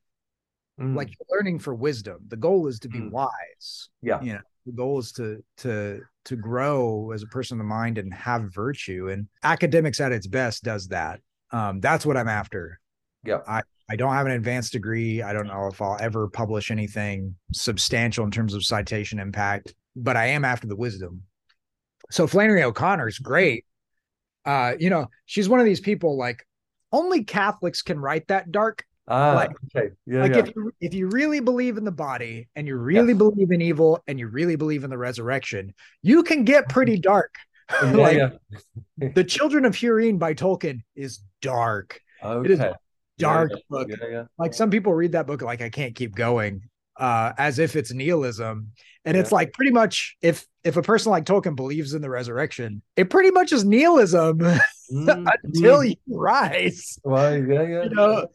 Mm, 0.80 0.94
like 0.94 1.08
you're 1.08 1.36
learning 1.36 1.58
for 1.58 1.74
wisdom. 1.74 2.18
The 2.28 2.36
goal 2.36 2.68
is 2.68 2.78
to 2.80 2.88
be 2.88 3.00
Mm. 3.00 3.10
wise. 3.10 3.88
Yeah. 4.00 4.20
You 4.22 4.34
know, 4.34 4.40
the 4.64 4.70
goal 4.72 5.00
is 5.00 5.10
to 5.14 5.42
to 5.56 6.02
to 6.26 6.36
grow 6.36 7.10
as 7.10 7.24
a 7.24 7.26
person 7.26 7.56
of 7.56 7.64
the 7.66 7.68
mind 7.68 7.98
and 7.98 8.14
have 8.14 8.54
virtue. 8.54 9.08
And 9.08 9.26
academics 9.42 10.00
at 10.00 10.12
its 10.12 10.28
best 10.28 10.62
does 10.62 10.86
that. 10.88 11.20
Um, 11.50 11.80
that's 11.80 12.06
what 12.06 12.16
I'm 12.16 12.28
after. 12.28 12.78
Yeah. 13.24 13.38
I, 13.48 13.62
I 13.90 13.96
don't 13.96 14.12
have 14.12 14.26
an 14.26 14.32
advanced 14.32 14.72
degree. 14.72 15.22
I 15.22 15.32
don't 15.32 15.46
know 15.46 15.66
if 15.66 15.80
I'll 15.80 15.96
ever 16.00 16.28
publish 16.28 16.70
anything 16.70 17.34
substantial 17.52 18.24
in 18.24 18.30
terms 18.30 18.54
of 18.54 18.64
citation 18.64 19.18
impact, 19.18 19.74
but 19.96 20.16
I 20.16 20.26
am 20.26 20.44
after 20.44 20.66
the 20.66 20.76
wisdom. 20.76 21.22
So 22.10 22.26
Flannery 22.26 22.62
O'Connor 22.62 23.08
is 23.08 23.18
great. 23.18 23.64
Uh, 24.44 24.74
you 24.78 24.90
know, 24.90 25.08
she's 25.26 25.48
one 25.48 25.60
of 25.60 25.66
these 25.66 25.80
people 25.80 26.16
like 26.16 26.46
only 26.92 27.24
Catholics 27.24 27.82
can 27.82 27.98
write 27.98 28.28
that 28.28 28.50
dark 28.50 28.84
ah, 29.08 29.34
like- 29.34 29.50
okay, 29.76 29.94
yeah, 30.06 30.20
like 30.20 30.32
yeah. 30.32 30.38
if 30.38 30.52
you 30.54 30.72
if 30.80 30.94
you 30.94 31.08
really 31.08 31.40
believe 31.40 31.76
in 31.76 31.84
the 31.84 31.92
body 31.92 32.48
and 32.56 32.66
you 32.66 32.76
really 32.76 33.14
believe 33.14 33.50
in 33.50 33.60
evil 33.60 34.02
and 34.06 34.18
you 34.18 34.28
really 34.28 34.56
believe 34.56 34.84
in 34.84 34.90
the 34.90 34.98
resurrection, 34.98 35.74
you 36.02 36.22
can 36.22 36.44
get 36.44 36.68
pretty 36.68 36.98
dark. 36.98 37.34
yeah, 37.82 37.90
like 37.92 38.16
yeah. 38.16 39.08
the 39.14 39.24
Children 39.24 39.64
of 39.64 39.74
Húrin 39.74 40.18
by 40.18 40.34
Tolkien 40.34 40.82
is 40.94 41.20
dark, 41.42 42.00
Okay. 42.22 42.52
is 42.52 42.58
Yeah, 42.58 42.74
dark 43.18 43.50
yeah, 43.52 43.58
book. 43.68 43.88
Yeah, 43.90 44.08
yeah. 44.10 44.24
Like 44.38 44.54
some 44.54 44.70
people 44.70 44.94
read 44.94 45.12
that 45.12 45.26
book 45.26 45.42
like 45.42 45.60
I 45.60 45.68
can't 45.68 45.94
keep 45.94 46.14
going, 46.14 46.62
uh, 46.96 47.32
as 47.36 47.58
if 47.58 47.76
it's 47.76 47.92
nihilism. 47.92 48.72
And 49.04 49.16
it's 49.16 49.32
like 49.32 49.52
pretty 49.54 49.70
much 49.70 50.16
if 50.20 50.46
if 50.64 50.76
a 50.76 50.82
person 50.82 51.10
like 51.10 51.24
Tolkien 51.24 51.56
believes 51.56 51.94
in 51.94 52.02
the 52.02 52.10
resurrection, 52.10 52.82
it 52.96 53.08
pretty 53.08 53.30
much 53.30 53.52
is 53.52 53.64
nihilism 53.64 54.40
Mm, 54.90 55.30
until 55.44 55.84
you 55.84 55.96
rise. 56.08 56.98
Right, 57.04 57.46
yeah, 57.46 57.62
yeah. 57.62 57.82
you 57.84 57.90
know 57.90 58.26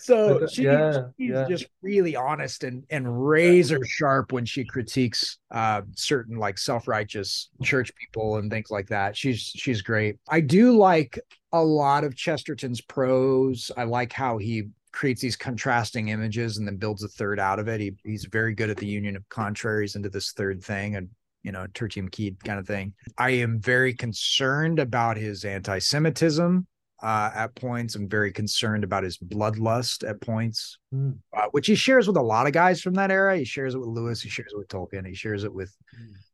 so 0.00 0.46
she, 0.46 0.62
yeah, 0.64 1.02
she's 1.18 1.30
yeah. 1.30 1.46
just 1.48 1.66
really 1.82 2.16
honest 2.16 2.64
and 2.64 2.84
and 2.90 3.28
razor 3.28 3.84
sharp 3.84 4.32
when 4.32 4.44
she 4.44 4.64
critiques 4.64 5.38
uh 5.50 5.82
certain 5.94 6.38
like 6.38 6.56
self-righteous 6.58 7.50
church 7.62 7.92
people 7.96 8.36
and 8.36 8.50
things 8.50 8.70
like 8.70 8.88
that. 8.88 9.16
She's 9.16 9.40
she's 9.40 9.82
great. 9.82 10.16
I 10.28 10.40
do 10.40 10.76
like 10.76 11.18
a 11.52 11.62
lot 11.62 12.04
of 12.04 12.16
chesterton's 12.16 12.80
prose. 12.80 13.70
I 13.76 13.84
like 13.84 14.12
how 14.12 14.38
he 14.38 14.68
creates 14.92 15.20
these 15.20 15.36
contrasting 15.36 16.08
images 16.08 16.58
and 16.58 16.66
then 16.66 16.76
builds 16.76 17.04
a 17.04 17.08
third 17.08 17.38
out 17.38 17.58
of 17.58 17.68
it. 17.68 17.80
He, 17.80 17.92
he's 18.04 18.24
very 18.24 18.54
good 18.54 18.70
at 18.70 18.76
the 18.76 18.86
union 18.86 19.16
of 19.16 19.28
contraries 19.28 19.94
into 19.96 20.08
this 20.08 20.32
third 20.32 20.62
thing 20.62 20.96
and 20.96 21.08
you 21.42 21.52
know 21.52 21.66
tertium 21.74 22.14
quid 22.14 22.42
kind 22.44 22.58
of 22.58 22.66
thing. 22.66 22.92
I 23.18 23.30
am 23.30 23.60
very 23.60 23.94
concerned 23.94 24.78
about 24.78 25.16
his 25.16 25.44
anti-semitism 25.44 26.66
uh, 27.02 27.30
at 27.34 27.54
points. 27.54 27.94
I'm 27.94 28.08
very 28.08 28.32
concerned 28.32 28.84
about 28.84 29.04
his 29.04 29.18
bloodlust 29.18 30.08
at 30.08 30.20
points, 30.20 30.78
Hmm. 30.92 31.12
uh, 31.36 31.46
which 31.52 31.66
he 31.66 31.74
shares 31.74 32.06
with 32.06 32.16
a 32.16 32.22
lot 32.22 32.46
of 32.46 32.52
guys 32.52 32.80
from 32.80 32.94
that 32.94 33.10
era. 33.10 33.36
He 33.38 33.44
shares 33.44 33.74
it 33.74 33.78
with 33.78 33.88
Lewis. 33.88 34.20
He 34.20 34.28
shares 34.28 34.52
it 34.52 34.58
with 34.58 34.68
Tolkien. 34.68 35.06
He 35.06 35.14
shares 35.14 35.44
it 35.44 35.52
with 35.52 35.74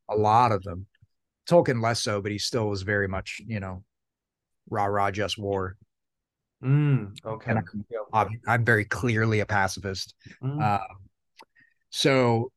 a 0.08 0.16
lot 0.16 0.52
of 0.52 0.62
them. 0.62 0.86
Tolkien 1.48 1.82
less 1.82 2.02
so, 2.02 2.20
but 2.20 2.32
he 2.32 2.38
still 2.38 2.68
was 2.68 2.82
very 2.82 3.06
much, 3.06 3.40
you 3.46 3.60
know, 3.60 3.84
rah 4.68 4.86
rah 4.86 5.10
just 5.10 5.38
war. 5.38 5.76
Mm, 6.64 7.16
okay. 7.24 7.54
I'm, 8.12 8.28
I'm 8.48 8.64
very 8.64 8.84
clearly 8.84 9.40
a 9.40 9.46
pacifist. 9.46 10.14
Mm. 10.42 10.60
Uh, 10.60 10.84
so 11.90 12.50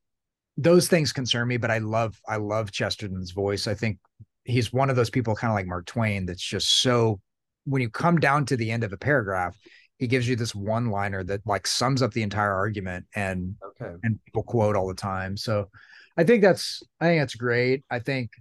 those 0.58 0.88
things 0.88 1.14
concern 1.14 1.48
me, 1.48 1.58
but 1.58 1.72
I 1.72 1.78
love 1.78 2.20
I 2.28 2.38
love 2.38 2.72
Chesterton's 2.72 3.32
voice. 3.32 3.68
I 3.68 3.76
think 3.76 4.00
he's 4.44 4.74
one 4.74 4.90
of 4.90 4.96
those 4.96 5.10
people, 5.10 5.36
kind 5.36 5.52
of 5.52 5.56
like 5.56 5.68
Mark 5.68 5.86
Twain, 5.86 6.26
that's 6.26 6.42
just 6.44 6.82
so. 6.82 7.20
When 7.66 7.82
you 7.82 7.90
come 7.90 8.20
down 8.20 8.46
to 8.48 8.58
the 8.58 8.72
end 8.72 8.84
of 8.84 8.94
a 8.94 8.98
paragraph, 8.98 9.56
he 9.98 10.08
gives 10.08 10.28
you 10.28 10.36
this 10.36 10.56
one 10.56 10.90
liner 10.90 11.24
that 11.26 11.46
like 11.46 11.68
sums 11.68 12.02
up 12.02 12.14
the 12.14 12.24
entire 12.24 12.54
argument, 12.54 13.06
and 13.16 13.56
okay. 13.64 13.94
and 14.04 14.20
people 14.26 14.44
quote 14.44 14.76
all 14.76 14.88
the 14.88 14.94
time. 14.94 15.38
So 15.38 15.70
I 16.18 16.24
think 16.24 16.42
that's 16.42 16.82
I 17.00 17.08
think 17.08 17.22
that's 17.22 17.36
great. 17.36 17.84
I 17.90 18.00
think 18.00 18.32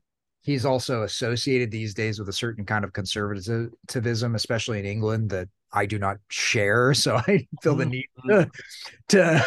he's 0.43 0.65
also 0.65 1.03
associated 1.03 1.71
these 1.71 1.95
days 1.95 2.19
with 2.19 2.29
a 2.29 2.33
certain 2.33 2.65
kind 2.65 2.85
of 2.85 2.93
conservatism, 2.93 4.35
especially 4.35 4.79
in 4.79 4.87
England, 4.87 5.31
that 5.31 5.49
I 5.73 5.87
do 5.87 5.99
not 5.99 6.19
share. 6.29 6.95
So 6.95 7.17
I 7.17 7.47
feel 7.63 7.77
the 7.77 7.85
mm-hmm. 7.85 7.91
need 7.91 8.07
to, 8.29 8.51
to 9.09 9.47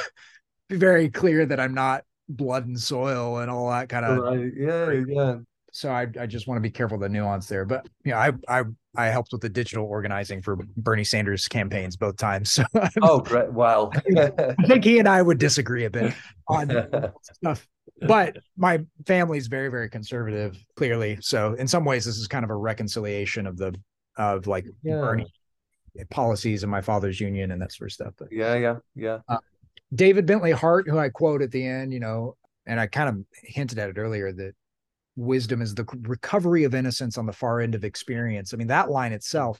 be 0.69 0.77
very 0.77 1.09
clear 1.09 1.45
that 1.45 1.59
I'm 1.59 1.73
not 1.73 2.03
blood 2.29 2.67
and 2.67 2.79
soil 2.79 3.39
and 3.39 3.49
all 3.49 3.69
that 3.71 3.89
kind 3.89 4.05
of 4.05 4.17
Right. 4.19 4.51
Yeah, 4.55 4.91
yeah. 5.07 5.37
So 5.71 5.89
I, 5.89 6.07
I 6.19 6.25
just 6.25 6.47
want 6.47 6.57
to 6.57 6.61
be 6.61 6.69
careful 6.69 6.95
of 6.95 7.01
the 7.01 7.09
nuance 7.09 7.47
there. 7.47 7.65
But 7.65 7.87
you 8.03 8.11
know, 8.11 8.17
I 8.17 8.31
I 8.47 8.63
I 8.95 9.05
helped 9.07 9.31
with 9.31 9.41
the 9.41 9.49
digital 9.49 9.85
organizing 9.85 10.41
for 10.41 10.57
Bernie 10.77 11.03
Sanders 11.05 11.47
campaigns 11.47 11.95
both 11.95 12.17
times. 12.17 12.51
So 12.51 12.63
I'm- 12.75 12.91
Oh, 13.01 13.19
great. 13.19 13.51
Wow. 13.51 13.91
I 14.17 14.53
think 14.67 14.83
he 14.83 14.99
and 14.99 15.07
I 15.07 15.21
would 15.21 15.37
disagree 15.37 15.85
a 15.85 15.89
bit 15.89 16.13
on 16.47 16.69
stuff. 17.33 17.67
But 18.07 18.37
my 18.57 18.81
family's 19.05 19.47
very, 19.47 19.69
very 19.69 19.89
conservative, 19.89 20.57
clearly. 20.75 21.17
So 21.21 21.53
in 21.53 21.67
some 21.67 21.85
ways, 21.85 22.03
this 22.05 22.17
is 22.17 22.27
kind 22.27 22.43
of 22.43 22.49
a 22.49 22.55
reconciliation 22.55 23.45
of 23.47 23.57
the 23.57 23.73
of 24.17 24.47
like 24.47 24.65
Yeah. 24.83 24.95
Bernie 24.99 25.31
policies 26.09 26.63
and 26.63 26.71
my 26.71 26.81
father's 26.81 27.19
union 27.19 27.51
and 27.51 27.61
that 27.61 27.71
sort 27.71 27.89
of 27.89 27.93
stuff. 27.93 28.13
But 28.17 28.29
yeah, 28.31 28.55
yeah, 28.55 28.75
yeah. 28.95 29.19
Uh, 29.27 29.37
David 29.93 30.25
Bentley 30.25 30.51
Hart, 30.51 30.87
who 30.89 30.97
I 30.97 31.09
quote 31.09 31.41
at 31.41 31.51
the 31.51 31.65
end, 31.65 31.93
you 31.93 31.99
know, 31.99 32.35
and 32.65 32.79
I 32.79 32.87
kind 32.87 33.09
of 33.09 33.25
hinted 33.43 33.77
at 33.77 33.89
it 33.89 33.97
earlier 33.97 34.31
that 34.31 34.53
wisdom 35.15 35.61
is 35.61 35.75
the 35.75 35.85
recovery 36.03 36.63
of 36.63 36.73
innocence 36.73 37.17
on 37.17 37.25
the 37.25 37.33
far 37.33 37.59
end 37.61 37.75
of 37.75 37.83
experience. 37.83 38.53
I 38.53 38.57
mean, 38.57 38.67
that 38.67 38.89
line 38.89 39.11
itself, 39.13 39.59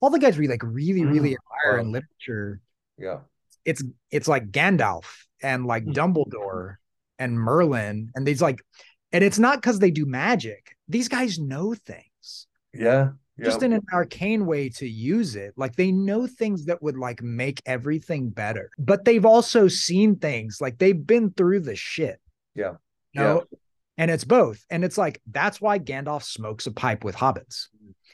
all 0.00 0.10
the 0.10 0.18
guys 0.18 0.36
we 0.36 0.48
like 0.48 0.62
really, 0.62 1.04
really 1.04 1.30
Mm, 1.30 1.36
admire 1.36 1.74
wow. 1.76 1.80
in 1.80 1.92
literature, 1.92 2.60
Yeah. 2.98 3.20
it's 3.64 3.82
it's 4.10 4.28
like 4.28 4.50
Gandalf 4.50 5.04
and 5.42 5.66
like 5.66 5.84
Mm. 5.84 5.94
Dumbledore 5.94 6.76
and 7.18 7.38
Merlin 7.38 8.10
and 8.14 8.26
these 8.26 8.42
like, 8.42 8.60
and 9.12 9.22
it's 9.24 9.38
not 9.38 9.58
because 9.58 9.78
they 9.78 9.90
do 9.90 10.04
magic. 10.06 10.76
These 10.88 11.08
guys 11.08 11.38
know 11.38 11.74
things 11.74 12.46
Yeah. 12.74 13.12
Yeah. 13.38 13.44
just 13.44 13.62
in 13.62 13.72
an 13.72 13.82
arcane 13.92 14.46
way 14.46 14.68
to 14.70 14.88
use 14.88 15.36
it. 15.36 15.54
Like 15.56 15.76
they 15.76 15.92
know 15.92 16.26
things 16.26 16.66
that 16.66 16.82
would 16.82 16.96
like 16.96 17.22
make 17.22 17.62
everything 17.66 18.30
better, 18.30 18.70
but 18.78 19.04
they've 19.04 19.24
also 19.26 19.68
seen 19.68 20.16
things 20.16 20.58
like 20.60 20.78
they've 20.78 21.06
been 21.06 21.30
through 21.32 21.60
the 21.60 21.76
shit. 21.76 22.20
Yeah. 22.54 22.74
You 23.12 23.20
know? 23.20 23.44
And 23.98 24.10
it's 24.10 24.24
both. 24.24 24.64
And 24.70 24.84
it's 24.84 24.98
like 24.98 25.20
that's 25.30 25.60
why 25.60 25.78
Gandalf 25.78 26.22
smokes 26.22 26.66
a 26.66 26.72
pipe 26.72 27.04
with 27.04 27.16
hobbits. 27.16 27.68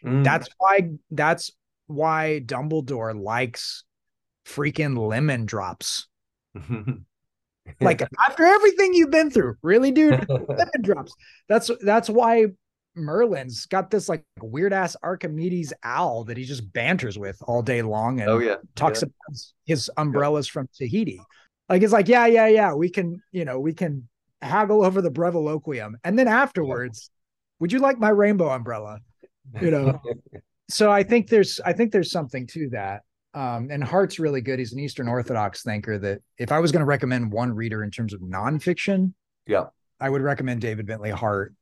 Mm. 0.04 0.24
That's 0.24 0.48
why 0.58 0.90
that's 1.10 1.50
why 1.86 2.42
Dumbledore 2.44 3.20
likes 3.20 3.84
freaking 4.46 4.96
lemon 4.96 5.46
drops. 5.46 6.06
Like 7.80 8.02
after 8.28 8.44
everything 8.44 8.94
you've 8.94 9.10
been 9.10 9.30
through, 9.30 9.56
really, 9.62 9.90
dude, 9.90 10.26
lemon 10.28 10.82
drops. 10.82 11.14
That's 11.48 11.70
that's 11.82 12.08
why 12.08 12.46
Merlin's 12.94 13.66
got 13.66 13.90
this 13.90 14.08
like 14.08 14.24
weird 14.40 14.72
ass 14.72 14.96
Archimedes 15.02 15.72
owl 15.82 16.24
that 16.24 16.36
he 16.36 16.44
just 16.44 16.72
banters 16.72 17.18
with 17.18 17.38
all 17.42 17.62
day 17.62 17.82
long 17.82 18.20
and 18.20 18.28
oh 18.28 18.38
yeah. 18.38 18.56
talks 18.74 19.02
yeah. 19.02 19.06
about 19.06 19.30
his, 19.30 19.54
his 19.64 19.90
umbrellas 19.96 20.48
from 20.48 20.68
Tahiti. 20.76 21.20
Like 21.68 21.82
it's 21.82 21.92
like, 21.92 22.08
yeah, 22.08 22.26
yeah, 22.26 22.48
yeah. 22.48 22.74
We 22.74 22.90
can, 22.90 23.22
you 23.30 23.44
know, 23.44 23.58
we 23.58 23.72
can 23.72 24.08
haggle 24.42 24.84
over 24.84 25.00
the 25.00 25.10
breviloquium. 25.10 25.92
And 26.04 26.18
then 26.18 26.28
afterwards, 26.28 27.10
would 27.60 27.72
you 27.72 27.78
like 27.78 27.98
my 27.98 28.10
rainbow 28.10 28.50
umbrella? 28.50 28.98
You 29.60 29.70
know. 29.70 30.00
so 30.68 30.90
I 30.90 31.02
think 31.02 31.28
there's 31.28 31.60
I 31.64 31.72
think 31.72 31.92
there's 31.92 32.10
something 32.10 32.46
to 32.48 32.68
that. 32.70 33.02
Um, 33.34 33.68
and 33.70 33.82
Hart's 33.82 34.18
really 34.18 34.42
good. 34.42 34.58
He's 34.58 34.72
an 34.74 34.78
Eastern 34.78 35.08
Orthodox 35.08 35.62
thinker 35.62 35.98
that 35.98 36.20
if 36.38 36.52
I 36.52 36.58
was 36.58 36.70
going 36.70 36.80
to 36.80 36.86
recommend 36.86 37.32
one 37.32 37.54
reader 37.54 37.82
in 37.82 37.90
terms 37.90 38.12
of 38.12 38.20
nonfiction, 38.20 39.14
Yeah. 39.46 39.66
I 39.98 40.10
would 40.10 40.20
recommend 40.20 40.60
David 40.60 40.86
Bentley 40.86 41.10
Hart 41.10 41.54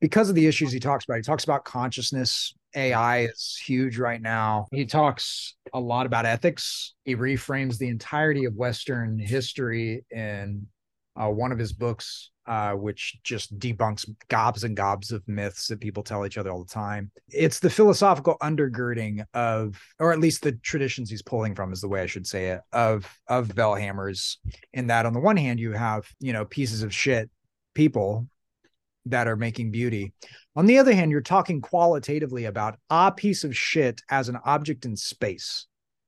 because 0.00 0.28
of 0.28 0.36
the 0.36 0.46
issues 0.46 0.70
he 0.70 0.78
talks 0.78 1.04
about. 1.06 1.16
He 1.16 1.22
talks 1.22 1.42
about 1.42 1.64
consciousness 1.64 2.54
AI 2.76 3.24
is 3.24 3.60
huge 3.64 3.98
right 3.98 4.20
now. 4.20 4.66
He 4.70 4.84
talks 4.84 5.56
a 5.72 5.80
lot 5.80 6.06
about 6.06 6.26
ethics. 6.26 6.94
He 7.04 7.16
reframes 7.16 7.78
the 7.78 7.88
entirety 7.88 8.44
of 8.44 8.54
Western 8.54 9.18
history 9.18 10.04
in 10.10 10.66
uh, 11.18 11.28
one 11.28 11.52
of 11.52 11.58
his 11.58 11.72
books, 11.72 12.30
uh, 12.46 12.72
which 12.72 13.18
just 13.24 13.58
debunks 13.58 14.08
gobs 14.28 14.64
and 14.64 14.76
gobs 14.76 15.10
of 15.10 15.26
myths 15.26 15.66
that 15.66 15.80
people 15.80 16.02
tell 16.02 16.24
each 16.24 16.38
other 16.38 16.50
all 16.50 16.62
the 16.62 16.72
time. 16.72 17.10
It's 17.28 17.58
the 17.58 17.68
philosophical 17.68 18.36
undergirding 18.40 19.24
of, 19.34 19.78
or 19.98 20.12
at 20.12 20.20
least 20.20 20.42
the 20.42 20.52
traditions 20.52 21.10
he's 21.10 21.22
pulling 21.22 21.54
from, 21.54 21.72
is 21.72 21.80
the 21.80 21.88
way 21.88 22.02
I 22.02 22.06
should 22.06 22.26
say 22.26 22.50
it, 22.50 22.60
of 22.72 23.06
of 23.26 23.54
Bell 23.54 23.74
Hammers. 23.74 24.38
In 24.72 24.86
that, 24.86 25.06
on 25.06 25.12
the 25.12 25.20
one 25.20 25.36
hand, 25.36 25.58
you 25.58 25.72
have 25.72 26.06
you 26.20 26.32
know 26.32 26.44
pieces 26.44 26.82
of 26.82 26.94
shit 26.94 27.28
people 27.74 28.28
that 29.06 29.28
are 29.28 29.36
making 29.36 29.70
beauty. 29.70 30.12
On 30.56 30.66
the 30.66 30.78
other 30.78 30.94
hand, 30.94 31.10
you're 31.10 31.20
talking 31.20 31.60
qualitatively 31.60 32.44
about 32.44 32.78
a 32.90 33.12
piece 33.12 33.44
of 33.44 33.56
shit 33.56 34.02
as 34.10 34.28
an 34.28 34.38
object 34.44 34.84
in 34.84 34.96
space. 34.96 35.66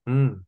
Mm. 0.09 0.41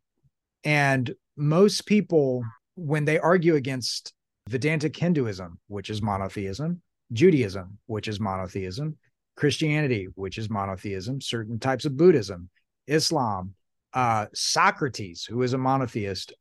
And 0.65 1.15
most 1.37 1.87
people, 1.87 2.45
when 2.75 3.05
they 3.05 3.19
argue 3.19 3.55
against 3.55 4.13
Vedantic 4.49 4.97
Hinduism, 4.97 5.59
which 5.69 5.91
is 5.91 6.03
monotheism, 6.03 6.83
Judaism, 7.13 7.79
which 7.87 8.09
is 8.09 8.21
monotheism, 8.21 8.97
Christianity, 9.37 10.09
which 10.15 10.39
is 10.39 10.51
monotheism, 10.51 11.21
certain 11.21 11.59
types 11.59 11.85
of 11.85 11.97
Buddhism, 11.97 12.49
Islam, 12.87 13.55
uh, 13.95 14.27
Socrates, 14.35 15.25
who 15.25 15.43
is 15.43 15.53
a 15.53 15.59
monotheist, 15.59 16.33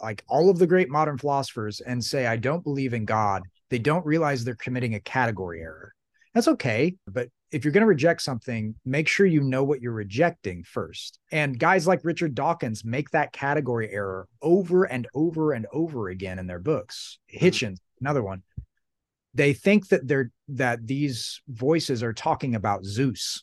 like 0.00 0.24
all 0.28 0.50
of 0.50 0.58
the 0.58 0.66
great 0.66 0.88
modern 0.88 1.18
philosophers, 1.18 1.80
and 1.80 2.02
say, 2.02 2.26
I 2.26 2.36
don't 2.36 2.64
believe 2.64 2.94
in 2.94 3.04
God, 3.04 3.42
they 3.68 3.78
don't 3.78 4.06
realize 4.06 4.44
they're 4.44 4.54
committing 4.56 4.94
a 4.94 5.00
category 5.00 5.60
error. 5.60 5.94
That's 6.34 6.48
okay. 6.48 6.96
But 7.06 7.28
if 7.52 7.64
you're 7.64 7.72
going 7.72 7.82
to 7.82 7.86
reject 7.86 8.22
something, 8.22 8.74
make 8.84 9.08
sure 9.08 9.26
you 9.26 9.40
know 9.42 9.64
what 9.64 9.80
you're 9.80 9.92
rejecting 9.92 10.62
first. 10.62 11.18
And 11.32 11.58
guys 11.58 11.86
like 11.86 12.04
Richard 12.04 12.34
Dawkins 12.34 12.84
make 12.84 13.10
that 13.10 13.32
category 13.32 13.90
error 13.90 14.28
over 14.40 14.84
and 14.84 15.08
over 15.14 15.52
and 15.52 15.66
over 15.72 16.08
again 16.08 16.38
in 16.38 16.46
their 16.46 16.60
books. 16.60 17.18
Mm-hmm. 17.34 17.46
Hitchens, 17.46 17.78
another 18.00 18.22
one. 18.22 18.42
They 19.34 19.52
think 19.52 19.88
that 19.88 20.06
they're 20.08 20.30
that 20.48 20.86
these 20.86 21.40
voices 21.48 22.02
are 22.02 22.12
talking 22.12 22.54
about 22.54 22.84
Zeus 22.84 23.42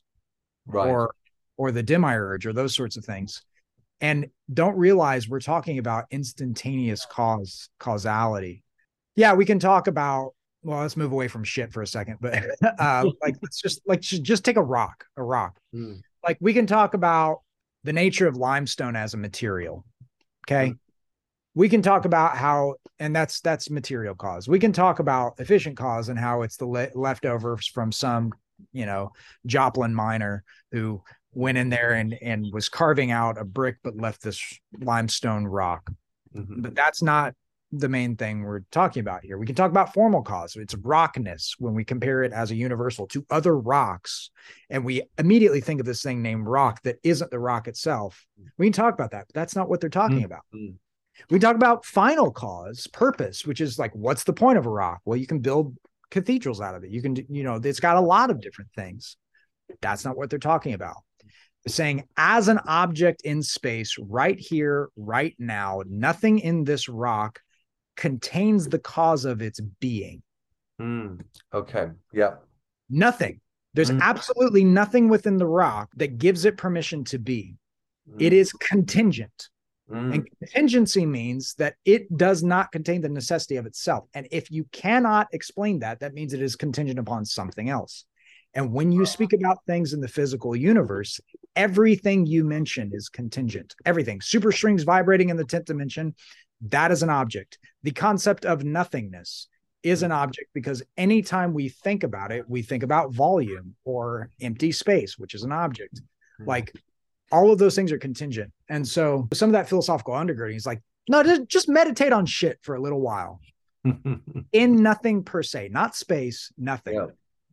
Right. 0.70 0.90
or 0.90 1.14
or 1.56 1.72
the 1.72 1.82
demiurge 1.82 2.46
or 2.46 2.52
those 2.52 2.76
sorts 2.76 2.98
of 2.98 3.06
things 3.06 3.42
and 4.02 4.28
don't 4.54 4.78
realize 4.78 5.30
we're 5.30 5.40
talking 5.40 5.80
about 5.80 6.06
instantaneous 6.12 7.06
cause 7.06 7.70
causality 7.80 8.64
yeah 9.16 9.34
we 9.34 9.46
can 9.46 9.60
talk 9.60 9.88
about 9.88 10.34
well 10.68 10.82
let's 10.82 10.98
move 10.98 11.12
away 11.12 11.28
from 11.28 11.44
shit 11.44 11.72
for 11.72 11.82
a 11.82 11.88
second 11.88 12.18
but 12.20 12.44
uh 12.80 13.10
like 13.22 13.36
let's 13.42 13.60
just 13.62 13.82
like 13.88 14.02
just, 14.02 14.44
take 14.44 14.58
a 14.58 14.64
rock 14.64 15.06
a 15.16 15.24
rock. 15.24 15.58
Mm. 15.74 16.02
like 16.24 16.38
we 16.40 16.54
can 16.54 16.68
talk 16.68 16.94
about 16.94 17.42
the 17.84 17.94
nature 17.94 18.28
of 18.28 18.36
limestone 18.36 18.96
as 18.96 19.14
a 19.14 19.18
material 19.18 19.86
okay? 20.50 20.74
We 21.56 21.70
can 21.70 21.82
talk 21.82 22.06
about 22.06 22.38
how 22.38 22.76
and 23.00 23.16
that's 23.16 23.42
that's 23.42 23.70
material 23.70 24.16
cause. 24.16 24.48
We 24.48 24.60
can 24.60 24.72
talk 24.72 25.00
about 25.00 25.40
efficient 25.40 25.78
cause 25.78 26.10
and 26.10 26.18
how 26.18 26.44
it's 26.44 26.58
the 26.58 26.68
le- 26.68 26.90
leftovers 26.94 27.68
from 27.68 27.92
some 27.92 28.32
you 28.72 28.86
know 28.86 29.12
joplin 29.46 29.94
miner 29.94 30.44
who 30.72 31.02
went 31.34 31.58
in 31.58 31.70
there 31.70 31.94
and 31.94 32.16
and 32.22 32.46
was 32.52 32.70
carving 32.70 33.12
out 33.12 33.38
a 33.40 33.44
brick 33.44 33.78
but 33.84 33.96
left 33.96 34.22
this 34.22 34.42
limestone 34.80 35.46
rock. 35.46 35.90
Mhm. 36.36 36.62
but 36.62 36.76
that's 36.76 37.02
not 37.02 37.34
the 37.72 37.90
main 37.90 38.16
thing 38.16 38.44
we're 38.44 38.62
talking 38.72 39.02
about 39.02 39.24
here. 39.24 39.38
We 39.38 39.46
can 39.46 39.56
talk 39.56 39.72
about 39.72 39.94
formal 39.94 40.22
cause. 40.22 40.56
It's 40.56 40.76
rockness 40.76 41.56
when 41.60 41.74
we 41.74 41.84
compare 41.84 42.24
it 42.24 42.32
as 42.32 42.52
a 42.52 42.56
universal 42.56 43.08
to 43.08 43.26
other 43.30 43.58
rocks, 43.58 44.30
and 44.70 44.86
we 44.86 45.04
immediately 45.18 45.60
think 45.60 45.80
of 45.80 45.86
this 45.86 46.02
thing 46.02 46.22
named 46.22 46.48
rock 46.48 46.82
that 46.84 46.98
isn't 47.04 47.30
the 47.30 47.40
rock 47.40 47.68
itself. 47.68 48.26
We 48.58 48.68
can 48.68 48.74
talk 48.74 48.94
about 48.94 49.12
that, 49.12 49.28
but 49.28 49.34
that's 49.34 49.56
not 49.56 49.70
what 49.70 49.82
they're 49.82 49.90
talking 49.90 50.22
Mm. 50.22 50.26
about. 50.26 50.44
We 51.30 51.40
talk 51.40 51.56
about 51.56 51.84
final 51.84 52.32
cause, 52.32 52.88
purpose, 52.88 53.46
which 53.46 53.60
is 53.60 53.80
like, 53.80 53.94
what's 53.96 54.24
the 54.24 54.34
point 54.34 54.60
of 54.60 54.66
a 54.66 54.70
rock? 54.70 55.02
Well, 55.04 55.18
you 55.18 55.28
can 55.28 55.40
build 55.40 55.76
cathedrals 56.12 56.62
out 56.62 56.76
of 56.76 56.84
it. 56.84 56.92
You 56.92 57.02
can, 57.02 57.16
you 57.16 57.44
know, 57.44 57.56
it's 57.56 57.80
got 57.80 57.98
a 57.98 58.02
lot 58.02 58.30
of 58.30 58.40
different 58.40 58.72
things. 58.76 59.18
That's 59.82 60.06
not 60.06 60.16
what 60.16 60.30
they're 60.30 60.40
talking 60.40 60.74
about. 60.74 60.96
They're 61.66 61.74
saying, 61.74 62.08
as 62.16 62.48
an 62.48 62.60
object 62.66 63.24
in 63.24 63.42
space, 63.42 63.98
right 64.00 64.40
here, 64.40 64.90
right 64.96 65.36
now, 65.38 65.82
nothing 65.90 66.40
in 66.40 66.64
this 66.64 66.88
rock 66.88 67.42
contains 67.98 68.68
the 68.70 68.80
cause 68.80 69.26
of 69.26 69.42
its 69.42 69.60
being. 69.60 70.22
Mm. 70.80 71.22
Okay. 71.54 71.90
Yeah. 72.14 72.36
Nothing. 72.90 73.42
There's 73.74 73.92
Mm. 73.92 74.02
absolutely 74.02 74.64
nothing 74.64 75.10
within 75.10 75.38
the 75.38 75.46
rock 75.46 75.92
that 75.98 76.18
gives 76.18 76.46
it 76.46 76.58
permission 76.58 77.04
to 77.06 77.20
be. 77.20 77.58
It 78.18 78.32
Mm. 78.32 78.38
is 78.38 78.54
contingent. 78.54 79.50
Mm. 79.90 80.14
And 80.14 80.30
contingency 80.40 81.06
means 81.06 81.54
that 81.56 81.76
it 81.86 82.16
does 82.16 82.44
not 82.44 82.72
contain 82.72 83.02
the 83.02 83.10
necessity 83.10 83.58
of 83.58 83.66
itself. 83.66 84.08
And 84.14 84.28
if 84.32 84.52
you 84.52 84.66
cannot 84.72 85.28
explain 85.32 85.80
that, 85.80 86.00
that 86.00 86.14
means 86.14 86.34
it 86.34 86.42
is 86.42 86.56
contingent 86.56 87.00
upon 87.00 87.26
something 87.26 87.70
else. 87.70 88.06
And 88.54 88.74
when 88.74 88.92
you 88.92 89.06
speak 89.06 89.34
about 89.34 89.64
things 89.66 89.94
in 89.94 90.02
the 90.02 90.08
physical 90.08 90.56
universe, 90.56 91.20
everything 91.56 92.26
you 92.26 92.44
mention 92.44 92.92
is 92.94 93.08
contingent. 93.10 93.76
Everything. 93.86 94.20
Super 94.22 94.52
strings 94.52 94.84
vibrating 94.84 95.30
in 95.30 95.38
the 95.38 95.46
10th 95.46 95.66
dimension, 95.66 96.16
that 96.62 96.92
is 96.92 97.04
an 97.04 97.10
object. 97.10 97.58
The 97.84 97.92
concept 97.92 98.46
of 98.46 98.64
nothingness 98.64 99.48
is 99.84 100.04
an 100.04 100.12
object 100.12 100.50
because 100.54 100.84
anytime 100.98 101.54
we 101.54 101.70
think 101.70 102.04
about 102.04 102.32
it, 102.32 102.50
we 102.50 102.62
think 102.62 102.84
about 102.84 103.14
volume 103.14 103.76
or 103.86 104.30
empty 104.42 104.72
space, 104.72 105.18
which 105.18 105.34
is 105.34 105.44
an 105.44 105.52
object. 105.52 106.02
Mm. 106.42 106.48
Like 106.48 106.74
all 107.32 107.52
of 107.52 107.60
those 107.60 107.76
things 107.76 107.92
are 107.92 108.00
contingent. 108.00 108.52
And 108.70 108.88
so 108.88 109.28
some 109.34 109.50
of 109.50 109.54
that 109.54 109.70
philosophical 109.70 110.14
undergirding 110.14 110.56
is 110.56 110.66
like, 110.66 110.82
no, 111.10 111.24
just, 111.24 111.48
just 111.48 111.70
meditate 111.70 112.12
on 112.12 112.26
shit 112.26 112.60
for 112.62 112.76
a 112.76 112.82
little 112.82 113.00
while 113.00 113.40
in 114.52 114.76
nothing 114.84 115.24
per 115.24 115.44
se, 115.44 115.70
not 115.72 115.96
space, 115.96 116.52
nothing. 116.58 116.96
yeah. 116.96 117.08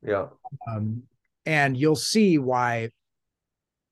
Yeah. 0.06 0.26
Um, 0.68 1.04
and 1.46 1.76
you'll 1.76 1.96
see 1.96 2.38
why 2.38 2.90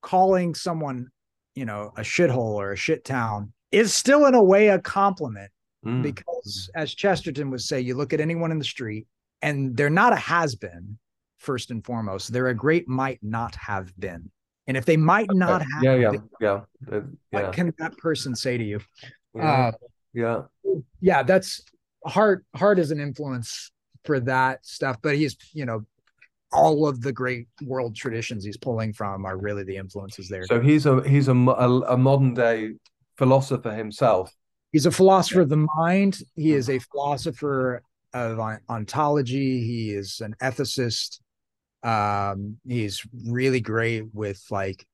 calling 0.02 0.54
someone, 0.54 1.08
you 1.54 1.64
know, 1.64 1.92
a 1.96 2.02
shithole 2.02 2.54
or 2.54 2.72
a 2.72 2.76
shit 2.76 3.04
town 3.04 3.52
is 3.72 3.92
still 3.94 4.26
in 4.26 4.34
a 4.34 4.42
way 4.42 4.68
a 4.68 4.78
compliment 4.78 5.50
Mm. 5.84 6.00
because 6.00 6.70
as 6.76 6.94
Chesterton 6.94 7.50
would 7.50 7.60
say, 7.60 7.80
you 7.80 7.96
look 7.96 8.12
at 8.12 8.20
anyone 8.20 8.52
in 8.52 8.58
the 8.60 8.64
street 8.64 9.08
and 9.40 9.76
they're 9.76 9.90
not 9.90 10.12
a 10.12 10.16
has 10.16 10.54
been, 10.54 10.96
first 11.38 11.72
and 11.72 11.84
foremost. 11.84 12.32
They're 12.32 12.46
a 12.48 12.54
great 12.54 12.86
might 12.86 13.18
not 13.20 13.56
have 13.56 13.92
been. 13.98 14.30
And 14.68 14.76
if 14.76 14.84
they 14.84 14.96
might 14.96 15.26
not 15.32 15.60
Okay. 15.62 15.70
have 15.74 15.82
Yeah. 15.82 15.94
Yeah. 15.96 16.10
been, 16.12 16.28
Yeah. 16.40 16.60
Uh, 16.92 17.00
what 17.30 17.52
can 17.52 17.74
that 17.78 17.98
person 17.98 18.36
say 18.36 18.56
to 18.56 18.62
you? 18.62 18.78
Yeah. 19.34 19.42
Uh, 19.52 19.72
yeah. 20.12 20.42
yeah, 21.00 21.24
that's 21.24 21.62
Hart. 22.06 22.44
Hart 22.54 22.78
is 22.78 22.92
an 22.92 23.00
influence 23.00 23.72
for 24.04 24.20
that 24.20 24.64
stuff, 24.64 24.98
but 25.02 25.16
he's, 25.16 25.36
you 25.52 25.66
know, 25.66 25.84
all 26.52 26.86
of 26.86 27.00
the 27.00 27.12
great 27.12 27.48
world 27.64 27.96
traditions 27.96 28.44
he's 28.44 28.56
pulling 28.56 28.92
from 28.92 29.24
are 29.24 29.36
really 29.36 29.64
the 29.64 29.76
influences 29.78 30.28
there. 30.28 30.46
So 30.46 30.60
he's 30.60 30.86
a 30.86 31.02
he's 31.08 31.26
a, 31.26 31.32
a, 31.34 31.80
a 31.94 31.96
modern 31.96 32.34
day 32.34 32.74
philosopher 33.16 33.72
himself. 33.72 34.32
He's 34.72 34.86
a 34.86 34.90
philosopher 34.90 35.42
of 35.42 35.48
the 35.48 35.66
mind. 35.76 36.18
He 36.34 36.52
is 36.52 36.70
a 36.70 36.78
philosopher 36.78 37.82
of 38.14 38.38
ontology. 38.68 39.64
He 39.66 39.90
is 39.90 40.20
an 40.20 40.34
ethicist. 40.42 41.20
Um, 41.82 42.58
he's 42.66 43.02
really 43.26 43.60
great 43.60 44.04
with 44.14 44.42
like 44.50 44.86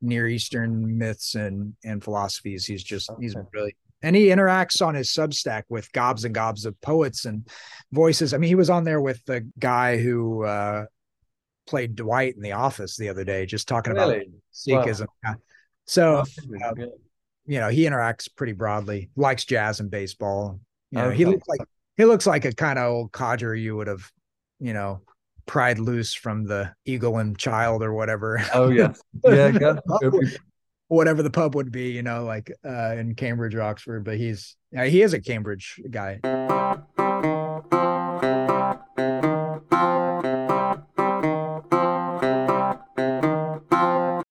Near 0.00 0.26
Eastern 0.26 0.98
myths 0.98 1.34
and 1.34 1.74
and 1.84 2.02
philosophies. 2.02 2.66
He's 2.66 2.82
just 2.82 3.10
he's 3.20 3.36
really 3.52 3.76
and 4.02 4.16
he 4.16 4.26
interacts 4.26 4.84
on 4.84 4.94
his 4.94 5.10
Substack 5.10 5.62
with 5.68 5.90
gobs 5.92 6.24
and 6.24 6.34
gobs 6.34 6.66
of 6.66 6.78
poets 6.80 7.24
and 7.24 7.48
voices. 7.92 8.34
I 8.34 8.38
mean, 8.38 8.48
he 8.48 8.56
was 8.56 8.68
on 8.68 8.84
there 8.84 9.00
with 9.00 9.24
the 9.26 9.48
guy 9.58 9.96
who 9.98 10.44
uh, 10.44 10.86
played 11.66 11.94
Dwight 11.94 12.34
in 12.34 12.42
The 12.42 12.52
Office 12.52 12.96
the 12.96 13.08
other 13.08 13.24
day, 13.24 13.46
just 13.46 13.68
talking 13.68 13.92
about 13.92 14.08
Really? 14.08 14.30
Sikhism. 14.52 15.06
Yeah. 15.22 15.34
So 15.86 16.16
uh, 16.16 16.24
Yeah. 16.76 16.86
You 17.46 17.58
know 17.58 17.68
he 17.68 17.82
interacts 17.82 18.28
pretty 18.34 18.52
broadly 18.52 19.10
likes 19.16 19.44
jazz 19.44 19.80
and 19.80 19.90
baseball 19.90 20.60
you 20.90 20.98
know 20.98 21.10
he 21.10 21.24
looks 21.24 21.46
like 21.48 21.60
he 21.96 22.04
looks 22.04 22.26
like 22.26 22.44
a 22.44 22.52
kind 22.52 22.78
of 22.78 22.90
old 22.90 23.12
codger 23.12 23.54
you 23.54 23.76
would 23.76 23.86
have 23.86 24.10
you 24.60 24.72
know 24.72 25.00
pried 25.46 25.78
loose 25.78 26.14
from 26.14 26.44
the 26.44 26.72
eagle 26.84 27.18
and 27.18 27.38
child 27.38 27.82
or 27.82 27.92
whatever 27.92 28.40
Oh. 28.54 28.70
Yeah. 28.70 28.92
yeah. 29.24 29.76
It'd 30.02 30.38
whatever 30.88 31.22
the 31.22 31.30
pub 31.30 31.54
would 31.54 31.72
be 31.72 31.90
you 31.90 32.02
know 32.02 32.24
like 32.24 32.52
uh 32.64 32.94
in 32.96 33.14
cambridge 33.14 33.54
or 33.54 33.62
oxford 33.62 34.04
but 34.04 34.18
he's 34.18 34.56
yeah, 34.70 34.84
he 34.84 35.02
is 35.02 35.14
a 35.14 35.20
cambridge 35.20 35.80
guy 35.90 36.20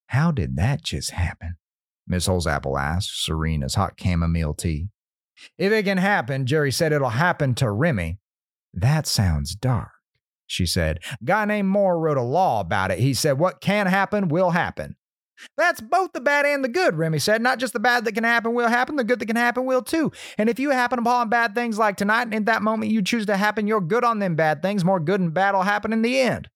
How 0.07 0.31
did 0.31 0.55
that 0.55 0.83
just 0.83 1.11
happen? 1.11 1.55
Miss 2.11 2.27
Holzapple 2.27 2.77
asked, 2.77 3.23
serene 3.23 3.63
as 3.63 3.75
hot 3.75 3.93
chamomile 3.97 4.53
tea. 4.53 4.89
If 5.57 5.71
it 5.71 5.83
can 5.83 5.97
happen, 5.97 6.45
Jerry 6.45 6.69
said 6.69 6.91
it'll 6.91 7.07
happen 7.09 7.55
to 7.55 7.71
Remy. 7.71 8.19
That 8.73 9.07
sounds 9.07 9.55
dark. 9.55 9.91
she 10.45 10.65
said. 10.65 10.99
A 11.21 11.23
guy 11.23 11.45
named 11.45 11.69
Moore 11.69 11.97
wrote 11.97 12.17
a 12.17 12.21
law 12.21 12.59
about 12.59 12.91
it. 12.91 12.99
He 12.99 13.13
said, 13.13 13.39
What 13.39 13.61
can 13.61 13.87
happen 13.87 14.27
will 14.27 14.49
happen. 14.49 14.97
That's 15.55 15.79
both 15.79 16.11
the 16.11 16.19
bad 16.19 16.45
and 16.45 16.65
the 16.65 16.69
good, 16.69 16.97
Remy 16.97 17.19
said. 17.19 17.41
Not 17.41 17.59
just 17.59 17.71
the 17.71 17.79
bad 17.79 18.03
that 18.03 18.11
can 18.11 18.25
happen 18.25 18.53
will 18.53 18.67
happen, 18.67 18.97
the 18.97 19.05
good 19.05 19.19
that 19.19 19.27
can 19.27 19.37
happen 19.37 19.65
will 19.65 19.81
too. 19.81 20.11
And 20.37 20.49
if 20.49 20.59
you 20.59 20.71
happen 20.71 20.99
upon 20.99 21.29
bad 21.29 21.55
things 21.55 21.79
like 21.79 21.95
tonight, 21.95 22.23
and 22.23 22.33
in 22.33 22.43
that 22.43 22.61
moment 22.61 22.91
you 22.91 23.01
choose 23.01 23.25
to 23.27 23.37
happen 23.37 23.67
your 23.67 23.79
good 23.79 24.03
on 24.03 24.19
them 24.19 24.35
bad 24.35 24.61
things, 24.61 24.83
more 24.83 24.99
good 24.99 25.21
and 25.21 25.33
bad 25.33 25.55
will 25.55 25.63
happen 25.63 25.93
in 25.93 26.01
the 26.01 26.19
end. 26.19 26.49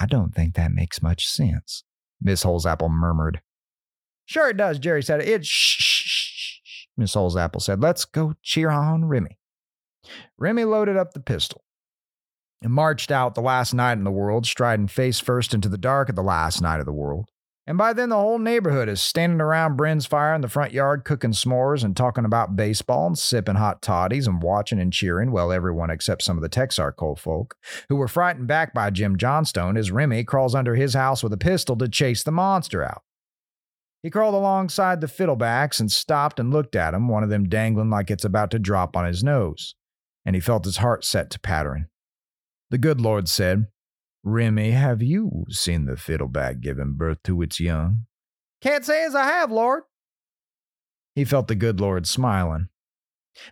I 0.00 0.06
don't 0.06 0.34
think 0.34 0.54
that 0.54 0.72
makes 0.72 1.02
much 1.02 1.28
sense, 1.28 1.84
Miss 2.22 2.42
Holesapple 2.42 2.88
murmured. 2.88 3.42
Sure 4.32 4.48
it 4.48 4.56
does, 4.56 4.78
Jerry 4.78 5.02
said. 5.02 5.20
It 5.20 5.44
shh, 5.44 5.76
shh, 5.78 6.62
shh, 6.64 6.86
Miss 6.96 7.12
Holesapple 7.12 7.60
said. 7.60 7.82
Let's 7.82 8.06
go 8.06 8.32
cheer 8.42 8.70
on 8.70 9.04
Remy. 9.04 9.36
Remy 10.38 10.64
loaded 10.64 10.96
up 10.96 11.12
the 11.12 11.20
pistol 11.20 11.62
and 12.62 12.72
marched 12.72 13.10
out 13.10 13.34
the 13.34 13.42
last 13.42 13.74
night 13.74 13.98
in 13.98 14.04
the 14.04 14.10
world, 14.10 14.46
striding 14.46 14.86
face 14.86 15.20
first 15.20 15.52
into 15.52 15.68
the 15.68 15.76
dark 15.76 16.08
at 16.08 16.16
the 16.16 16.22
last 16.22 16.62
night 16.62 16.80
of 16.80 16.86
the 16.86 16.94
world. 16.94 17.28
And 17.66 17.76
by 17.76 17.92
then, 17.92 18.08
the 18.08 18.16
whole 18.16 18.38
neighborhood 18.38 18.88
is 18.88 19.02
standing 19.02 19.42
around 19.42 19.76
Bren's 19.76 20.06
fire 20.06 20.34
in 20.34 20.40
the 20.40 20.48
front 20.48 20.72
yard, 20.72 21.04
cooking 21.04 21.32
s'mores 21.32 21.84
and 21.84 21.94
talking 21.94 22.24
about 22.24 22.56
baseball 22.56 23.08
and 23.08 23.18
sipping 23.18 23.56
hot 23.56 23.82
toddies 23.82 24.26
and 24.26 24.42
watching 24.42 24.80
and 24.80 24.94
cheering, 24.94 25.30
well, 25.30 25.52
everyone 25.52 25.90
except 25.90 26.22
some 26.22 26.38
of 26.38 26.42
the 26.42 26.48
Texarkana 26.48 27.16
folk, 27.16 27.54
who 27.90 27.96
were 27.96 28.08
frightened 28.08 28.46
back 28.46 28.72
by 28.72 28.88
Jim 28.88 29.18
Johnstone 29.18 29.76
as 29.76 29.92
Remy 29.92 30.24
crawls 30.24 30.54
under 30.54 30.74
his 30.74 30.94
house 30.94 31.22
with 31.22 31.34
a 31.34 31.36
pistol 31.36 31.76
to 31.76 31.86
chase 31.86 32.22
the 32.22 32.32
monster 32.32 32.82
out. 32.82 33.02
He 34.02 34.10
crawled 34.10 34.34
alongside 34.34 35.00
the 35.00 35.06
fiddlebacks 35.06 35.78
and 35.78 35.90
stopped 35.90 36.40
and 36.40 36.52
looked 36.52 36.74
at 36.74 36.94
him, 36.94 37.08
one 37.08 37.22
of 37.22 37.30
them 37.30 37.48
dangling 37.48 37.90
like 37.90 38.10
it's 38.10 38.24
about 38.24 38.50
to 38.50 38.58
drop 38.58 38.96
on 38.96 39.04
his 39.04 39.22
nose, 39.22 39.76
and 40.24 40.34
he 40.34 40.40
felt 40.40 40.64
his 40.64 40.78
heart 40.78 41.04
set 41.04 41.30
to 41.30 41.40
pattering. 41.40 41.86
The 42.70 42.78
good 42.78 43.00
Lord 43.00 43.28
said, 43.28 43.66
Remy, 44.24 44.72
have 44.72 45.02
you 45.02 45.44
seen 45.50 45.84
the 45.84 45.96
fiddleback 45.96 46.60
giving 46.60 46.94
birth 46.94 47.18
to 47.24 47.42
its 47.42 47.60
young? 47.60 48.06
Can't 48.60 48.84
say 48.84 49.04
as 49.04 49.14
I 49.14 49.24
have, 49.24 49.52
Lord. 49.52 49.82
He 51.14 51.24
felt 51.24 51.48
the 51.48 51.54
good 51.54 51.80
Lord 51.80 52.06
smiling. 52.06 52.68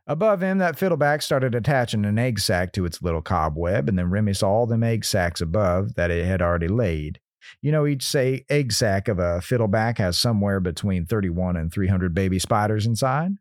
Above 0.07 0.43
him, 0.43 0.59
that 0.59 0.79
fiddleback 0.79 1.23
started 1.23 1.55
attaching 1.55 2.05
an 2.05 2.19
egg 2.19 2.39
sac 2.39 2.73
to 2.73 2.85
its 2.85 3.03
little 3.03 3.23
cobweb, 3.23 3.89
and 3.89 3.99
then 3.99 4.11
Remy 4.11 4.35
saw 4.35 4.51
all 4.51 4.67
them 4.67 4.83
egg 4.83 5.05
sacs 5.05 5.41
above 5.41 5.95
that 5.95 6.11
it 6.11 6.27
had 6.27 6.43
already 6.43 6.69
laid. 6.69 7.21
You 7.63 7.73
know, 7.73 7.87
each 7.87 8.03
say 8.03 8.45
egg 8.49 8.73
sac 8.73 9.09
of 9.09 9.19
a 9.19 9.41
fiddleback 9.41 9.99
has 9.99 10.19
somewhere 10.19 10.61
between 10.61 11.07
31 11.07 11.57
and 11.57 11.73
300 11.73 12.15
baby 12.15 12.39
spiders 12.39 12.87
inside. 12.87 13.33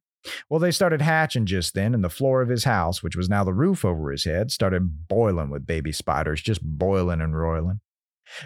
Well, 0.50 0.60
they 0.60 0.72
started 0.72 1.02
hatching 1.02 1.46
just 1.46 1.74
then, 1.74 1.94
and 1.94 2.04
the 2.04 2.10
floor 2.10 2.42
of 2.42 2.50
his 2.50 2.66
house, 2.66 3.02
which 3.02 3.16
was 3.16 3.30
now 3.30 3.44
the 3.44 3.54
roof 3.54 3.86
over 3.86 4.12
his 4.12 4.26
head, 4.26 4.52
started 4.52 5.08
boiling 5.08 5.50
with 5.50 5.66
baby 5.66 5.92
spiders, 5.92 6.42
just 6.42 6.62
boiling 6.62 7.22
and 7.22 7.38
roiling. 7.38 7.80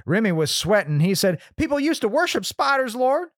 Remy 0.06 0.32
was 0.32 0.52
sweating. 0.52 1.00
He 1.00 1.16
said, 1.16 1.42
People 1.58 1.80
used 1.80 2.02
to 2.02 2.08
worship 2.08 2.46
spiders, 2.46 2.96
Lord. 2.96 3.30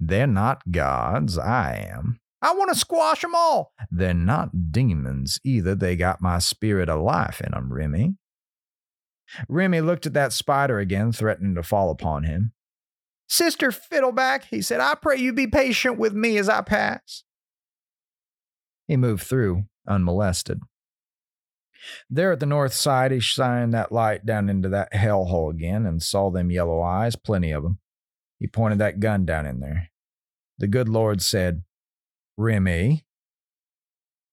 They're 0.00 0.26
not 0.26 0.70
gods. 0.70 1.38
I 1.38 1.88
am. 1.90 2.20
I 2.40 2.54
want 2.54 2.72
to 2.72 2.78
squash 2.78 3.18
squash 3.18 3.24
'em 3.24 3.34
all. 3.34 3.72
They're 3.90 4.14
not 4.14 4.72
demons 4.72 5.40
either. 5.44 5.74
They 5.74 5.96
got 5.96 6.22
my 6.22 6.38
spirit 6.38 6.88
of 6.88 7.00
life 7.00 7.40
in 7.40 7.48
in 7.48 7.54
'em, 7.54 7.72
Remy. 7.72 8.14
Remy 9.48 9.80
looked 9.80 10.06
at 10.06 10.14
that 10.14 10.32
spider 10.32 10.78
again, 10.78 11.12
threatening 11.12 11.54
to 11.54 11.62
fall 11.62 11.90
upon 11.90 12.24
him. 12.24 12.52
Sister 13.28 13.70
Fiddleback, 13.70 14.44
he 14.44 14.62
said, 14.62 14.80
I 14.80 14.94
pray 14.94 15.16
you 15.16 15.32
be 15.32 15.46
patient 15.46 15.98
with 15.98 16.14
me 16.14 16.38
as 16.38 16.48
I 16.48 16.62
pass. 16.62 17.24
He 18.86 18.96
moved 18.96 19.22
through, 19.24 19.64
unmolested. 19.86 20.62
There 22.08 22.32
at 22.32 22.40
the 22.40 22.46
north 22.46 22.72
side, 22.72 23.12
he 23.12 23.20
shined 23.20 23.72
that 23.74 23.92
light 23.92 24.24
down 24.24 24.48
into 24.48 24.68
that 24.70 24.92
hellhole 24.92 25.50
again 25.50 25.86
and 25.86 26.02
saw 26.02 26.30
them 26.30 26.50
yellow 26.50 26.80
eyes, 26.80 27.16
plenty 27.16 27.52
of 27.52 27.62
them. 27.62 27.78
He 28.38 28.46
pointed 28.46 28.78
that 28.78 29.00
gun 29.00 29.24
down 29.24 29.46
in 29.46 29.60
there. 29.60 29.90
The 30.58 30.66
good 30.66 30.88
Lord 30.88 31.22
said, 31.22 31.62
Remy. 32.36 33.04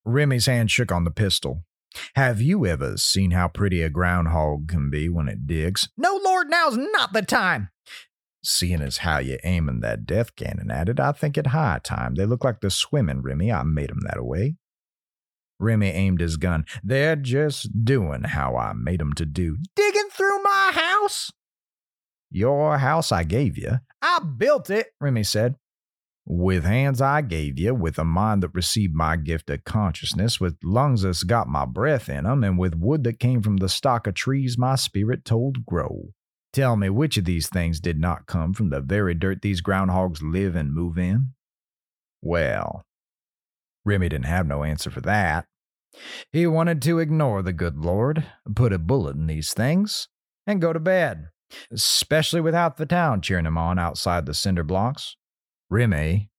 Remy's 0.06 0.46
hand 0.46 0.72
shook 0.72 0.91
on 0.91 1.04
the 1.04 1.12
pistol. 1.12 1.66
Have 2.16 2.41
you 2.41 2.66
ever 2.66 2.98
seen 2.98 3.32
how 3.32 3.48
pretty 3.48 3.82
a 3.82 3.89
groundhog 3.89 4.68
can 4.68 4.89
be 4.89 5.10
when 5.10 5.28
it 5.28 5.48
digs? 5.48 5.89
No, 5.98 6.20
Lord, 6.24 6.50
now's 6.50 6.78
not 6.78 7.14
the 7.14 7.22
time. 7.22 7.70
Seeing 8.43 8.82
as 8.82 8.98
how 8.98 9.18
you're 9.18 9.39
aiming 9.43 9.80
that 9.80 10.06
death 10.06 10.36
cannon 10.36 10.70
at 10.70 10.88
it, 10.89 11.00
I 11.00 11.12
think 11.14 11.38
it 11.38 11.48
high 11.48 11.80
time. 11.84 12.16
They 12.16 12.26
look 12.26 12.43
like 12.43 12.62
they're 12.62 12.70
swimming, 12.70 13.22
Remy. 13.22 13.52
I 13.52 13.64
made 13.64 13.89
'em 13.89 14.02
that 14.02 14.24
way. 14.24 14.58
Remy 15.60 15.89
aimed 15.89 16.20
his 16.20 16.38
gun. 16.38 16.66
They're 16.84 17.16
just 17.16 17.86
doing 17.86 18.24
how 18.24 18.56
I 18.58 18.74
made 18.74 19.02
'em 19.02 19.14
to 19.14 19.26
do. 19.26 19.58
Digging 19.76 20.10
through 20.12 20.43
my 20.43 20.72
house? 20.74 21.32
Your 22.30 22.78
house 22.78 23.12
I 23.12 23.24
gave 23.24 23.58
you. 23.58 23.80
I 24.02 24.20
built 24.20 24.70
it, 24.70 24.88
Remy 25.00 25.24
said. 25.24 25.56
With 26.28 26.64
hands 26.64 27.02
I 27.02 27.22
gave 27.22 27.60
you, 27.60 27.76
with 27.76 28.00
a 28.00 28.04
mind 28.04 28.42
that 28.42 28.56
received 28.56 28.96
my 28.96 29.16
gift 29.16 29.50
of 29.52 29.64
consciousness, 29.64 30.40
with 30.40 30.58
lungs 30.64 31.04
that's 31.04 31.24
got 31.24 31.48
my 31.48 31.66
breath 31.66 32.10
in 32.10 32.26
'em, 32.26 32.44
and 32.44 32.58
with 32.58 32.74
wood 32.74 33.04
that 33.04 33.20
came 33.20 33.44
from 33.44 33.58
the 33.58 33.70
stock 33.70 34.08
of 34.08 34.16
trees 34.16 34.58
my 34.58 34.76
spirit 34.76 35.24
told 35.24 35.66
grow. 35.68 36.14
Tell 36.52 36.78
me 36.78 36.90
which 36.90 37.18
of 37.18 37.26
these 37.26 37.48
things 37.48 37.80
did 37.80 38.00
not 38.00 38.26
come 38.26 38.54
from 38.54 38.70
the 38.70 38.82
very 38.82 39.14
dirt 39.14 39.42
these 39.44 39.62
groundhogs 39.62 40.22
live 40.24 40.56
and 40.56 40.74
move 40.74 40.98
in? 40.98 41.34
Well, 42.22 42.86
Remy 43.84 44.10
didn't 44.10 44.26
have 44.26 44.48
no 44.48 44.64
answer 44.64 44.90
for 44.90 45.02
that. 45.02 45.46
He 46.32 46.48
wanted 46.48 46.82
to 46.84 47.00
ignore 47.00 47.44
the 47.44 47.54
good 47.54 47.78
Lord, 47.78 48.26
put 48.56 48.74
a 48.74 48.80
bullet 48.80 49.16
in 49.16 49.28
these 49.28 49.54
things, 49.54 50.08
and 50.48 50.60
go 50.62 50.74
to 50.74 50.80
bed, 50.80 51.30
especially 51.72 52.42
without 52.42 52.78
the 52.78 52.88
town 52.88 53.22
cheering 53.22 53.46
him 53.46 53.60
on 53.60 53.78
outside 53.78 54.26
the 54.26 54.34
cinder 54.34 54.64
blocks. 54.64 55.18
Remy, 55.70 56.30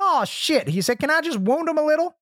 oh 0.00 0.24
shit, 0.24 0.68
he 0.68 0.80
said, 0.80 0.98
can 0.98 1.10
I 1.10 1.20
just 1.20 1.38
wound 1.38 1.68
him 1.68 1.78
a 1.78 1.84
little? 1.84 2.16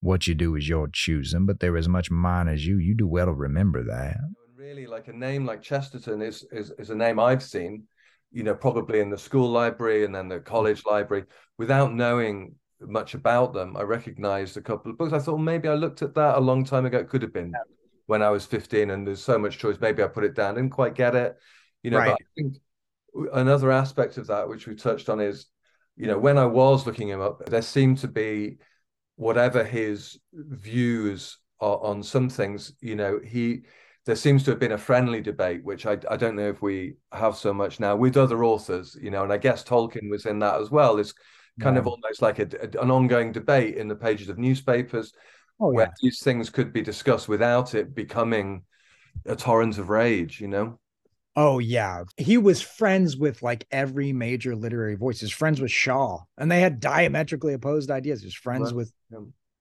What 0.00 0.26
you 0.26 0.34
do 0.34 0.54
is 0.54 0.68
your 0.68 0.88
choosing, 0.88 1.46
but 1.46 1.58
they're 1.58 1.76
as 1.76 1.88
much 1.88 2.10
mine 2.10 2.46
as 2.48 2.66
you. 2.66 2.78
You 2.78 2.94
do 2.94 3.08
well 3.08 3.26
to 3.26 3.32
remember 3.32 3.82
that 3.84 4.16
really 4.68 4.86
like 4.86 5.08
a 5.08 5.12
name 5.12 5.46
like 5.46 5.62
Chesterton 5.62 6.20
is, 6.20 6.44
is 6.52 6.72
is 6.78 6.90
a 6.90 6.94
name 6.94 7.18
I've 7.18 7.42
seen, 7.42 7.84
you 8.30 8.42
know, 8.42 8.54
probably 8.54 9.00
in 9.00 9.10
the 9.10 9.18
school 9.18 9.48
library 9.48 10.04
and 10.04 10.14
then 10.14 10.28
the 10.28 10.40
mm. 10.40 10.44
college 10.44 10.84
library, 10.84 11.24
without 11.56 11.94
knowing 11.94 12.54
much 12.80 13.14
about 13.14 13.52
them. 13.54 13.76
I 13.76 13.82
recognized 13.82 14.56
a 14.56 14.60
couple 14.60 14.90
of 14.90 14.98
books. 14.98 15.12
I 15.12 15.18
thought 15.18 15.36
well, 15.36 15.42
maybe 15.42 15.68
I 15.68 15.74
looked 15.74 16.02
at 16.02 16.14
that 16.14 16.36
a 16.36 16.40
long 16.40 16.64
time 16.64 16.86
ago. 16.86 16.98
It 16.98 17.08
could 17.08 17.22
have 17.22 17.32
been 17.32 17.52
when 18.06 18.22
I 18.22 18.30
was 18.30 18.46
15 18.46 18.90
and 18.90 19.06
there's 19.06 19.22
so 19.22 19.38
much 19.38 19.58
choice. 19.58 19.78
Maybe 19.80 20.02
I 20.02 20.06
put 20.06 20.24
it 20.24 20.34
down. 20.34 20.54
Didn't 20.54 20.70
quite 20.70 20.94
get 20.94 21.14
it. 21.14 21.36
You 21.82 21.90
know, 21.90 21.98
right. 21.98 22.08
but 22.10 22.20
I 22.20 22.26
think 22.36 22.56
another 23.32 23.70
aspect 23.70 24.16
of 24.18 24.26
that, 24.28 24.48
which 24.48 24.66
we 24.66 24.74
touched 24.74 25.08
on, 25.08 25.20
is, 25.20 25.46
you 25.96 26.06
know, 26.06 26.18
when 26.18 26.38
I 26.38 26.46
was 26.46 26.86
looking 26.86 27.08
him 27.08 27.20
up, 27.20 27.46
there 27.46 27.62
seemed 27.62 27.98
to 27.98 28.08
be 28.08 28.58
whatever 29.16 29.64
his 29.64 30.18
views 30.32 31.38
are 31.60 31.78
on 31.82 32.02
some 32.02 32.28
things, 32.28 32.72
you 32.80 32.94
know, 32.94 33.18
he 33.24 33.62
there 34.06 34.16
seems 34.16 34.42
to 34.42 34.50
have 34.50 34.58
been 34.58 34.72
a 34.72 34.78
friendly 34.78 35.20
debate, 35.20 35.62
which 35.62 35.84
I, 35.84 35.98
I 36.10 36.16
don't 36.16 36.34
know 36.34 36.48
if 36.48 36.62
we 36.62 36.94
have 37.12 37.36
so 37.36 37.52
much 37.52 37.78
now 37.78 37.94
with 37.94 38.16
other 38.16 38.42
authors, 38.42 38.96
you 38.98 39.10
know, 39.10 39.22
and 39.22 39.30
I 39.30 39.36
guess 39.36 39.62
Tolkien 39.62 40.08
was 40.08 40.24
in 40.24 40.38
that 40.38 40.58
as 40.62 40.70
well. 40.70 40.96
It's 40.98 41.12
kind 41.60 41.76
yeah. 41.76 41.80
of 41.80 41.88
almost 41.88 42.22
like 42.22 42.38
a, 42.38 42.48
a, 42.58 42.82
an 42.82 42.90
ongoing 42.90 43.32
debate 43.32 43.76
in 43.76 43.86
the 43.86 43.94
pages 43.94 44.30
of 44.30 44.38
newspapers 44.38 45.12
oh, 45.60 45.72
where 45.72 45.86
yeah. 45.86 45.92
these 46.00 46.22
things 46.22 46.48
could 46.48 46.72
be 46.72 46.80
discussed 46.80 47.28
without 47.28 47.74
it 47.74 47.94
becoming 47.94 48.62
a 49.26 49.36
torrent 49.36 49.76
of 49.76 49.90
rage, 49.90 50.40
you 50.40 50.48
know? 50.48 50.78
Oh 51.40 51.60
yeah, 51.60 52.02
he 52.16 52.36
was 52.36 52.60
friends 52.60 53.16
with 53.16 53.44
like 53.44 53.64
every 53.70 54.12
major 54.12 54.56
literary 54.56 54.96
voice. 54.96 55.20
His 55.20 55.30
friends 55.30 55.60
with 55.60 55.70
Shaw, 55.70 56.22
and 56.36 56.50
they 56.50 56.60
had 56.60 56.80
diametrically 56.80 57.52
opposed 57.54 57.92
ideas. 57.92 58.24
His 58.24 58.34
friends 58.34 58.74
with 58.74 58.92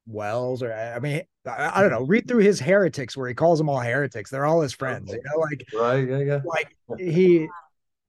Wells, 0.07 0.63
or 0.63 0.73
I 0.73 0.97
mean, 0.97 1.21
I, 1.45 1.73
I, 1.75 1.81
don't 1.81 1.91
know. 1.91 2.01
Read 2.01 2.27
through 2.27 2.41
his 2.41 2.59
heretics 2.59 3.15
where 3.15 3.27
he 3.27 3.35
calls 3.35 3.59
them 3.59 3.69
all 3.69 3.79
heretics. 3.79 4.31
They're 4.31 4.47
all 4.47 4.61
his 4.61 4.73
friends. 4.73 5.11
You 5.11 5.21
know, 5.23 5.39
like 5.39 5.67
right, 5.75 6.09
yeah, 6.09 6.17
yeah. 6.17 6.39
Like 6.43 6.75
he 6.97 7.47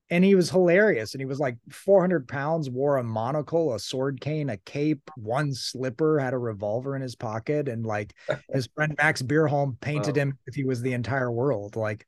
and 0.08 0.24
he 0.24 0.34
was 0.34 0.48
hilarious. 0.48 1.12
And 1.12 1.20
he 1.20 1.26
was 1.26 1.38
like 1.38 1.58
400 1.70 2.26
pounds, 2.26 2.70
wore 2.70 2.96
a 2.96 3.04
monocle, 3.04 3.74
a 3.74 3.78
sword 3.78 4.18
cane, 4.18 4.48
a 4.48 4.56
cape, 4.56 5.10
one 5.16 5.52
slipper, 5.52 6.18
had 6.18 6.32
a 6.32 6.38
revolver 6.38 6.96
in 6.96 7.02
his 7.02 7.16
pocket, 7.16 7.68
and 7.68 7.84
like 7.84 8.14
his 8.50 8.66
friend 8.74 8.94
Max 8.96 9.20
Beerbohm 9.20 9.78
painted 9.78 10.16
wow. 10.16 10.22
him 10.22 10.38
if 10.46 10.54
he 10.54 10.64
was 10.64 10.80
the 10.80 10.94
entire 10.94 11.30
world. 11.30 11.76
Like 11.76 12.06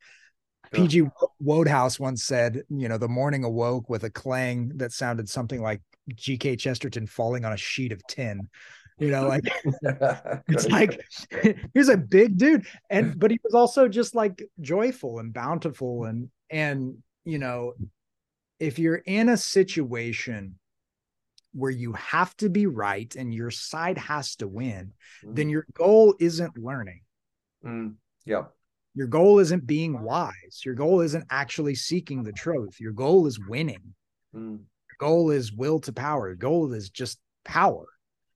PG 0.73 1.03
Wodehouse 1.41 1.99
once 1.99 2.25
said, 2.25 2.63
you 2.69 2.89
know, 2.89 2.99
the 2.99 3.09
morning 3.09 3.45
awoke 3.45 3.89
with 3.89 4.05
a 4.05 4.11
clang 4.11 4.73
that 4.77 4.93
sounded 4.93 5.29
something 5.29 5.61
like 5.61 5.81
G.K. 6.15 6.57
Chesterton 6.57 7.07
falling 7.07 7.45
on 7.45 7.53
a 7.53 7.57
sheet 7.57 7.93
of 7.93 8.07
tin. 8.07 8.49
You 8.99 9.11
know, 9.11 9.27
like 9.27 9.45
it's 10.49 10.69
like 10.69 11.01
he's 11.75 11.89
a 11.89 11.97
big 11.97 12.37
dude, 12.37 12.67
and 12.91 13.19
but 13.19 13.31
he 13.31 13.41
was 13.43 13.55
also 13.55 13.89
just 13.89 14.15
like 14.15 14.43
joyful 14.61 15.19
and 15.19 15.33
bountiful, 15.33 16.05
and 16.05 16.29
and 16.51 16.99
you 17.25 17.39
know, 17.39 17.75
if 18.59 18.79
you're 18.79 19.03
in 19.07 19.31
a 19.31 19.37
situation 19.37 20.59
where 21.53 21.71
you 21.71 21.95
have 21.95 22.37
to 22.37 22.49
be 22.49 22.67
right 22.67 23.17
and 23.17 23.35
your 23.35 23.51
side 23.51 23.99
has 23.99 24.37
to 24.37 24.47
win, 24.47 24.93
mm. 25.25 25.35
then 25.35 25.49
your 25.49 25.67
goal 25.73 26.15
isn't 26.21 26.57
learning. 26.57 27.01
Mm. 27.65 27.95
Yeah. 28.25 28.45
Your 28.95 29.07
goal 29.07 29.39
isn't 29.39 29.67
being 29.67 30.03
wise. 30.03 30.63
Your 30.65 30.75
goal 30.75 31.01
isn't 31.01 31.25
actually 31.31 31.75
seeking 31.75 32.23
the 32.23 32.33
truth. 32.33 32.81
Your 32.81 32.93
goal 32.93 33.27
is 33.27 33.39
winning. 33.39 33.95
Mm. 34.35 34.59
Your 34.59 34.97
goal 34.99 35.31
is 35.31 35.53
will 35.53 35.79
to 35.81 35.93
power. 35.93 36.29
Your 36.29 36.37
goal 36.37 36.73
is 36.73 36.91
just 36.91 37.19
power. 37.45 37.87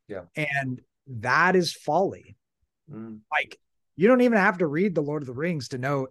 Yeah. 0.09 0.23
And 0.37 0.81
that 1.09 1.57
is 1.57 1.73
folly. 1.73 2.37
Mm. 2.91 3.21
Like 3.31 3.59
you 3.97 4.09
don't 4.09 4.21
even 4.21 4.39
have 4.39 4.59
to 4.59 4.67
read 4.67 4.95
the 4.95 5.03
Lord 5.03 5.23
of 5.23 5.27
the 5.27 5.33
Rings 5.35 5.69
to 5.69 5.79
know 5.79 6.09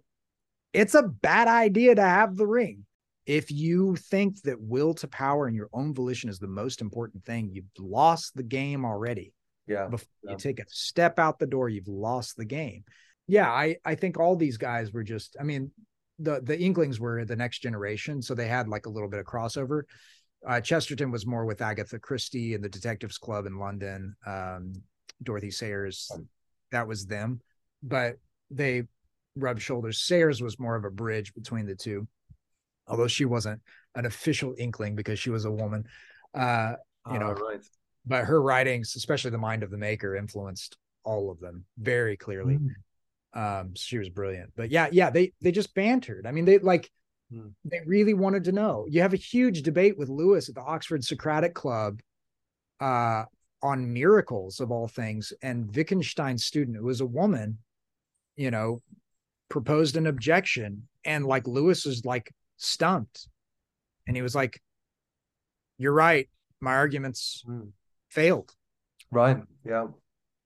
it's 0.72 0.94
a 0.94 1.02
bad 1.02 1.48
idea 1.48 1.94
to 1.94 2.02
have 2.02 2.36
the 2.36 2.46
ring. 2.46 2.84
If 3.26 3.50
you 3.50 3.96
think 3.96 4.42
that 4.42 4.60
will 4.60 4.92
to 4.94 5.08
power 5.08 5.46
and 5.46 5.56
your 5.56 5.70
own 5.72 5.94
volition 5.94 6.28
is 6.28 6.38
the 6.38 6.46
most 6.46 6.82
important 6.82 7.24
thing, 7.24 7.50
you've 7.52 7.64
lost 7.78 8.34
the 8.34 8.42
game 8.42 8.84
already. 8.84 9.32
Yeah. 9.66 9.86
Before 9.86 10.06
Yeah. 10.24 10.32
you 10.32 10.36
take 10.36 10.60
a 10.60 10.64
step 10.68 11.18
out 11.18 11.38
the 11.38 11.46
door, 11.46 11.68
you've 11.70 11.88
lost 11.88 12.36
the 12.36 12.44
game. 12.44 12.84
Yeah, 13.26 13.50
I 13.50 13.76
I 13.84 13.94
think 13.94 14.18
all 14.18 14.36
these 14.36 14.56
guys 14.56 14.92
were 14.92 15.02
just. 15.02 15.36
I 15.40 15.44
mean, 15.44 15.70
the 16.18 16.40
the 16.42 16.58
Inklings 16.58 17.00
were 17.00 17.24
the 17.24 17.36
next 17.36 17.60
generation, 17.60 18.20
so 18.22 18.34
they 18.34 18.48
had 18.48 18.68
like 18.68 18.86
a 18.86 18.90
little 18.90 19.08
bit 19.08 19.20
of 19.20 19.26
crossover. 19.26 19.82
Uh, 20.46 20.60
Chesterton 20.60 21.10
was 21.10 21.26
more 21.26 21.46
with 21.46 21.62
Agatha 21.62 21.98
Christie 21.98 22.54
and 22.54 22.62
the 22.62 22.68
Detectives 22.68 23.16
Club 23.16 23.46
in 23.46 23.58
London. 23.58 24.14
Um, 24.26 24.74
Dorothy 25.22 25.50
Sayers, 25.50 26.10
that 26.70 26.86
was 26.86 27.06
them, 27.06 27.40
but 27.82 28.16
they 28.50 28.82
rubbed 29.36 29.62
shoulders. 29.62 30.02
Sayers 30.02 30.42
was 30.42 30.58
more 30.60 30.76
of 30.76 30.84
a 30.84 30.90
bridge 30.90 31.32
between 31.34 31.64
the 31.66 31.74
two, 31.74 32.06
although 32.86 33.06
she 33.06 33.24
wasn't 33.24 33.60
an 33.94 34.04
official 34.04 34.54
Inkling 34.58 34.96
because 34.96 35.18
she 35.18 35.30
was 35.30 35.46
a 35.46 35.50
woman. 35.50 35.84
Uh, 36.34 36.74
you 37.10 37.18
know, 37.18 37.34
Ah, 37.38 37.40
right. 37.42 37.60
but 38.04 38.24
her 38.24 38.42
writings, 38.42 38.94
especially 38.96 39.30
The 39.30 39.38
Mind 39.38 39.62
of 39.62 39.70
the 39.70 39.78
Maker, 39.78 40.14
influenced 40.14 40.76
all 41.04 41.30
of 41.30 41.40
them 41.40 41.64
very 41.78 42.16
clearly. 42.18 42.56
Mm. 42.56 42.68
Um, 43.34 43.74
she 43.74 43.98
was 43.98 44.08
brilliant. 44.08 44.52
But 44.56 44.70
yeah, 44.70 44.88
yeah, 44.92 45.10
they 45.10 45.32
they 45.42 45.50
just 45.52 45.74
bantered. 45.74 46.26
I 46.26 46.32
mean, 46.32 46.44
they 46.44 46.58
like 46.58 46.90
Hmm. 47.30 47.48
they 47.64 47.80
really 47.86 48.12
wanted 48.14 48.44
to 48.44 48.52
know. 48.52 48.86
You 48.88 49.00
have 49.00 49.14
a 49.14 49.16
huge 49.16 49.62
debate 49.62 49.96
with 49.98 50.10
Lewis 50.10 50.48
at 50.50 50.54
the 50.54 50.60
Oxford 50.60 51.02
Socratic 51.04 51.54
Club 51.54 52.00
uh 52.80 53.24
on 53.62 53.92
miracles 53.92 54.60
of 54.60 54.70
all 54.70 54.86
things. 54.88 55.32
And 55.42 55.74
Wittgenstein's 55.74 56.44
student, 56.44 56.76
who 56.76 56.84
was 56.84 57.00
a 57.00 57.06
woman, 57.06 57.58
you 58.36 58.50
know, 58.50 58.82
proposed 59.48 59.96
an 59.96 60.06
objection. 60.06 60.86
And 61.04 61.24
like 61.26 61.46
Lewis 61.46 61.86
was 61.86 62.04
like 62.04 62.30
stumped. 62.58 63.26
And 64.06 64.14
he 64.16 64.22
was 64.22 64.34
like, 64.34 64.60
You're 65.78 65.92
right. 65.94 66.28
My 66.60 66.74
arguments 66.74 67.42
Mm. 67.48 67.72
failed 68.10 68.54
Right. 69.10 69.38
Yeah. 69.64 69.88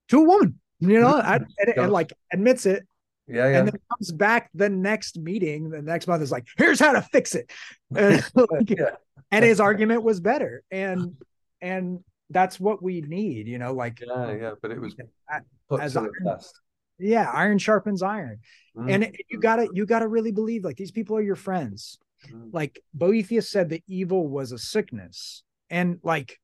to 0.09 0.19
a 0.21 0.23
woman, 0.23 0.59
you 0.79 0.99
know, 0.99 1.15
I, 1.15 1.35
and, 1.37 1.47
and 1.77 1.91
like 1.91 2.13
admits 2.31 2.65
it 2.65 2.87
Yeah. 3.27 3.49
Yeah. 3.49 3.59
and 3.59 3.67
then 3.67 3.79
comes 3.91 4.11
back 4.11 4.49
the 4.53 4.69
next 4.69 5.17
meeting, 5.19 5.69
the 5.69 5.81
next 5.81 6.07
month 6.07 6.23
is 6.23 6.31
like, 6.31 6.47
here's 6.57 6.79
how 6.79 6.93
to 6.93 7.01
fix 7.01 7.35
it. 7.35 7.51
And, 7.95 8.23
like, 8.35 8.69
yeah. 8.69 8.95
and 9.31 9.43
his 9.45 9.59
argument 9.59 10.03
was 10.03 10.19
better. 10.19 10.63
And 10.71 11.15
and 11.61 11.99
that's 12.29 12.59
what 12.59 12.81
we 12.81 13.01
need, 13.01 13.47
you 13.47 13.57
know, 13.57 13.73
like 13.73 13.99
Yeah. 14.05 14.31
Yeah. 14.35 14.53
But 14.61 14.71
it 14.71 14.79
was 14.79 14.95
as 15.79 15.93
to 15.93 15.99
I- 15.99 16.03
the 16.03 16.11
test. 16.25 16.59
yeah, 16.99 17.29
iron 17.33 17.57
sharpens 17.57 18.01
iron. 18.03 18.39
Mm. 18.77 18.91
And 18.93 19.03
it- 19.03 19.15
you 19.29 19.39
gotta 19.39 19.67
you 19.73 19.85
gotta 19.85 20.07
really 20.07 20.31
believe 20.31 20.63
like 20.63 20.77
these 20.77 20.91
people 20.91 21.17
are 21.17 21.21
your 21.21 21.35
friends. 21.35 21.97
Mm. 22.31 22.49
Like 22.53 22.79
Boethius 22.93 23.49
said 23.49 23.69
that 23.69 23.83
evil 23.87 24.27
was 24.27 24.51
a 24.51 24.57
sickness. 24.57 25.43
And 25.69 25.99
like 26.03 26.39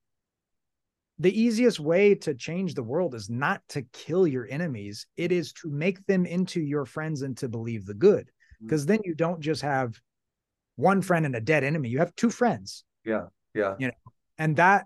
the 1.19 1.39
easiest 1.39 1.79
way 1.79 2.15
to 2.15 2.33
change 2.33 2.73
the 2.73 2.83
world 2.83 3.15
is 3.15 3.29
not 3.29 3.61
to 3.69 3.83
kill 3.93 4.27
your 4.27 4.47
enemies, 4.49 5.07
it 5.15 5.31
is 5.31 5.53
to 5.53 5.69
make 5.69 6.05
them 6.07 6.25
into 6.25 6.59
your 6.59 6.85
friends 6.85 7.21
and 7.21 7.37
to 7.37 7.47
believe 7.47 7.85
the 7.85 7.93
good. 7.93 8.25
Mm. 8.61 8.67
Because 8.67 8.85
then 8.85 8.99
you 9.03 9.15
don't 9.15 9.39
just 9.39 9.61
have 9.61 9.99
one 10.75 11.01
friend 11.01 11.25
and 11.25 11.35
a 11.35 11.41
dead 11.41 11.63
enemy, 11.63 11.89
you 11.89 11.99
have 11.99 12.15
two 12.15 12.29
friends. 12.29 12.83
Yeah. 13.05 13.27
Yeah. 13.53 13.75
You 13.79 13.87
know. 13.87 13.93
And 14.37 14.57
that 14.57 14.85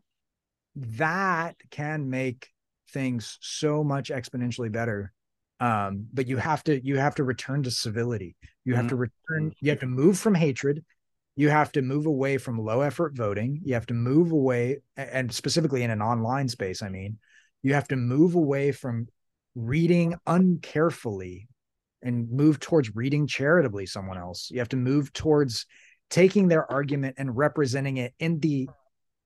that 0.75 1.55
can 1.71 2.09
make 2.09 2.49
things 2.91 3.37
so 3.41 3.83
much 3.83 4.09
exponentially 4.09 4.71
better. 4.71 5.11
Um, 5.59 6.05
but 6.13 6.27
you 6.27 6.37
have 6.37 6.63
to 6.65 6.85
you 6.85 6.97
have 6.97 7.15
to 7.15 7.23
return 7.23 7.63
to 7.63 7.71
civility. 7.71 8.35
You 8.65 8.75
have 8.75 8.85
mm. 8.85 8.89
to 8.89 8.95
return, 8.95 9.49
mm. 9.49 9.53
you 9.61 9.71
have 9.71 9.79
to 9.79 9.87
move 9.87 10.19
from 10.19 10.35
hatred. 10.35 10.85
You 11.39 11.47
have 11.47 11.71
to 11.71 11.81
move 11.81 12.05
away 12.05 12.37
from 12.37 12.59
low 12.59 12.81
effort 12.81 13.15
voting. 13.15 13.61
You 13.63 13.75
have 13.75 13.85
to 13.85 13.93
move 13.93 14.33
away, 14.33 14.79
and 14.97 15.33
specifically 15.33 15.83
in 15.83 15.89
an 15.89 16.01
online 16.01 16.49
space, 16.49 16.81
I 16.81 16.89
mean, 16.89 17.17
you 17.63 17.75
have 17.75 17.87
to 17.87 17.95
move 17.95 18.35
away 18.35 18.73
from 18.73 19.07
reading 19.55 20.15
uncarefully 20.27 21.47
and 22.01 22.29
move 22.29 22.59
towards 22.59 22.93
reading 22.93 23.25
charitably 23.25 23.85
someone 23.85 24.17
else. 24.17 24.49
You 24.51 24.59
have 24.59 24.67
to 24.69 24.75
move 24.75 25.13
towards 25.13 25.65
taking 26.09 26.49
their 26.49 26.69
argument 26.69 27.15
and 27.17 27.37
representing 27.37 27.95
it 27.95 28.13
in 28.19 28.41
the 28.41 28.67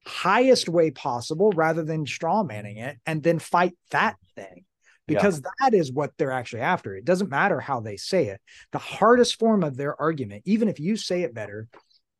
highest 0.05 0.70
way 0.70 0.91
possible 0.91 1.51
rather 1.55 1.84
than 1.84 2.05
straw 2.05 2.43
manning 2.43 2.78
it 2.78 2.95
and 3.07 3.24
then 3.24 3.39
fight 3.39 3.74
that 3.89 4.18
thing 4.36 4.66
Yeah. 5.07 5.16
because 5.18 5.41
that 5.41 5.74
is 5.74 5.91
what 5.91 6.11
they're 6.18 6.32
actually 6.32 6.61
after. 6.61 6.95
It 6.95 7.05
doesn't 7.05 7.32
matter 7.32 7.59
how 7.59 7.80
they 7.80 7.97
say 7.97 8.28
it. 8.28 8.39
The 8.72 8.78
hardest 8.78 9.39
form 9.39 9.64
of 9.64 9.78
their 9.78 9.99
argument, 9.99 10.43
even 10.45 10.68
if 10.68 10.80
you 10.80 10.95
say 10.95 11.24
it 11.24 11.34
better, 11.34 11.68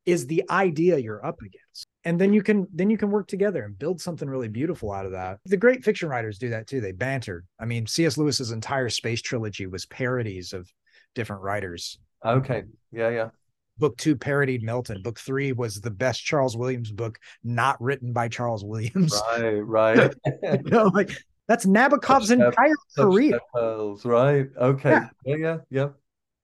is 0.05 0.27
the 0.27 0.43
idea 0.49 0.97
you're 0.97 1.25
up 1.25 1.39
against. 1.41 1.87
And 2.05 2.19
then 2.19 2.33
you 2.33 2.43
can 2.43 2.67
then 2.73 2.89
you 2.89 2.97
can 2.97 3.11
work 3.11 3.27
together 3.27 3.63
and 3.63 3.77
build 3.77 4.01
something 4.01 4.29
really 4.29 4.49
beautiful 4.49 4.91
out 4.91 5.05
of 5.05 5.13
that. 5.13 5.39
The 5.45 5.57
great 5.57 5.83
fiction 5.83 6.09
writers 6.09 6.37
do 6.37 6.49
that 6.49 6.67
too. 6.67 6.81
They 6.81 6.91
banter. 6.91 7.45
I 7.59 7.65
mean, 7.65 7.87
C.S. 7.87 8.17
Lewis's 8.17 8.51
entire 8.51 8.89
space 8.89 9.21
trilogy 9.21 9.67
was 9.67 9.85
parodies 9.85 10.53
of 10.53 10.69
different 11.15 11.43
writers. 11.43 11.97
Okay. 12.25 12.63
Yeah. 12.91 13.09
Yeah. 13.09 13.29
Book 13.77 13.97
two 13.97 14.15
parodied 14.15 14.63
Milton. 14.63 15.01
Book 15.01 15.19
three 15.19 15.51
was 15.51 15.79
the 15.79 15.91
best 15.91 16.23
Charles 16.23 16.57
Williams 16.57 16.91
book 16.91 17.17
not 17.43 17.81
written 17.81 18.11
by 18.13 18.27
Charles 18.27 18.63
Williams. 18.63 19.19
Right. 19.31 19.59
Right. 19.59 20.13
you 20.43 20.69
know, 20.69 20.91
like 20.93 21.11
that's 21.47 21.65
Nabokov's 21.65 22.31
entire 22.31 22.75
career. 22.97 23.39
Right. 23.55 24.47
Okay. 24.57 24.99
Yeah. 25.25 25.35
Yeah. 25.35 25.57
Yeah. 25.69 25.87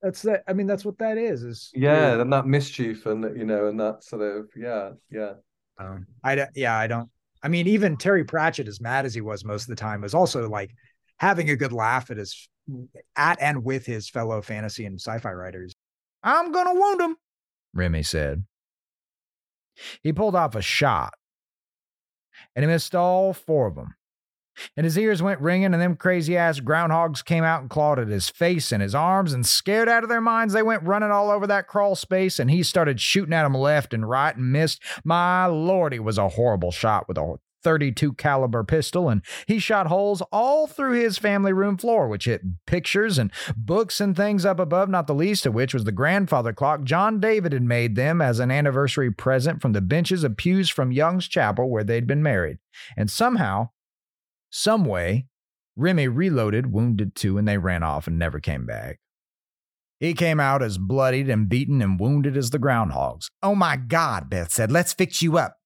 Yeah. 0.01 0.07
That's 0.07 0.21
that. 0.23 0.43
I 0.47 0.53
mean, 0.53 0.67
that's 0.67 0.85
what 0.85 0.97
that 0.99 1.17
is. 1.17 1.43
Is 1.43 1.69
Yeah. 1.73 2.19
And 2.21 2.31
that 2.33 2.45
mischief 2.47 3.05
and 3.05 3.37
you 3.37 3.45
know 3.45 3.67
and 3.67 3.79
that 3.79 4.03
sort 4.03 4.21
of 4.21 4.49
yeah. 4.55 4.91
Yeah. 5.11 5.33
Um, 5.77 6.07
I 6.23 6.35
don't- 6.35 6.49
yeah, 6.55 6.77
I 6.77 6.87
don't. 6.87 7.09
I 7.41 7.47
mean, 7.47 7.67
even 7.67 7.95
Terry 7.95 8.25
Pratchett, 8.25 8.67
as 8.67 8.81
mad 8.81 9.05
as 9.05 9.13
he 9.13 9.21
was 9.21 9.45
most 9.45 9.63
of 9.63 9.69
the 9.69 9.75
time, 9.77 10.01
was 10.01 10.13
also 10.13 10.49
like 10.49 10.71
having 11.17 11.49
a 11.49 11.55
good 11.55 11.71
laugh 11.71 12.11
at 12.11 12.17
his 12.17 12.49
at 13.15 13.41
and 13.41 13.63
with 13.63 13.85
his 13.85 14.09
fellow 14.09 14.41
fantasy 14.41 14.85
and 14.85 14.99
sci-fi 14.99 15.31
writers. 15.31 15.73
I'm 16.21 16.51
gonna 16.51 16.73
wound 16.77 16.99
him, 17.01 17.15
Remy 17.73 18.03
said. 18.03 18.45
He 20.03 20.11
pulled 20.11 20.35
off 20.35 20.55
a 20.55 20.61
shot, 20.61 21.13
and 22.55 22.63
he 22.63 22.67
missed 22.67 22.93
all 22.93 23.33
four 23.33 23.67
of 23.67 23.75
them. 23.75 23.95
And 24.75 24.83
his 24.83 24.97
ears 24.97 25.21
went 25.21 25.41
ringing, 25.41 25.73
and 25.73 25.81
them 25.81 25.95
crazy 25.95 26.37
ass 26.37 26.59
groundhogs 26.59 27.23
came 27.23 27.43
out 27.43 27.61
and 27.61 27.69
clawed 27.69 27.99
at 27.99 28.07
his 28.07 28.29
face 28.29 28.71
and 28.71 28.81
his 28.81 28.95
arms, 28.95 29.33
and 29.33 29.45
scared 29.45 29.89
out 29.89 30.03
of 30.03 30.09
their 30.09 30.21
minds, 30.21 30.53
they 30.53 30.63
went 30.63 30.83
running 30.83 31.11
all 31.11 31.29
over 31.29 31.47
that 31.47 31.67
crawl 31.67 31.95
space, 31.95 32.39
and 32.39 32.51
he 32.51 32.63
started 32.63 32.99
shooting 32.99 33.33
at 33.33 33.43
them 33.43 33.55
left 33.55 33.93
and 33.93 34.09
right 34.09 34.35
and 34.35 34.51
missed. 34.51 34.81
My 35.03 35.45
lord, 35.45 35.93
he 35.93 35.99
was 35.99 36.17
a 36.17 36.29
horrible 36.29 36.71
shot 36.71 37.07
with 37.07 37.17
a 37.17 37.35
32 37.63 38.13
caliber 38.13 38.63
pistol 38.63 39.09
and 39.09 39.21
he 39.45 39.59
shot 39.59 39.87
holes 39.87 40.21
all 40.31 40.67
through 40.67 40.93
his 40.93 41.17
family 41.17 41.51
room 41.51 41.77
floor 41.77 42.07
which 42.07 42.25
hit 42.25 42.41
pictures 42.65 43.17
and 43.17 43.31
books 43.55 43.99
and 43.99 44.15
things 44.15 44.45
up 44.45 44.59
above 44.59 44.89
not 44.89 45.07
the 45.07 45.13
least 45.13 45.45
of 45.45 45.53
which 45.53 45.73
was 45.73 45.83
the 45.83 45.91
grandfather 45.91 46.53
clock 46.53 46.83
john 46.83 47.19
david 47.19 47.51
had 47.51 47.63
made 47.63 47.95
them 47.95 48.21
as 48.21 48.39
an 48.39 48.51
anniversary 48.51 49.11
present 49.11 49.61
from 49.61 49.73
the 49.73 49.81
benches 49.81 50.23
of 50.23 50.37
pews 50.37 50.69
from 50.69 50.91
young's 50.91 51.27
chapel 51.27 51.69
where 51.69 51.83
they'd 51.83 52.07
been 52.07 52.23
married 52.23 52.57
and 52.95 53.11
somehow 53.11 53.69
some 54.49 54.85
way 54.85 55.25
remy 55.75 56.07
reloaded 56.07 56.71
wounded 56.71 57.15
too 57.15 57.37
and 57.37 57.47
they 57.47 57.57
ran 57.57 57.83
off 57.83 58.07
and 58.07 58.17
never 58.17 58.39
came 58.39 58.65
back 58.65 58.99
he 59.99 60.13
came 60.13 60.39
out 60.39 60.63
as 60.63 60.77
bloodied 60.77 61.29
and 61.29 61.49
beaten 61.49 61.81
and 61.81 61.99
wounded 61.99 62.37
as 62.37 62.51
the 62.51 62.59
groundhogs. 62.59 63.27
Oh 63.43 63.53
my 63.53 63.75
God, 63.75 64.29
Beth 64.29 64.51
said, 64.51 64.71
let's 64.71 64.93
fix 64.93 65.21
you 65.21 65.37
up. 65.37 65.57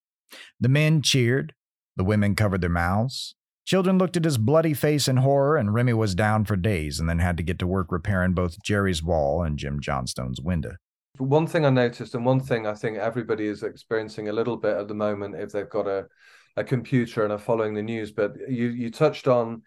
The 0.60 0.70
men 0.70 1.04
cheered. 1.04 1.54
The 1.96 2.04
women 2.04 2.34
covered 2.34 2.62
their 2.62 2.70
mouths. 2.70 3.36
Children 3.66 4.00
looked 4.00 4.18
at 4.18 4.26
his 4.26 4.40
bloody 4.40 4.74
face 4.74 5.08
in 5.08 5.18
horror, 5.18 5.56
and 5.56 5.74
Remy 5.74 5.94
was 5.94 6.16
down 6.16 6.44
for 6.46 6.56
days 6.56 7.00
and 7.00 7.08
then 7.08 7.20
had 7.20 7.38
to 7.38 7.44
get 7.44 7.60
to 7.60 7.68
work 7.68 7.92
repairing 7.92 8.34
both 8.34 8.62
Jerry's 8.64 9.04
wall 9.04 9.44
and 9.44 9.58
Jim 9.58 9.80
Johnstone's 9.80 10.42
window. 10.42 10.76
One 11.20 11.46
thing 11.46 11.64
I 11.64 11.70
noticed, 11.70 12.16
and 12.16 12.26
one 12.26 12.40
thing 12.40 12.66
I 12.66 12.74
think 12.74 12.98
everybody 12.98 13.46
is 13.46 13.62
experiencing 13.62 14.28
a 14.28 14.34
little 14.34 14.58
bit 14.58 14.76
at 14.76 14.88
the 14.88 14.96
moment, 14.96 15.36
if 15.36 15.52
they've 15.52 15.70
got 15.70 15.88
a, 15.88 16.08
a 16.56 16.64
computer 16.64 17.24
and 17.24 17.34
are 17.34 17.40
following 17.40 17.74
the 17.74 17.82
news, 17.82 18.12
but 18.12 18.34
you 18.48 18.68
you 18.68 18.92
touched 18.92 19.28
on 19.28 19.64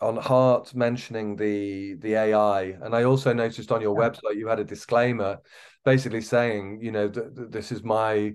on 0.00 0.16
Hart 0.16 0.74
mentioning 0.74 1.36
the 1.36 1.94
the 1.94 2.14
AI, 2.14 2.62
and 2.82 2.94
I 2.94 3.04
also 3.04 3.32
noticed 3.32 3.70
on 3.70 3.80
your 3.80 3.96
website 3.96 4.36
you 4.36 4.48
had 4.48 4.58
a 4.58 4.64
disclaimer, 4.64 5.38
basically 5.84 6.22
saying, 6.22 6.80
you 6.82 6.90
know, 6.90 7.08
th- 7.08 7.26
th- 7.36 7.50
this 7.50 7.72
is 7.72 7.82
my 7.82 8.32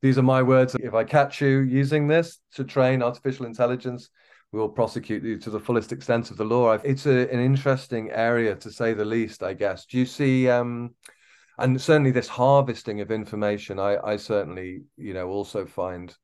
these 0.00 0.18
are 0.18 0.22
my 0.22 0.42
words. 0.42 0.76
If 0.80 0.94
I 0.94 1.04
catch 1.04 1.40
you 1.40 1.60
using 1.60 2.06
this 2.06 2.38
to 2.54 2.64
train 2.64 3.02
artificial 3.02 3.46
intelligence, 3.46 4.10
we 4.52 4.60
will 4.60 4.68
prosecute 4.68 5.24
you 5.24 5.38
to 5.38 5.50
the 5.50 5.60
fullest 5.60 5.92
extent 5.92 6.30
of 6.30 6.36
the 6.36 6.44
law. 6.44 6.72
It's 6.72 7.06
a, 7.06 7.28
an 7.32 7.40
interesting 7.40 8.10
area 8.10 8.54
to 8.56 8.70
say 8.70 8.94
the 8.94 9.04
least, 9.04 9.42
I 9.42 9.54
guess. 9.54 9.86
Do 9.86 9.98
you 9.98 10.06
see, 10.06 10.48
um, 10.48 10.94
and 11.58 11.80
certainly 11.80 12.12
this 12.12 12.28
harvesting 12.28 13.00
of 13.00 13.10
information, 13.10 13.78
I, 13.78 13.98
I 14.02 14.16
certainly, 14.16 14.82
you 14.96 15.14
know, 15.14 15.28
also 15.28 15.66
find 15.66 16.14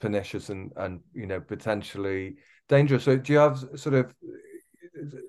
pernicious 0.00 0.48
and 0.50 0.72
and 0.76 1.00
you 1.12 1.26
know 1.26 1.40
potentially 1.40 2.36
dangerous. 2.68 3.04
So, 3.04 3.16
do 3.16 3.32
you 3.32 3.38
have 3.38 3.64
sort 3.76 3.94
of 3.94 4.14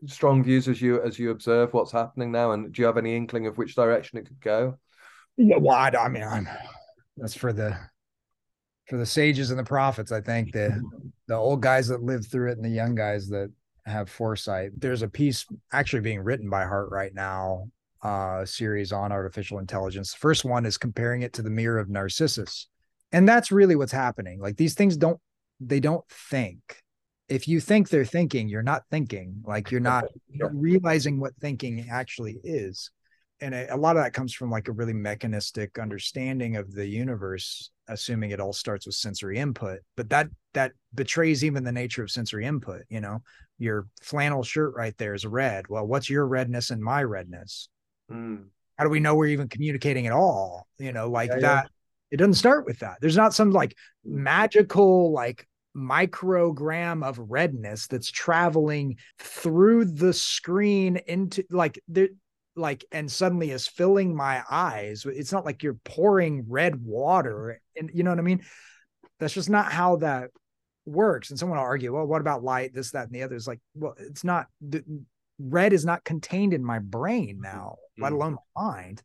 strong 0.05 0.43
views 0.43 0.67
as 0.67 0.81
you 0.81 1.01
as 1.01 1.17
you 1.19 1.31
observe 1.31 1.73
what's 1.73 1.91
happening 1.91 2.31
now, 2.31 2.51
and 2.51 2.71
do 2.73 2.81
you 2.81 2.85
have 2.85 2.97
any 2.97 3.15
inkling 3.15 3.47
of 3.47 3.57
which 3.57 3.75
direction 3.75 4.19
it 4.19 4.27
could 4.27 4.41
go? 4.41 4.77
Yeah, 5.37 5.57
well, 5.57 5.75
I, 5.75 5.89
I 5.89 6.07
mean, 6.07 6.23
I'm, 6.23 6.47
that's 7.17 7.35
for 7.35 7.51
the 7.51 7.77
for 8.87 8.97
the 8.97 9.05
sages 9.05 9.49
and 9.49 9.59
the 9.59 9.63
prophets. 9.63 10.11
I 10.11 10.21
think 10.21 10.53
the 10.53 10.81
the 11.27 11.35
old 11.35 11.61
guys 11.61 11.87
that 11.87 12.03
lived 12.03 12.31
through 12.31 12.51
it 12.51 12.57
and 12.57 12.65
the 12.65 12.69
young 12.69 12.95
guys 12.95 13.27
that 13.29 13.51
have 13.85 14.09
foresight. 14.09 14.71
There's 14.77 15.01
a 15.01 15.07
piece 15.07 15.45
actually 15.71 16.01
being 16.01 16.21
written 16.21 16.49
by 16.49 16.63
Hart 16.63 16.89
right 16.91 17.13
now, 17.13 17.69
uh, 18.03 18.39
a 18.41 18.47
series 18.47 18.91
on 18.91 19.11
artificial 19.11 19.59
intelligence. 19.59 20.11
The 20.11 20.19
first 20.19 20.45
one 20.45 20.65
is 20.65 20.77
comparing 20.77 21.21
it 21.21 21.33
to 21.33 21.41
the 21.41 21.49
mirror 21.49 21.77
of 21.77 21.89
Narcissus, 21.89 22.67
and 23.15 23.27
that's 23.27 23.51
really 23.51 23.75
what's 23.75 23.91
happening. 23.91 24.39
Like 24.39 24.57
these 24.57 24.73
things 24.73 24.97
don't 24.97 25.19
they 25.59 25.79
don't 25.79 26.07
think. 26.09 26.59
If 27.27 27.47
you 27.47 27.59
think 27.59 27.89
they're 27.89 28.05
thinking, 28.05 28.49
you're 28.49 28.61
not 28.61 28.83
thinking. 28.91 29.41
Like 29.43 29.71
you're 29.71 29.79
not, 29.81 30.05
you're 30.29 30.53
realizing 30.53 31.19
what 31.19 31.35
thinking 31.37 31.87
actually 31.89 32.39
is 32.43 32.91
and 33.41 33.53
a, 33.53 33.73
a, 33.73 33.77
lot 33.77 33.97
of 33.97 34.03
that 34.03 34.13
comes 34.13 34.33
from 34.33 34.49
like 34.49 34.67
a 34.67 34.71
really 34.71 34.93
mechanistic 34.93 35.77
understanding 35.77 36.55
of 36.55 36.73
the 36.73 36.85
universe 36.85 37.71
assuming 37.87 38.31
it 38.31 38.39
all 38.39 38.53
starts 38.53 38.85
with 38.85 38.95
sensory 38.95 39.37
input 39.37 39.79
but 39.95 40.09
that 40.09 40.27
that 40.53 40.71
betrays 40.93 41.43
even 41.43 41.63
the 41.63 41.71
nature 41.71 42.03
of 42.03 42.11
sensory 42.11 42.45
input 42.45 42.81
you 42.89 43.01
know 43.01 43.19
your 43.57 43.87
flannel 44.01 44.43
shirt 44.43 44.73
right 44.75 44.97
there 44.97 45.13
is 45.13 45.25
red 45.25 45.65
well 45.69 45.85
what's 45.85 46.09
your 46.09 46.25
redness 46.25 46.71
and 46.71 46.81
my 46.81 47.03
redness 47.03 47.69
mm. 48.11 48.43
how 48.77 48.83
do 48.83 48.89
we 48.89 48.99
know 48.99 49.15
we're 49.15 49.27
even 49.27 49.47
communicating 49.47 50.07
at 50.07 50.13
all 50.13 50.67
you 50.79 50.91
know 50.91 51.09
like 51.09 51.29
yeah, 51.29 51.39
that. 51.39 51.69
It 52.11 52.17
doesn't 52.17 52.35
start 52.35 52.65
with 52.65 52.79
that. 52.79 52.97
There's 53.01 53.17
not 53.17 53.33
some 53.33 53.51
like 53.51 53.75
magical 54.03 55.11
like 55.11 55.47
microgram 55.75 57.03
of 57.03 57.19
redness 57.19 57.87
that's 57.87 58.09
traveling 58.09 58.97
through 59.19 59.85
the 59.85 60.13
screen 60.13 60.97
into 61.07 61.43
like 61.49 61.81
there 61.87 62.07
like 62.55 62.85
and 62.91 63.11
suddenly 63.11 63.51
is 63.51 63.67
filling 63.67 64.15
my 64.15 64.41
eyes. 64.49 65.05
It's 65.05 65.33
not 65.33 65.45
like 65.45 65.63
you're 65.63 65.79
pouring 65.83 66.45
red 66.47 66.81
water 66.81 67.59
and 67.75 67.91
you 67.93 68.03
know 68.03 68.11
what 68.11 68.19
i 68.19 68.23
mean? 68.23 68.43
That's 69.19 69.33
just 69.33 69.49
not 69.49 69.71
how 69.71 69.97
that 69.97 70.29
works. 70.85 71.29
And 71.29 71.39
someone 71.39 71.57
will 71.57 71.65
argue 71.65 71.93
well 71.93 72.05
what 72.05 72.21
about 72.21 72.43
light 72.43 72.73
this 72.73 72.91
that 72.91 73.07
and 73.07 73.13
the 73.13 73.23
other? 73.23 73.35
Is 73.35 73.47
like 73.47 73.59
well 73.73 73.95
it's 73.97 74.23
not 74.23 74.47
the 74.61 74.83
red 75.37 75.73
is 75.73 75.83
not 75.83 76.05
contained 76.05 76.53
in 76.53 76.63
my 76.63 76.79
brain 76.79 77.39
now 77.41 77.75
mm-hmm. 77.75 78.03
let 78.03 78.13
alone 78.13 78.37
my 78.55 78.61
mind 78.63 79.03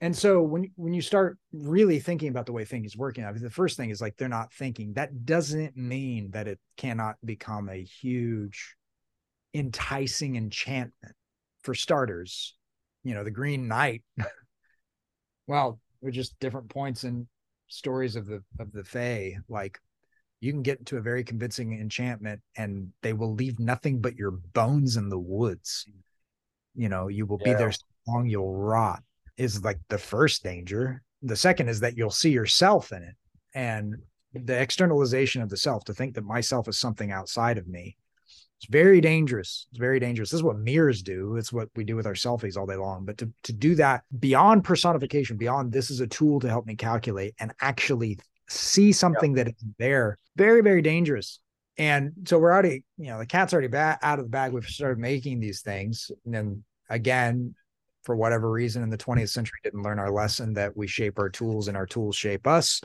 and 0.00 0.16
so 0.16 0.42
when 0.42 0.70
when 0.76 0.92
you 0.92 1.02
start 1.02 1.38
really 1.52 2.00
thinking 2.00 2.28
about 2.28 2.46
the 2.46 2.52
way 2.52 2.64
things 2.64 2.96
working, 2.96 3.24
I 3.24 3.32
mean, 3.32 3.42
the 3.42 3.50
first 3.50 3.76
thing 3.76 3.90
is 3.90 4.00
like 4.00 4.16
they're 4.16 4.28
not 4.28 4.52
thinking. 4.52 4.94
That 4.94 5.24
doesn't 5.24 5.76
mean 5.76 6.30
that 6.32 6.48
it 6.48 6.58
cannot 6.76 7.16
become 7.24 7.68
a 7.68 7.82
huge, 7.82 8.76
enticing 9.54 10.36
enchantment. 10.36 11.14
For 11.62 11.74
starters, 11.74 12.54
you 13.04 13.14
know, 13.14 13.24
the 13.24 13.30
Green 13.30 13.68
Knight. 13.68 14.02
well, 15.46 15.80
they're 16.02 16.10
just 16.10 16.38
different 16.38 16.68
points 16.68 17.04
in 17.04 17.26
stories 17.68 18.16
of 18.16 18.26
the 18.26 18.42
of 18.58 18.72
the 18.72 18.84
Fae. 18.84 19.36
Like 19.48 19.78
you 20.40 20.52
can 20.52 20.62
get 20.62 20.84
to 20.86 20.98
a 20.98 21.02
very 21.02 21.24
convincing 21.24 21.80
enchantment 21.80 22.42
and 22.56 22.88
they 23.00 23.14
will 23.14 23.32
leave 23.32 23.58
nothing 23.58 24.02
but 24.02 24.16
your 24.16 24.32
bones 24.32 24.96
in 24.98 25.08
the 25.08 25.18
woods. 25.18 25.86
You 26.74 26.90
know, 26.90 27.08
you 27.08 27.24
will 27.24 27.38
yeah. 27.40 27.52
be 27.52 27.58
there 27.58 27.72
so 27.72 27.84
long 28.06 28.26
you'll 28.26 28.54
rot 28.54 29.02
is 29.36 29.64
like 29.64 29.78
the 29.88 29.98
first 29.98 30.42
danger. 30.42 31.02
The 31.22 31.36
second 31.36 31.68
is 31.68 31.80
that 31.80 31.96
you'll 31.96 32.10
see 32.10 32.30
yourself 32.30 32.92
in 32.92 33.02
it. 33.02 33.14
And 33.54 33.96
the 34.34 34.60
externalization 34.60 35.42
of 35.42 35.48
the 35.48 35.56
self 35.56 35.84
to 35.84 35.94
think 35.94 36.14
that 36.14 36.24
myself 36.24 36.68
is 36.68 36.78
something 36.78 37.12
outside 37.12 37.58
of 37.58 37.68
me 37.68 37.96
it's 38.64 38.70
very 38.70 39.00
dangerous. 39.00 39.66
It's 39.70 39.78
very 39.78 40.00
dangerous. 40.00 40.30
This 40.30 40.38
is 40.38 40.44
what 40.44 40.58
mirrors 40.58 41.02
do. 41.02 41.36
It's 41.36 41.52
what 41.52 41.68
we 41.76 41.84
do 41.84 41.96
with 41.96 42.06
our 42.06 42.14
selfies 42.14 42.56
all 42.56 42.64
day 42.64 42.76
long. 42.76 43.04
But 43.04 43.18
to, 43.18 43.30
to 43.42 43.52
do 43.52 43.74
that 43.74 44.04
beyond 44.18 44.64
personification, 44.64 45.36
beyond 45.36 45.70
this 45.70 45.90
is 45.90 46.00
a 46.00 46.06
tool 46.06 46.40
to 46.40 46.48
help 46.48 46.64
me 46.64 46.74
calculate 46.74 47.34
and 47.38 47.52
actually 47.60 48.18
see 48.48 48.90
something 48.90 49.34
that 49.34 49.48
is 49.48 49.64
there, 49.78 50.18
very, 50.36 50.62
very 50.62 50.80
dangerous. 50.80 51.40
And 51.76 52.12
so 52.24 52.38
we're 52.38 52.52
already, 52.52 52.84
you 52.96 53.08
know, 53.08 53.18
the 53.18 53.26
cat's 53.26 53.52
already 53.52 53.68
ba- 53.68 53.98
out 54.00 54.18
of 54.18 54.24
the 54.26 54.30
bag. 54.30 54.52
We've 54.52 54.64
started 54.64 54.98
making 54.98 55.40
these 55.40 55.60
things. 55.60 56.10
And 56.24 56.34
then 56.34 56.64
again, 56.88 57.54
for 58.04 58.14
whatever 58.14 58.50
reason 58.50 58.82
in 58.82 58.90
the 58.90 58.98
20th 58.98 59.30
century, 59.30 59.58
didn't 59.64 59.82
learn 59.82 59.98
our 59.98 60.10
lesson 60.10 60.54
that 60.54 60.76
we 60.76 60.86
shape 60.86 61.18
our 61.18 61.30
tools 61.30 61.68
and 61.68 61.76
our 61.76 61.86
tools 61.86 62.14
shape 62.14 62.46
us 62.46 62.80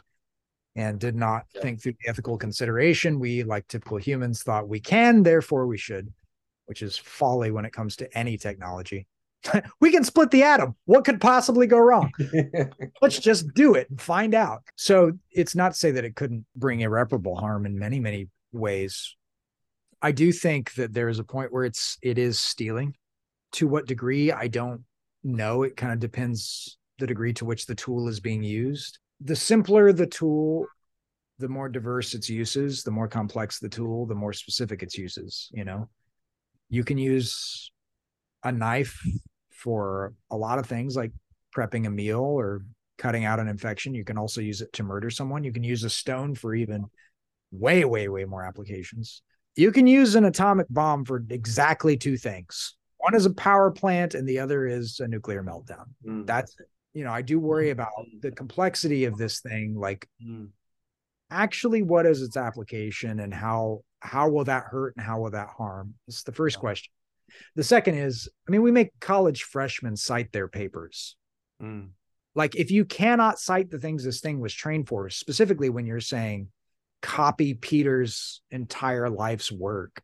and 0.76 1.00
did 1.00 1.16
not 1.16 1.46
yeah. 1.54 1.62
think 1.62 1.82
through 1.82 1.94
the 2.02 2.10
ethical 2.10 2.38
consideration. 2.38 3.20
We, 3.20 3.44
like 3.44 3.68
typical 3.68 3.98
humans, 3.98 4.44
thought 4.44 4.70
we 4.70 4.80
can, 4.80 5.24
therefore 5.24 5.68
we 5.68 5.78
should, 5.78 6.12
which 6.66 6.82
is 6.82 6.98
folly 6.98 7.52
when 7.52 7.66
it 7.66 7.74
comes 7.74 7.98
to 7.98 8.18
any 8.18 8.38
technology. 8.38 9.08
we 9.82 9.92
can 9.92 10.04
split 10.04 10.32
the 10.32 10.44
atom. 10.44 10.76
What 10.86 11.06
could 11.06 11.22
possibly 11.22 11.68
go 11.68 11.80
wrong? 11.80 12.12
Let's 13.02 13.20
just 13.20 13.54
do 13.54 13.76
it 13.76 13.90
and 13.90 14.00
find 14.00 14.34
out. 14.34 14.64
So 14.76 15.14
it's 15.32 15.56
not 15.56 15.74
to 15.74 15.78
say 15.78 15.92
that 15.92 16.06
it 16.06 16.16
couldn't 16.16 16.46
bring 16.56 16.82
irreparable 16.82 17.36
harm 17.36 17.66
in 17.66 17.78
many, 17.78 18.00
many 18.00 18.30
ways. 18.52 19.16
I 20.02 20.12
do 20.12 20.32
think 20.32 20.74
that 20.76 20.94
there 20.94 21.10
is 21.10 21.20
a 21.20 21.24
point 21.24 21.52
where 21.52 21.66
it's 21.66 21.98
it 22.02 22.18
is 22.18 22.40
stealing. 22.40 22.96
To 23.54 23.68
what 23.68 23.88
degree, 23.88 24.32
I 24.32 24.48
don't 24.48 24.84
know. 25.24 25.64
It 25.64 25.78
kind 25.78 25.94
of 25.94 26.00
depends 26.00 26.78
the 26.98 27.08
degree 27.08 27.34
to 27.34 27.46
which 27.46 27.66
the 27.66 27.76
tool 27.76 28.08
is 28.08 28.20
being 28.20 28.44
used. 28.44 29.00
The 29.22 29.36
simpler 29.36 29.92
the 29.92 30.08
tool 30.08 30.66
the 31.40 31.48
more 31.48 31.70
diverse 31.70 32.14
its 32.14 32.30
uses 32.30 32.84
the 32.84 32.92
more 32.92 33.08
complex 33.08 33.60
the 33.60 33.70
tool 33.70 34.06
the 34.06 34.16
more 34.16 34.34
specific 34.34 34.84
its 34.84 34.98
uses 34.98 35.50
you 35.54 35.64
know? 35.64 35.90
You 36.70 36.84
can 36.84 36.98
use 36.98 37.72
a 38.44 38.52
knife 38.52 39.02
for 39.52 40.14
a 40.30 40.38
lot 40.38 40.60
of 40.60 40.66
things 40.66 40.96
like 40.96 41.12
prepping 41.56 41.88
a 41.88 41.90
meal 41.90 42.22
or 42.22 42.64
cutting 42.98 43.26
out 43.26 43.40
an 43.40 43.48
infection. 43.48 43.96
You 43.96 44.06
can 44.06 44.18
also 44.18 44.42
use 44.42 44.62
it 44.62 44.72
to 44.74 44.84
murder 44.84 45.10
someone. 45.10 45.44
You 45.44 45.52
can 45.52 45.64
use 45.64 45.84
a 45.84 45.90
stone 45.90 46.36
for 46.36 46.54
even 46.54 46.86
way 47.52 47.84
way 47.86 48.08
way 48.08 48.26
more 48.26 48.44
applications. 48.44 49.22
You 49.56 49.72
can 49.72 49.88
use 49.88 50.16
an 50.16 50.26
atomic 50.26 50.68
bomb 50.70 51.06
for 51.06 51.24
exactly 51.30 51.98
two 51.98 52.18
things 52.18 52.76
one 53.00 53.16
is 53.16 53.26
a 53.26 53.34
power 53.34 53.72
plant 53.72 54.14
and 54.14 54.28
the 54.28 54.40
other 54.40 54.68
is 54.68 55.00
a 55.00 55.08
nuclear 55.08 55.44
meltdown 55.44 55.86
mm. 56.06 56.26
that's 56.26 56.56
you 56.94 57.04
know, 57.04 57.12
I 57.12 57.22
do 57.22 57.40
worry 57.40 57.66
mm-hmm. 57.66 57.80
about 57.80 57.92
the 58.22 58.32
complexity 58.32 59.06
of 59.06 59.18
this 59.18 59.42
thing. 59.42 59.76
Like, 59.78 60.08
mm. 60.26 60.50
actually, 61.30 61.82
what 61.82 62.06
is 62.06 62.22
its 62.22 62.38
application, 62.38 63.20
and 63.20 63.34
how 63.34 63.84
how 64.02 64.30
will 64.30 64.46
that 64.46 64.66
hurt, 64.66 64.96
and 64.98 65.06
how 65.06 65.22
will 65.22 65.32
that 65.32 65.50
harm? 65.50 65.94
It's 66.08 66.24
the 66.24 66.32
first 66.32 66.58
yeah. 66.58 66.62
question. 66.62 66.92
The 67.56 67.64
second 67.64 67.96
is, 67.96 68.28
I 68.48 68.52
mean, 68.52 68.64
we 68.64 68.72
make 68.72 68.92
college 69.00 69.44
freshmen 69.44 69.96
cite 69.96 70.32
their 70.32 70.48
papers. 70.48 71.16
Mm. 71.62 71.90
Like, 72.36 72.56
if 72.56 72.72
you 72.72 72.86
cannot 72.86 73.40
cite 73.40 73.70
the 73.70 73.80
things 73.80 74.04
this 74.04 74.22
thing 74.22 74.40
was 74.40 74.54
trained 74.54 74.88
for, 74.88 75.10
specifically 75.10 75.70
when 75.70 75.86
you're 75.86 76.00
saying 76.00 76.48
copy 77.02 77.54
Peter's 77.54 78.42
entire 78.52 79.10
life's 79.10 79.52
work 79.52 80.02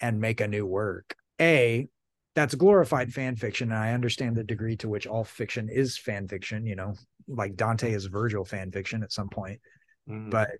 and 0.00 0.20
make 0.20 0.40
a 0.40 0.48
new 0.48 0.64
work, 0.64 1.14
A, 1.40 1.88
that's 2.34 2.54
glorified 2.54 3.12
fan 3.12 3.36
fiction 3.36 3.70
and 3.70 3.78
i 3.78 3.92
understand 3.92 4.36
the 4.36 4.44
degree 4.44 4.76
to 4.76 4.88
which 4.88 5.06
all 5.06 5.24
fiction 5.24 5.68
is 5.68 5.98
fan 5.98 6.28
fiction 6.28 6.66
you 6.66 6.76
know 6.76 6.94
like 7.28 7.56
dante 7.56 7.92
is 7.92 8.06
virgil 8.06 8.44
fan 8.44 8.70
fiction 8.70 9.02
at 9.02 9.12
some 9.12 9.28
point. 9.28 9.60
Mm. 10.08 10.30
but 10.30 10.50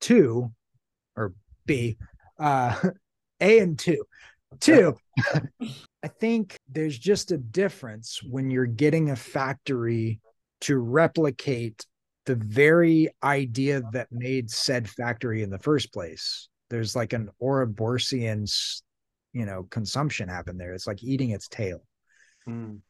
two 0.00 0.52
or 1.16 1.34
b 1.66 1.96
uh 2.38 2.74
a 3.40 3.58
and 3.58 3.78
two. 3.78 4.04
Two 4.60 4.96
i 6.02 6.08
think 6.08 6.56
there's 6.68 6.98
just 6.98 7.32
a 7.32 7.38
difference 7.38 8.20
when 8.22 8.50
you're 8.50 8.66
getting 8.66 9.10
a 9.10 9.16
factory 9.16 10.20
to 10.60 10.76
replicate 10.78 11.84
the 12.26 12.36
very 12.36 13.08
idea 13.22 13.82
that 13.92 14.08
made 14.10 14.50
said 14.50 14.88
factory 14.88 15.42
in 15.42 15.50
the 15.50 15.58
first 15.58 15.92
place. 15.92 16.48
There's 16.70 16.94
like 16.94 17.12
an 17.12 17.30
Ouroborosian 17.42 18.48
you 19.32 19.46
know 19.46 19.64
consumption 19.70 20.28
happen 20.28 20.58
there. 20.58 20.74
It's 20.74 20.86
like 20.86 21.02
eating 21.02 21.30
its 21.30 21.48
tail. 21.48 21.82
Mm. 22.48 22.80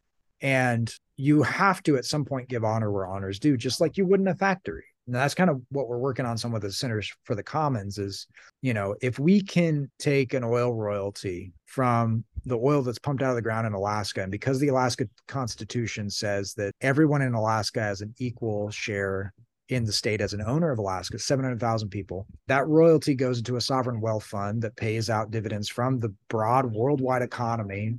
and 0.41 0.95
you 1.19 1.43
have 1.43 1.83
to 1.83 1.99
at 1.99 2.07
some 2.07 2.25
point 2.25 2.49
give 2.49 2.65
honor 2.65 2.91
where 2.91 3.07
honors 3.07 3.39
due 3.39 3.59
just 3.59 3.83
like 3.83 3.99
you 3.99 4.07
would 4.07 4.21
in 4.21 4.29
a 4.29 4.35
factory. 4.35 4.85
And 5.07 5.15
that's 5.15 5.35
kind 5.35 5.51
of 5.51 5.61
what 5.71 5.89
we're 5.89 5.99
working 5.99 6.25
on 6.25 6.39
some 6.39 6.55
of 6.55 6.63
the 6.63 6.73
centers 6.73 7.13
for 7.25 7.35
the 7.35 7.43
commons 7.43 7.99
is 7.99 8.27
you 8.61 8.73
know 8.73 8.95
if 9.03 9.19
we 9.19 9.43
can 9.43 9.91
take 9.99 10.33
an 10.33 10.45
oil 10.45 10.73
royalty 10.73 11.53
from 11.67 12.25
the 12.47 12.57
oil 12.57 12.83
that's 12.83 12.99
pumped 12.99 13.23
out 13.23 13.31
of 13.31 13.37
the 13.37 13.43
ground 13.43 13.67
in 13.67 13.73
alaska 13.73 14.23
and 14.23 14.33
because 14.33 14.59
the 14.61 14.69
alaska 14.69 15.09
constitution 15.29 16.09
says 16.09 16.55
that 16.55 16.73
everyone 16.81 17.23
in 17.23 17.35
alaska 17.35 17.81
has 17.81 18.01
an 18.01 18.15
equal 18.19 18.71
share 18.71 19.35
in 19.75 19.85
the 19.85 19.93
state 19.93 20.21
as 20.21 20.33
an 20.33 20.43
owner 20.43 20.71
of 20.71 20.79
Alaska, 20.79 21.19
700,000 21.19 21.89
people. 21.89 22.27
That 22.49 22.67
royalty 22.67 23.15
goes 23.15 23.39
into 23.39 23.57
a 23.57 23.61
sovereign 23.61 24.01
wealth 24.01 24.25
fund 24.25 24.63
that 24.63 24.77
pays 24.77 25.11
out 25.11 25.31
dividends 25.31 25.69
from 25.69 25.99
the 25.99 26.15
broad 26.29 26.73
worldwide 26.73 27.23
economy 27.23 27.97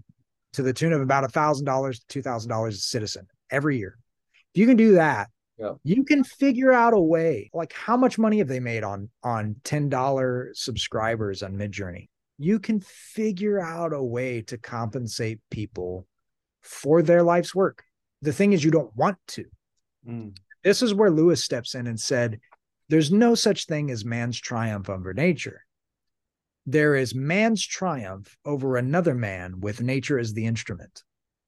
to 0.53 0.61
the 0.61 0.73
tune 0.73 0.93
of 0.93 1.01
about 1.01 1.23
$1,000 1.31 1.99
to 2.09 2.21
$2,000 2.21 2.67
a 2.67 2.71
citizen 2.73 3.27
every 3.51 3.77
year. 3.77 3.97
If 4.53 4.59
you 4.59 4.67
can 4.67 4.77
do 4.77 4.93
that, 4.93 5.29
Yeah. 5.57 5.73
you 5.83 6.03
can 6.03 6.23
figure 6.23 6.71
out 6.71 6.93
a 6.93 6.99
way. 6.99 7.49
Like 7.53 7.73
how 7.73 7.95
much 7.97 8.17
money 8.17 8.39
have 8.39 8.47
they 8.47 8.59
made 8.59 8.83
on 8.83 9.09
on 9.23 9.55
$10 9.63 10.49
subscribers 10.53 11.43
on 11.43 11.55
Midjourney? 11.55 12.09
You 12.37 12.59
can 12.59 12.79
figure 12.81 13.59
out 13.59 13.93
a 13.93 14.03
way 14.03 14.41
to 14.43 14.57
compensate 14.57 15.39
people 15.49 16.07
for 16.61 17.01
their 17.01 17.23
life's 17.23 17.53
work. 17.53 17.83
The 18.21 18.33
thing 18.33 18.53
is 18.53 18.63
you 18.63 18.71
don't 18.71 18.95
want 18.95 19.17
to 19.29 19.45
Mm. 20.07 20.35
This 20.63 20.81
is 20.81 20.93
where 20.93 21.11
Lewis 21.11 21.43
steps 21.43 21.75
in 21.75 21.87
and 21.87 21.99
said, 21.99 22.39
There's 22.89 23.11
no 23.11 23.35
such 23.35 23.65
thing 23.65 23.91
as 23.91 24.03
man's 24.05 24.39
triumph 24.39 24.89
over 24.89 25.13
nature. 25.13 25.65
There 26.65 26.95
is 26.95 27.13
man's 27.13 27.65
triumph 27.65 28.37
over 28.45 28.77
another 28.77 29.13
man 29.13 29.59
with 29.59 29.81
nature 29.81 30.17
as 30.17 30.33
the 30.33 30.45
instrument. 30.45 31.03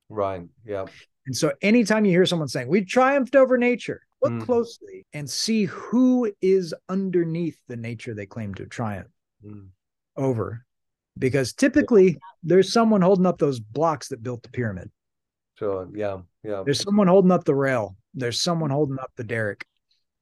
Right. 0.10 0.44
Yeah. 0.66 0.86
And 1.26 1.36
so, 1.36 1.54
anytime 1.62 2.06
you 2.06 2.12
hear 2.12 2.26
someone 2.26 2.48
saying, 2.50 2.68
We 2.68 2.84
triumphed 2.86 3.36
over 3.36 3.58
nature, 3.58 4.02
look 4.22 4.34
Mm. 4.34 4.46
closely 4.46 5.06
and 5.14 5.30
see 5.30 5.66
who 5.66 6.32
is 6.42 6.74
underneath 6.90 7.58
the 7.68 7.78
nature 7.78 8.14
they 8.14 8.26
claim 8.26 8.54
to 8.56 8.66
triumph 8.66 9.08
Mm. 9.46 9.70
over. 10.18 10.66
Because 11.18 11.54
typically, 11.54 12.18
there's 12.44 12.74
someone 12.74 13.02
holding 13.02 13.26
up 13.26 13.38
those 13.38 13.60
blocks 13.62 14.10
that 14.10 14.22
built 14.22 14.44
the 14.44 14.50
pyramid. 14.50 14.92
Sure. 15.58 15.88
Yeah. 15.94 16.22
Yeah. 16.44 16.64
There's 16.66 16.82
someone 16.82 17.08
holding 17.08 17.32
up 17.32 17.46
the 17.46 17.56
rail. 17.56 17.96
There's 18.16 18.42
someone 18.42 18.70
holding 18.70 19.00
up 19.00 19.12
the 19.16 19.24
derrick. 19.24 19.66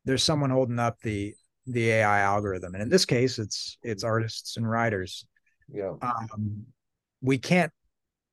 There's 0.06 0.24
someone 0.24 0.50
holding 0.50 0.80
up 0.80 1.00
the 1.02 1.36
the 1.66 1.92
AI 1.92 2.20
algorithm. 2.20 2.74
And 2.74 2.84
in 2.84 2.90
this 2.90 3.06
case, 3.06 3.40
it's 3.40 3.78
it's 3.84 4.04
artists 4.04 4.58
and 4.58 4.70
writers. 4.70 5.26
Yeah. 5.72 5.94
Um, 6.02 6.66
we 7.22 7.38
can't 7.38 7.72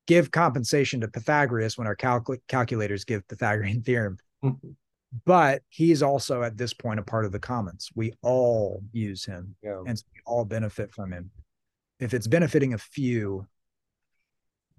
give 0.07 0.31
compensation 0.31 1.01
to 1.01 1.07
Pythagoras 1.07 1.77
when 1.77 1.87
our 1.87 1.95
calcul- 1.95 2.41
calculators 2.47 3.05
give 3.05 3.27
Pythagorean 3.27 3.81
theorem. 3.85 4.17
But 5.25 5.61
he's 5.69 6.01
also 6.01 6.41
at 6.41 6.57
this 6.57 6.73
point 6.73 6.99
a 6.99 7.03
part 7.03 7.25
of 7.25 7.31
the 7.31 7.39
commons. 7.39 7.89
We 7.95 8.13
all 8.21 8.81
use 8.91 9.25
him 9.25 9.55
yeah. 9.61 9.81
and 9.85 9.97
so 9.97 10.05
we 10.13 10.21
all 10.25 10.45
benefit 10.45 10.93
from 10.93 11.11
him. 11.11 11.31
If 11.99 12.13
it's 12.13 12.27
benefiting 12.27 12.73
a 12.73 12.77
few, 12.77 13.45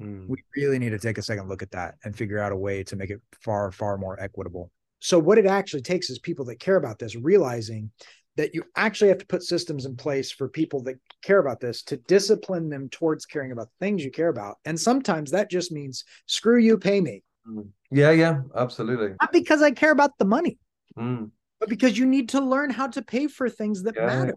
Mm. 0.02 0.26
we 0.28 0.42
really 0.56 0.78
need 0.78 0.90
to 0.90 0.98
take 0.98 1.18
a 1.18 1.22
second 1.22 1.48
look 1.48 1.62
at 1.62 1.70
that 1.70 1.94
and 2.04 2.16
figure 2.16 2.38
out 2.38 2.52
a 2.52 2.56
way 2.56 2.82
to 2.84 2.96
make 2.96 3.10
it 3.10 3.20
far 3.44 3.70
far 3.70 3.96
more 3.98 4.18
equitable 4.20 4.70
so 4.98 5.18
what 5.18 5.38
it 5.38 5.46
actually 5.46 5.82
takes 5.82 6.10
is 6.10 6.18
people 6.18 6.44
that 6.46 6.58
care 6.60 6.76
about 6.76 6.98
this 6.98 7.14
realizing 7.16 7.90
that 8.36 8.54
you 8.54 8.62
actually 8.76 9.08
have 9.08 9.18
to 9.18 9.26
put 9.26 9.42
systems 9.42 9.84
in 9.84 9.94
place 9.94 10.30
for 10.32 10.48
people 10.48 10.82
that 10.84 10.96
care 11.22 11.38
about 11.38 11.60
this 11.60 11.82
to 11.82 11.96
discipline 11.98 12.68
them 12.70 12.88
towards 12.88 13.26
caring 13.26 13.52
about 13.52 13.68
the 13.68 13.84
things 13.86 14.04
you 14.04 14.10
care 14.10 14.28
about 14.28 14.56
and 14.64 14.78
sometimes 14.80 15.30
that 15.30 15.50
just 15.50 15.70
means 15.72 16.04
screw 16.26 16.58
you 16.58 16.76
pay 16.78 17.00
me 17.00 17.22
Mm. 17.48 17.68
Yeah. 17.90 18.12
Yeah. 18.12 18.42
Absolutely. 18.54 19.16
not 19.20 19.32
because 19.32 19.62
i 19.62 19.70
care 19.72 19.90
about 19.92 20.16
the 20.18 20.24
money 20.24 20.58
Mm. 20.98 21.30
but 21.60 21.68
because 21.68 21.98
you 21.98 22.06
need 22.06 22.28
to 22.30 22.40
learn 22.40 22.70
how 22.70 22.86
to 22.88 23.02
pay 23.02 23.26
for 23.26 23.48
things 23.48 23.82
that 23.82 23.94
Yeah. 23.96 24.06
matter 24.06 24.34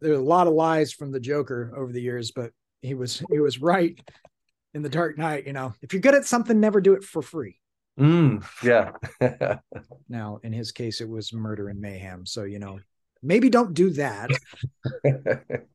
there 0.00 0.12
are 0.12 0.16
a 0.16 0.30
lot 0.36 0.46
of 0.48 0.52
lies 0.52 0.92
from 0.92 1.12
the 1.12 1.20
joker 1.20 1.72
over 1.76 1.92
the 1.92 2.02
years 2.02 2.30
but 2.32 2.50
he 2.82 2.94
was 2.94 3.22
he 3.30 3.38
was 3.38 3.60
right 3.62 3.96
in 4.74 4.82
the 4.82 4.88
dark 4.88 5.18
knight 5.18 5.46
you 5.46 5.52
know 5.52 5.74
if 5.82 5.92
you're 5.92 6.02
good 6.02 6.14
at 6.14 6.24
something 6.24 6.58
never 6.60 6.80
do 6.80 6.94
it 6.94 7.04
for 7.04 7.22
free 7.22 7.58
Mm. 7.98 8.42
Yeah. 8.62 8.92
Now, 10.08 10.40
in 10.42 10.52
his 10.52 10.72
case, 10.72 11.00
it 11.00 11.08
was 11.08 11.32
murder 11.32 11.68
and 11.68 11.80
mayhem. 11.80 12.26
So, 12.26 12.44
you 12.44 12.58
know, 12.58 12.78
maybe 13.22 13.48
don't 13.48 13.72
do 13.72 13.90
that. 13.90 14.30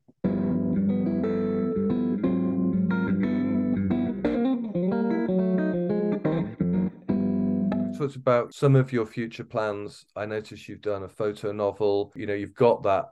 talked 7.98 8.16
about 8.16 8.54
some 8.54 8.76
of 8.76 8.92
your 8.92 9.06
future 9.06 9.44
plans. 9.44 10.06
I 10.14 10.24
noticed 10.24 10.68
you've 10.68 10.80
done 10.80 11.02
a 11.02 11.08
photo 11.08 11.52
novel. 11.52 12.12
You 12.14 12.26
know, 12.26 12.34
you've 12.34 12.54
got 12.54 12.82
that 12.84 13.06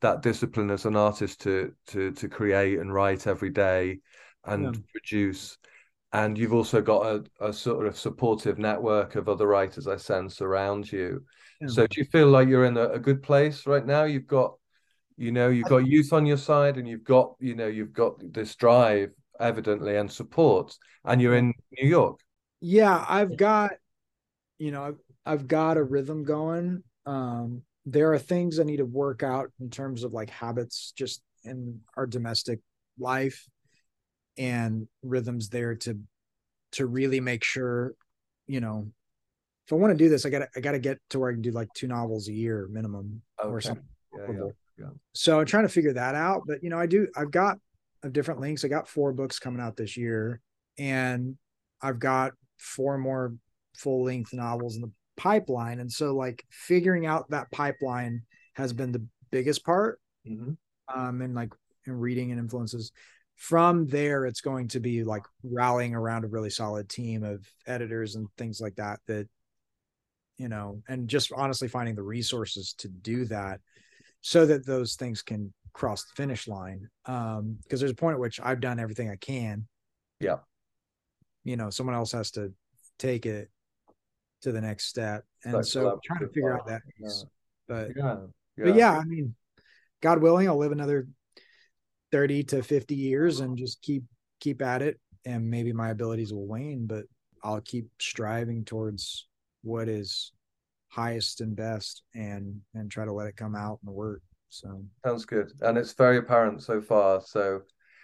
that 0.00 0.22
discipline 0.22 0.70
as 0.70 0.84
an 0.86 0.96
artist 0.96 1.40
to 1.42 1.74
to 1.88 2.12
to 2.12 2.28
create 2.28 2.78
and 2.78 2.94
write 2.94 3.26
every 3.26 3.50
day 3.50 3.98
and 4.48 4.64
Yeah. 4.64 4.80
produce. 4.92 5.58
And 6.12 6.38
you've 6.38 6.54
also 6.54 6.80
got 6.80 7.06
a, 7.06 7.48
a 7.48 7.52
sort 7.52 7.86
of 7.86 7.96
supportive 7.98 8.58
network 8.58 9.14
of 9.14 9.28
other 9.28 9.46
writers 9.46 9.86
I 9.86 9.96
sense 9.96 10.40
around 10.40 10.90
you. 10.90 11.24
Yeah. 11.60 11.68
So 11.68 11.86
do 11.86 12.00
you 12.00 12.06
feel 12.06 12.28
like 12.28 12.48
you're 12.48 12.64
in 12.64 12.76
a, 12.76 12.88
a 12.90 12.98
good 12.98 13.22
place 13.22 13.66
right 13.66 13.84
now? 13.84 14.04
You've 14.04 14.26
got, 14.26 14.54
you 15.16 15.32
know, 15.32 15.48
you've 15.50 15.68
got 15.68 15.86
youth 15.86 16.12
on 16.12 16.24
your 16.26 16.38
side 16.38 16.78
and 16.78 16.88
you've 16.88 17.04
got, 17.04 17.34
you 17.40 17.54
know, 17.54 17.66
you've 17.66 17.92
got 17.92 18.14
this 18.32 18.54
drive 18.56 19.10
evidently 19.38 19.96
and 19.96 20.10
support, 20.10 20.76
and 21.04 21.20
you're 21.20 21.36
in 21.36 21.52
New 21.78 21.88
York. 21.88 22.20
Yeah, 22.60 23.04
I've 23.08 23.36
got, 23.36 23.72
you 24.58 24.70
know, 24.70 24.82
I've, 24.84 24.98
I've 25.26 25.46
got 25.46 25.76
a 25.76 25.82
rhythm 25.82 26.24
going. 26.24 26.82
Um, 27.06 27.62
there 27.86 28.12
are 28.12 28.18
things 28.18 28.58
I 28.58 28.64
need 28.64 28.78
to 28.78 28.84
work 28.84 29.22
out 29.22 29.50
in 29.60 29.70
terms 29.70 30.04
of 30.04 30.12
like 30.12 30.30
habits 30.30 30.92
just 30.96 31.22
in 31.44 31.80
our 31.96 32.06
domestic 32.06 32.60
life 32.98 33.46
and 34.38 34.86
rhythms 35.02 35.48
there 35.48 35.74
to 35.74 35.98
to 36.72 36.86
really 36.86 37.20
make 37.20 37.42
sure, 37.44 37.94
you 38.46 38.60
know, 38.60 38.90
if 39.66 39.72
I 39.72 39.76
want 39.76 39.92
to 39.92 40.02
do 40.02 40.08
this, 40.08 40.24
I 40.24 40.30
gotta 40.30 40.48
I 40.56 40.60
gotta 40.60 40.78
get 40.78 40.98
to 41.10 41.18
where 41.18 41.30
I 41.30 41.32
can 41.34 41.42
do 41.42 41.50
like 41.50 41.68
two 41.74 41.88
novels 41.88 42.28
a 42.28 42.32
year 42.32 42.68
minimum 42.70 43.22
or 43.42 43.56
Okay. 43.56 43.68
something. 43.68 43.84
Yeah, 44.16 44.32
yeah. 44.32 44.50
yeah. 44.78 44.90
So 45.12 45.40
I'm 45.40 45.46
trying 45.46 45.64
to 45.64 45.68
figure 45.68 45.92
that 45.94 46.14
out. 46.14 46.42
But 46.46 46.62
you 46.62 46.70
know, 46.70 46.78
I 46.78 46.86
do 46.86 47.08
I've 47.16 47.30
got 47.30 47.58
of 48.02 48.12
different 48.12 48.40
links. 48.40 48.64
I 48.64 48.68
got 48.68 48.88
four 48.88 49.12
books 49.12 49.38
coming 49.38 49.60
out 49.60 49.76
this 49.76 49.96
year, 49.96 50.40
and 50.78 51.36
I've 51.82 51.98
got 51.98 52.32
four 52.58 52.96
more 52.98 53.34
full 53.76 54.04
length 54.04 54.32
novels 54.32 54.76
in 54.76 54.82
the 54.82 54.92
pipeline. 55.16 55.80
And 55.80 55.90
so 55.90 56.14
like 56.14 56.44
figuring 56.50 57.06
out 57.06 57.28
that 57.30 57.50
pipeline 57.50 58.22
has 58.54 58.72
been 58.72 58.92
the 58.92 59.04
biggest 59.30 59.64
part. 59.64 60.00
Mhm. 60.26 60.56
Um, 60.94 61.20
and 61.22 61.34
like 61.34 61.52
in 61.86 61.92
reading 61.94 62.30
and 62.30 62.40
influences. 62.40 62.92
From 63.38 63.86
there, 63.86 64.26
it's 64.26 64.40
going 64.40 64.68
to 64.68 64.80
be 64.80 65.04
like 65.04 65.22
rallying 65.42 65.94
around 65.94 66.24
a 66.24 66.28
really 66.28 66.50
solid 66.50 66.88
team 66.88 67.22
of 67.22 67.46
editors 67.66 68.16
and 68.16 68.28
things 68.36 68.60
like 68.60 68.74
that. 68.76 69.00
That 69.06 69.28
you 70.38 70.48
know, 70.48 70.82
and 70.88 71.08
just 71.08 71.32
honestly 71.32 71.68
finding 71.68 71.94
the 71.94 72.02
resources 72.02 72.74
to 72.78 72.88
do 72.88 73.24
that 73.26 73.60
so 74.20 74.44
that 74.46 74.66
those 74.66 74.94
things 74.94 75.22
can 75.22 75.52
cross 75.72 76.04
the 76.04 76.14
finish 76.16 76.48
line. 76.48 76.88
Um, 77.06 77.58
because 77.62 77.80
there's 77.80 77.92
a 77.92 77.96
point 77.96 78.14
at 78.14 78.20
which 78.20 78.40
I've 78.42 78.60
done 78.60 78.80
everything 78.80 79.10
I 79.10 79.16
can. 79.16 79.66
Yeah. 80.20 80.38
You 81.44 81.56
know, 81.56 81.70
someone 81.70 81.94
else 81.94 82.12
has 82.12 82.32
to 82.32 82.52
take 82.98 83.26
it 83.26 83.50
to 84.42 84.52
the 84.52 84.60
next 84.60 84.86
step. 84.86 85.24
And 85.44 85.64
so 85.64 86.00
trying 86.04 86.20
to 86.20 86.28
figure 86.28 86.54
out 86.54 86.66
that 86.66 86.82
yeah. 86.98 87.08
But 87.66 87.90
Yeah. 87.96 88.16
but 88.56 88.74
yeah, 88.74 88.98
I 88.98 89.04
mean, 89.04 89.34
God 90.00 90.20
willing, 90.20 90.48
I'll 90.48 90.58
live 90.58 90.72
another 90.72 91.06
30 92.12 92.42
to 92.44 92.62
50 92.62 92.94
years 92.94 93.40
and 93.40 93.56
just 93.56 93.82
keep 93.82 94.04
keep 94.40 94.62
at 94.62 94.82
it. 94.82 94.98
And 95.24 95.48
maybe 95.50 95.72
my 95.72 95.90
abilities 95.90 96.32
will 96.32 96.46
wane, 96.46 96.86
but 96.86 97.04
I'll 97.42 97.60
keep 97.60 97.88
striving 98.00 98.64
towards 98.64 99.26
what 99.62 99.88
is 99.88 100.32
highest 100.88 101.40
and 101.40 101.54
best 101.54 102.02
and 102.14 102.60
and 102.74 102.90
try 102.90 103.04
to 103.04 103.12
let 103.12 103.26
it 103.26 103.36
come 103.36 103.54
out 103.54 103.78
in 103.82 103.86
the 103.86 103.92
work. 103.92 104.22
So 104.48 104.82
Sounds 105.04 105.24
good. 105.26 105.52
And 105.60 105.76
it's 105.76 105.92
very 105.92 106.18
apparent 106.18 106.62
so 106.62 106.80
far. 106.80 107.20
So 107.20 107.62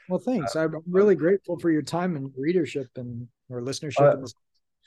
well 0.08 0.18
thanks. 0.18 0.54
I'm 0.54 0.74
really 0.90 1.14
grateful 1.14 1.58
for 1.58 1.70
your 1.70 1.82
time 1.82 2.16
and 2.16 2.30
readership 2.36 2.88
and 2.96 3.26
or 3.48 3.60
listenership. 3.62 4.00
Uh, 4.00 4.16
this- 4.16 4.34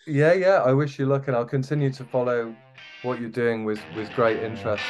yeah, 0.05 0.31
yeah, 0.31 0.61
I 0.63 0.71
wish 0.71 0.99
you 0.99 1.05
luck 1.05 1.27
and 1.27 1.35
I'll 1.35 1.43
continue 1.43 1.91
to 1.91 2.05
follow 2.05 2.55
what 3.01 3.19
you're 3.19 3.29
doing 3.29 3.65
with 3.65 3.81
with 3.95 4.09
great 4.13 4.41
interest. 4.41 4.83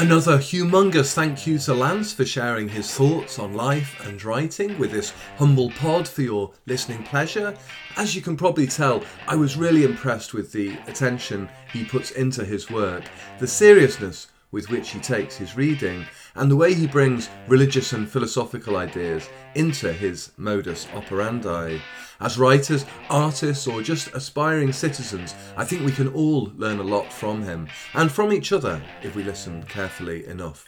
Another 0.00 0.38
humongous 0.38 1.12
thank 1.12 1.46
you 1.46 1.58
to 1.58 1.74
Lance 1.74 2.10
for 2.10 2.24
sharing 2.24 2.70
his 2.70 2.90
thoughts 2.90 3.38
on 3.38 3.52
life 3.52 4.00
and 4.06 4.24
writing 4.24 4.78
with 4.78 4.92
this 4.92 5.12
humble 5.36 5.70
pod 5.72 6.08
for 6.08 6.22
your 6.22 6.52
listening 6.64 7.02
pleasure. 7.02 7.54
As 7.98 8.16
you 8.16 8.22
can 8.22 8.34
probably 8.34 8.66
tell, 8.66 9.04
I 9.28 9.36
was 9.36 9.58
really 9.58 9.84
impressed 9.84 10.32
with 10.32 10.52
the 10.52 10.70
attention 10.86 11.50
he 11.70 11.84
puts 11.84 12.12
into 12.12 12.46
his 12.46 12.70
work, 12.70 13.04
the 13.40 13.46
seriousness 13.46 14.28
with 14.52 14.68
which 14.70 14.90
he 14.90 14.98
takes 14.98 15.36
his 15.36 15.56
reading, 15.56 16.04
and 16.34 16.50
the 16.50 16.56
way 16.56 16.74
he 16.74 16.86
brings 16.86 17.28
religious 17.48 17.92
and 17.92 18.08
philosophical 18.08 18.76
ideas 18.76 19.28
into 19.54 19.92
his 19.92 20.32
modus 20.36 20.88
operandi. 20.94 21.78
As 22.20 22.38
writers, 22.38 22.84
artists, 23.08 23.66
or 23.66 23.82
just 23.82 24.14
aspiring 24.14 24.72
citizens, 24.72 25.34
I 25.56 25.64
think 25.64 25.84
we 25.84 25.92
can 25.92 26.08
all 26.08 26.52
learn 26.56 26.78
a 26.78 26.84
lot 26.84 27.12
from 27.12 27.42
him, 27.42 27.68
and 27.94 28.10
from 28.10 28.32
each 28.32 28.52
other 28.52 28.82
if 29.02 29.14
we 29.14 29.22
listen 29.22 29.62
carefully 29.64 30.26
enough. 30.26 30.64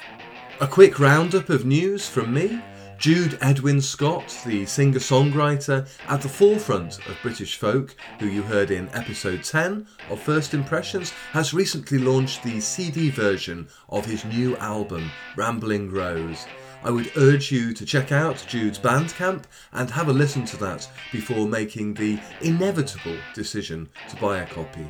A 0.61 0.67
quick 0.67 0.99
roundup 0.99 1.49
of 1.49 1.67
news 1.67 2.09
from 2.09 2.33
me. 2.33 2.63
Jude 3.03 3.37
Edwin 3.41 3.81
Scott, 3.81 4.41
the 4.47 4.65
singer 4.65 5.01
songwriter 5.01 5.89
at 6.07 6.23
the 6.23 6.29
forefront 6.29 7.05
of 7.09 7.19
British 7.21 7.57
folk, 7.57 7.97
who 8.21 8.27
you 8.27 8.43
heard 8.43 8.71
in 8.71 8.89
episode 8.91 9.43
10 9.43 9.89
of 10.09 10.21
First 10.21 10.55
Impressions, 10.55 11.11
has 11.33 11.53
recently 11.53 11.99
launched 11.99 12.45
the 12.45 12.61
CD 12.61 13.11
version 13.11 13.67
of 13.89 14.07
his 14.07 14.25
new 14.25 14.57
album, 14.59 15.11
Rambling 15.35 15.91
Rose. 15.91 16.47
I 16.85 16.91
would 16.91 17.11
urge 17.17 17.51
you 17.51 17.73
to 17.73 17.85
check 17.85 18.13
out 18.13 18.45
Jude's 18.47 18.79
Bandcamp 18.79 19.47
and 19.73 19.91
have 19.91 20.07
a 20.07 20.13
listen 20.13 20.45
to 20.45 20.57
that 20.59 20.89
before 21.11 21.49
making 21.49 21.95
the 21.95 22.21
inevitable 22.41 23.17
decision 23.35 23.89
to 24.11 24.17
buy 24.19 24.39
a 24.39 24.47
copy. 24.47 24.87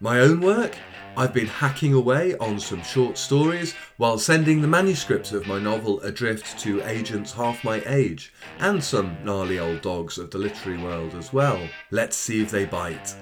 My 0.00 0.20
own 0.20 0.40
work? 0.40 0.76
I've 1.16 1.34
been 1.34 1.48
hacking 1.48 1.92
away 1.92 2.36
on 2.36 2.60
some 2.60 2.84
short 2.84 3.18
stories 3.18 3.74
while 3.96 4.16
sending 4.16 4.60
the 4.60 4.68
manuscripts 4.68 5.32
of 5.32 5.48
my 5.48 5.58
novel 5.58 6.00
Adrift 6.02 6.56
to 6.60 6.80
agents 6.82 7.32
half 7.32 7.64
my 7.64 7.82
age, 7.84 8.32
and 8.60 8.82
some 8.82 9.16
gnarly 9.24 9.58
old 9.58 9.80
dogs 9.80 10.16
of 10.16 10.30
the 10.30 10.38
literary 10.38 10.80
world 10.80 11.16
as 11.16 11.32
well. 11.32 11.60
Let's 11.90 12.16
see 12.16 12.40
if 12.40 12.52
they 12.52 12.64
bite. 12.64 13.16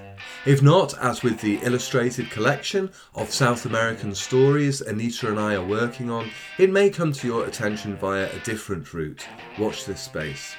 If 0.45 0.61
not, 0.61 0.95
as 0.99 1.23
with 1.23 1.41
the 1.41 1.57
illustrated 1.63 2.29
collection 2.29 2.91
of 3.15 3.31
South 3.31 3.65
American 3.65 4.13
stories 4.13 4.81
Anita 4.81 5.29
and 5.29 5.39
I 5.39 5.55
are 5.55 5.65
working 5.65 6.11
on, 6.11 6.29
it 6.59 6.69
may 6.69 6.91
come 6.91 7.11
to 7.11 7.27
your 7.27 7.45
attention 7.47 7.95
via 7.95 8.31
a 8.31 8.39
different 8.41 8.93
route. 8.93 9.25
Watch 9.57 9.85
this 9.85 10.01
space. 10.01 10.53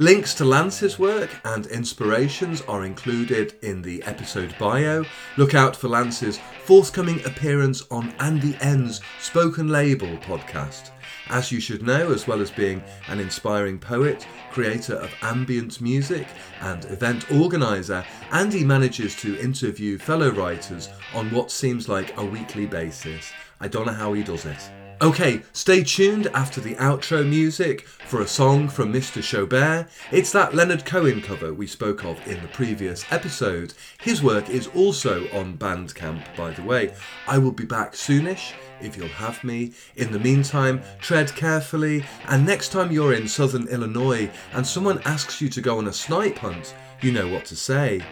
Links 0.00 0.32
to 0.32 0.46
Lance's 0.46 0.98
work 0.98 1.28
and 1.44 1.66
inspirations 1.66 2.62
are 2.62 2.86
included 2.86 3.56
in 3.60 3.82
the 3.82 4.02
episode 4.04 4.54
bio. 4.58 5.04
Look 5.36 5.54
out 5.54 5.76
for 5.76 5.88
Lance's 5.88 6.40
forthcoming 6.64 7.22
appearance 7.26 7.82
on 7.90 8.14
Andy 8.18 8.56
N's 8.62 9.02
Spoken 9.20 9.68
Label 9.68 10.16
podcast. 10.16 10.88
As 11.28 11.52
you 11.52 11.60
should 11.60 11.82
know, 11.82 12.12
as 12.12 12.26
well 12.26 12.40
as 12.40 12.50
being 12.50 12.82
an 13.08 13.20
inspiring 13.20 13.78
poet, 13.78 14.26
creator 14.50 14.94
of 14.94 15.12
ambient 15.20 15.82
music, 15.82 16.26
and 16.62 16.86
event 16.86 17.30
organiser, 17.30 18.02
Andy 18.32 18.64
manages 18.64 19.14
to 19.16 19.38
interview 19.38 19.98
fellow 19.98 20.30
writers 20.30 20.88
on 21.14 21.30
what 21.30 21.50
seems 21.50 21.90
like 21.90 22.16
a 22.16 22.24
weekly 22.24 22.64
basis. 22.64 23.32
I 23.60 23.68
don't 23.68 23.84
know 23.84 23.92
how 23.92 24.14
he 24.14 24.22
does 24.22 24.46
it. 24.46 24.70
Okay, 25.02 25.40
stay 25.54 25.82
tuned 25.82 26.26
after 26.34 26.60
the 26.60 26.74
outro 26.74 27.26
music 27.26 27.88
for 27.88 28.20
a 28.20 28.26
song 28.26 28.68
from 28.68 28.92
Mr. 28.92 29.22
Schaubert. 29.22 29.88
It's 30.12 30.30
that 30.32 30.54
Leonard 30.54 30.84
Cohen 30.84 31.22
cover 31.22 31.54
we 31.54 31.66
spoke 31.66 32.04
of 32.04 32.18
in 32.28 32.38
the 32.42 32.48
previous 32.48 33.10
episode. 33.10 33.72
His 33.98 34.22
work 34.22 34.50
is 34.50 34.66
also 34.66 35.26
on 35.30 35.56
Bandcamp, 35.56 36.36
by 36.36 36.50
the 36.50 36.62
way. 36.62 36.92
I 37.26 37.38
will 37.38 37.50
be 37.50 37.64
back 37.64 37.94
soonish 37.94 38.52
if 38.82 38.94
you'll 38.94 39.08
have 39.08 39.42
me. 39.42 39.72
In 39.96 40.12
the 40.12 40.18
meantime, 40.18 40.82
tread 41.00 41.34
carefully, 41.34 42.04
and 42.28 42.44
next 42.44 42.68
time 42.68 42.92
you're 42.92 43.14
in 43.14 43.26
southern 43.26 43.68
Illinois 43.68 44.30
and 44.52 44.66
someone 44.66 45.00
asks 45.06 45.40
you 45.40 45.48
to 45.48 45.62
go 45.62 45.78
on 45.78 45.88
a 45.88 45.92
snipe 45.94 46.36
hunt, 46.36 46.74
you 47.00 47.10
know 47.10 47.26
what 47.26 47.46
to 47.46 47.56
say. 47.56 48.02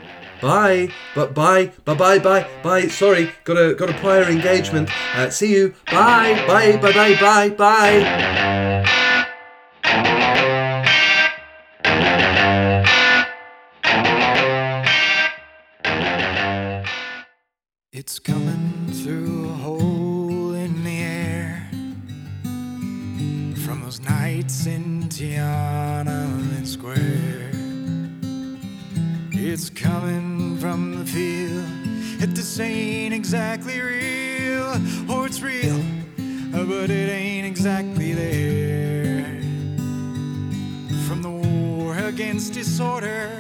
Bye. 0.40 0.88
But 1.14 1.34
bye. 1.34 1.72
Bye 1.84 1.94
bye 1.94 2.18
bye 2.18 2.46
bye. 2.62 2.88
Sorry, 2.88 3.30
got 3.44 3.56
a 3.56 3.74
got 3.74 3.90
a 3.90 3.94
prior 3.94 4.24
engagement. 4.24 4.90
Uh, 5.14 5.30
see 5.30 5.52
you. 5.52 5.74
Bye. 5.90 6.44
Bye 6.46 6.76
bye 6.76 6.92
bye 6.92 7.16
bye 7.20 7.50
bye. 7.50 8.84
It's 17.92 18.18
coming 18.20 18.86
through 18.92 19.48
a 19.48 19.52
hole 19.54 20.54
in 20.54 20.84
the 20.84 20.98
air 20.98 21.68
from 23.64 23.82
those 23.82 24.00
nights 24.00 24.66
in 24.66 25.08
Tiananmen 25.08 26.66
Square. 26.66 27.47
It's 29.50 29.70
coming 29.70 30.58
from 30.58 30.98
the 30.98 31.06
field. 31.06 31.64
that 32.20 32.34
this 32.34 32.60
ain't 32.60 33.14
exactly 33.14 33.80
real, 33.80 34.76
or 35.10 35.24
it's 35.24 35.40
real, 35.40 35.82
but 36.52 36.90
it 36.90 37.08
ain't 37.10 37.46
exactly 37.46 38.12
there. 38.12 39.40
From 41.06 41.22
the 41.22 41.30
war 41.30 41.96
against 41.96 42.52
disorder, 42.52 43.38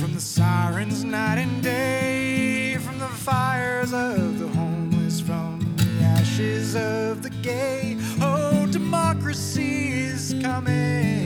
from 0.00 0.14
the 0.14 0.20
sirens 0.20 1.04
night 1.04 1.38
and 1.38 1.62
day, 1.62 2.76
from 2.80 2.98
the 2.98 3.06
fires 3.06 3.92
of 3.92 4.40
the 4.40 4.48
homeless, 4.48 5.20
from 5.20 5.60
the 5.76 6.04
ashes 6.04 6.74
of 6.74 7.22
the 7.22 7.30
gay. 7.30 7.96
Oh, 8.20 8.66
democracy 8.72 9.92
is 9.92 10.34
coming 10.42 11.23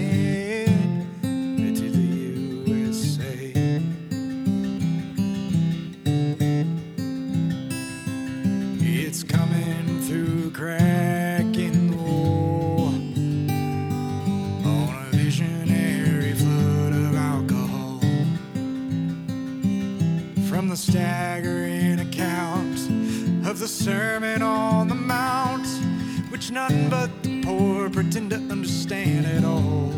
crack 10.58 11.56
in 11.56 11.88
the 11.88 11.96
wall 11.96 12.88
on 14.66 15.06
a 15.06 15.16
visionary 15.16 16.32
flood 16.32 16.92
of 16.92 17.14
alcohol. 17.14 18.00
From 20.48 20.68
the 20.68 20.76
staggering 20.76 22.00
account 22.00 22.76
of 23.46 23.60
the 23.60 23.68
Sermon 23.68 24.42
on 24.42 24.88
the 24.88 24.96
Mount, 24.96 25.68
which 26.32 26.50
none 26.50 26.90
but 26.90 27.22
the 27.22 27.40
poor 27.42 27.88
pretend 27.88 28.30
to 28.30 28.38
understand 28.50 29.26
at 29.26 29.44
all. 29.44 29.92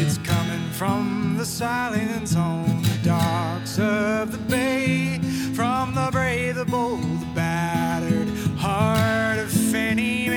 It's 0.00 0.18
coming 0.18 0.68
from 0.70 1.36
the 1.38 1.46
silence 1.46 2.34
on 2.34 2.82
the 2.82 2.98
docks 3.04 3.78
of 3.78 4.32
the 4.32 4.38
bay, 4.50 5.20
from 5.54 5.94
the 5.94 6.08
brave, 6.10 6.56
the 6.56 6.64
bold, 6.64 7.22
of 8.72 9.50
Fannie 9.50 10.31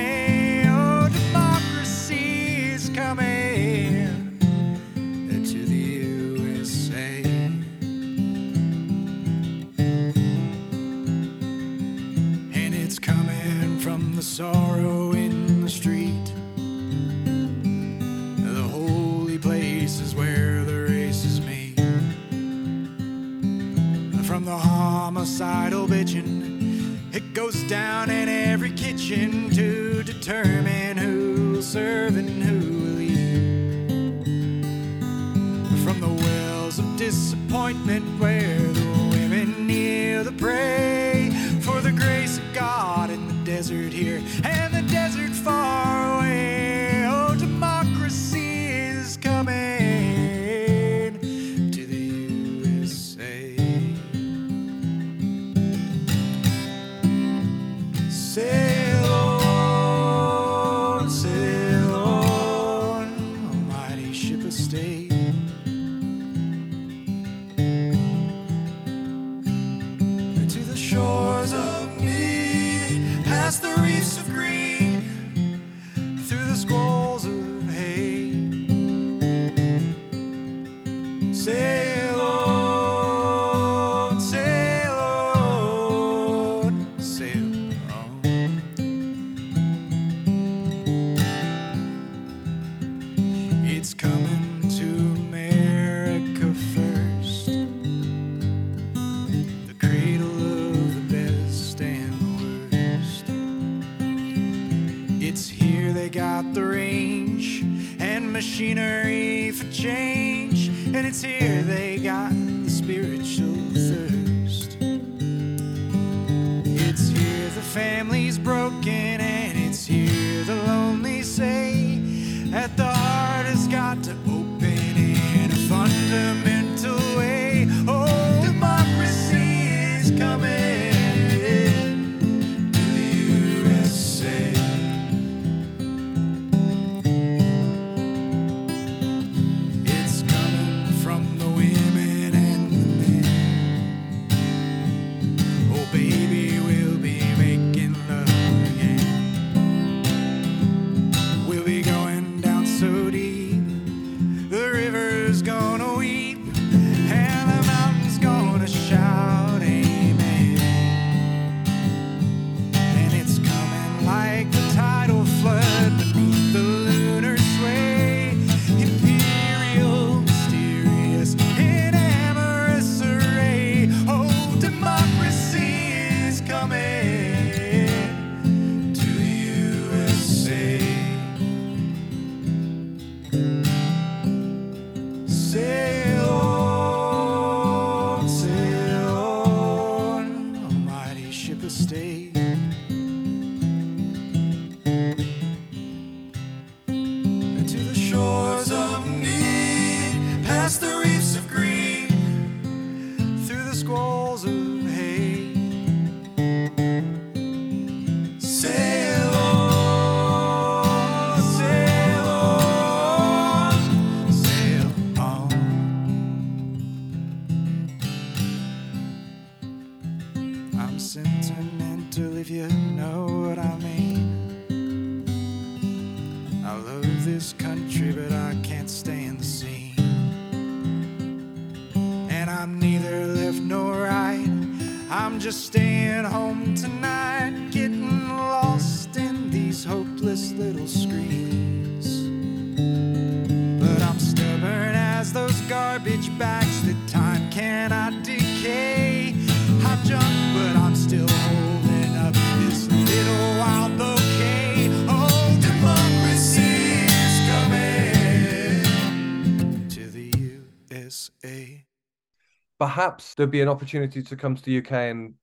Perhaps 263.06 263.34
there'd 263.34 263.52
be 263.52 263.60
an 263.60 263.68
opportunity 263.68 264.20
to 264.20 264.34
come 264.36 264.56
to 264.56 264.62
the 264.62 264.78
UK 264.78 264.90
and 264.90 265.34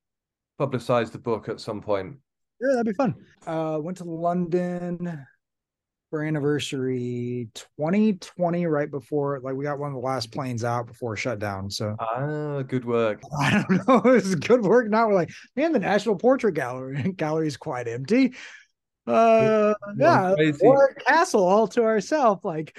publicize 0.59 1.14
the 1.14 1.18
book 1.18 1.47
at 1.47 1.61
some 1.61 1.80
point. 1.80 2.18
Yeah, 2.59 2.74
that'd 2.74 2.86
be 2.88 2.93
fun. 2.93 3.16
Uh, 3.47 3.80
went 3.82 3.99
to 3.99 4.03
London 4.03 5.26
for 6.09 6.26
anniversary 6.26 7.47
2020, 7.80 8.66
right 8.66 8.91
before, 8.91 9.39
like, 9.39 9.55
we 9.55 9.64
got 9.64 9.80
one 9.80 9.91
of 9.91 9.93
the 9.95 10.05
last 10.05 10.34
planes 10.34 10.66
out 10.66 10.88
before 10.88 11.16
shutdown. 11.16 11.70
So 11.72 11.95
Ah, 11.99 12.64
good 12.64 12.84
work. 12.84 13.22
I 13.39 13.64
don't 13.70 13.88
know. 13.88 14.01
It 14.11 14.24
was 14.24 14.36
good 14.36 14.61
work. 14.61 14.89
Now 14.89 15.07
we're 15.07 15.14
like, 15.14 15.32
man, 15.55 15.72
the 15.72 15.80
National 15.80 16.18
Portrait 16.18 16.53
Gallery 16.55 17.14
gallery 17.16 17.47
is 17.47 17.55
quite 17.55 17.88
empty. 17.88 18.34
Uh, 19.07 19.74
yeah, 19.97 20.34
crazy. 20.36 20.66
or 20.66 20.93
castle 20.95 21.45
all 21.47 21.70
to 21.70 21.84
ourselves. 21.84 22.43
Like, 22.43 22.78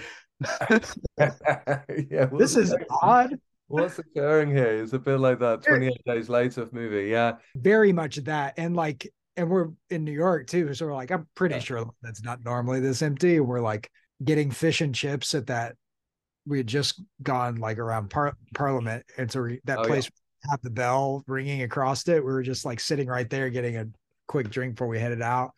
yeah, 1.18 2.26
this 2.38 2.56
is 2.56 2.74
odd. 3.02 3.38
What's 3.68 3.98
occurring 3.98 4.50
here? 4.50 4.82
It's 4.82 4.92
a 4.92 4.98
bit 4.98 5.18
like 5.18 5.38
that 5.40 5.64
Sure. 5.64 5.76
28 5.78 6.02
Days 6.06 6.28
Later 6.28 6.68
movie. 6.72 7.08
Yeah. 7.10 7.36
Very 7.56 7.92
much 7.92 8.16
that, 8.16 8.54
and 8.56 8.76
like, 8.76 9.10
and 9.36 9.50
we're 9.50 9.68
in 9.90 10.04
New 10.04 10.12
York 10.12 10.46
too, 10.46 10.72
so 10.74 10.86
we're 10.86 10.94
like, 10.94 11.10
I'm 11.10 11.26
pretty 11.34 11.56
Yeah. 11.56 11.60
sure 11.60 11.90
that's 12.02 12.22
not 12.22 12.44
normally 12.44 12.80
this 12.80 13.02
empty. 13.02 13.40
We're 13.40 13.60
like 13.60 13.90
getting 14.22 14.50
fish 14.50 14.80
and 14.80 14.94
chips 14.94 15.34
at 15.34 15.46
that. 15.48 15.76
We 16.46 16.58
had 16.58 16.66
just 16.66 17.02
gone 17.22 17.56
like 17.56 17.78
around 17.78 18.10
par- 18.10 18.36
Parliament, 18.54 19.04
and 19.18 19.30
so 19.30 19.42
we, 19.42 19.60
that 19.64 19.78
Oh, 19.78 19.82
yeah. 19.82 19.88
place 19.88 20.10
had 20.50 20.60
the 20.62 20.70
bell 20.70 21.24
ringing 21.26 21.62
across 21.62 22.06
it. 22.06 22.22
We 22.24 22.30
were 22.32 22.42
just 22.42 22.66
like 22.66 22.78
sitting 22.78 23.08
right 23.08 23.28
there 23.30 23.48
getting 23.48 23.78
a 23.78 23.86
quick 24.28 24.50
drink 24.50 24.74
before 24.74 24.88
we 24.88 24.98
headed 25.00 25.22
out. 25.22 25.52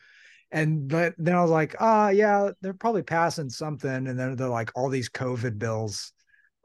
And 0.52 0.86
but 0.88 1.14
then 1.18 1.34
I 1.34 1.42
was 1.42 1.50
like, 1.50 1.74
ah, 1.80 2.11
yeah, 2.11 2.50
they're 2.62 2.72
probably 2.72 3.02
passing 3.02 3.50
something. 3.50 3.90
And 4.07 4.16
then 4.18 4.36
they're 4.36 4.48
like 4.48 4.70
all 4.76 4.88
these 4.88 5.11
COVID 5.11 5.59
bills 5.59 6.12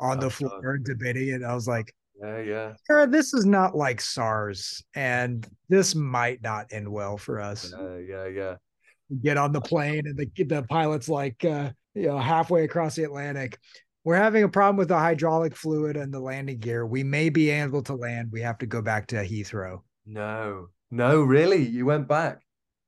on 0.02 0.18
Oh, 0.18 0.22
the 0.22 0.28
God. 0.28 0.34
floor 0.34 0.78
debating 0.80 1.30
it. 1.30 1.44
I 1.44 1.54
was 1.56 1.68
like, 1.68 1.94
Yeah, 2.22 2.40
yeah. 2.42 2.74
"Sure, 2.88 3.08
this 3.08 3.34
is 3.34 3.46
not 3.46 3.76
like 3.76 4.02
SARS, 4.02 4.84
and 4.96 5.48
this 5.70 5.96
might 5.96 6.42
not 6.44 6.68
end 6.72 6.88
well 6.92 7.18
for 7.18 7.40
us. 7.40 7.72
Yeah, 7.78 7.98
yeah, 7.98 8.28
yeah. 8.28 8.56
Get 9.22 9.38
on 9.38 9.52
the 9.54 9.62
plane, 9.62 10.04
and 10.08 10.18
the 10.18 10.44
the 10.44 10.64
pilot's 10.64 11.10
like, 11.10 11.44
uh, 11.46 11.72
you 11.96 12.08
know, 12.08 12.18
halfway 12.20 12.64
across 12.64 12.96
the 12.96 13.04
Atlantic. 13.04 13.58
We're 14.04 14.16
having 14.18 14.44
a 14.44 14.50
problem 14.50 14.78
with 14.78 14.88
the 14.88 14.98
hydraulic 14.98 15.56
fluid 15.56 15.96
and 15.98 16.12
the 16.14 16.20
landing 16.20 16.60
gear. 16.60 16.86
We 16.86 17.04
may 17.04 17.30
be 17.30 17.50
able 17.52 17.84
to 17.84 17.94
land. 17.96 18.30
We 18.32 18.42
have 18.42 18.58
to 18.60 18.66
go 18.66 18.82
back 18.82 19.08
to 19.08 19.18
Heathrow. 19.18 19.82
No, 20.06 20.68
no, 20.90 21.22
really? 21.22 21.64
You 21.68 21.86
went 21.86 22.08
back? 22.08 22.40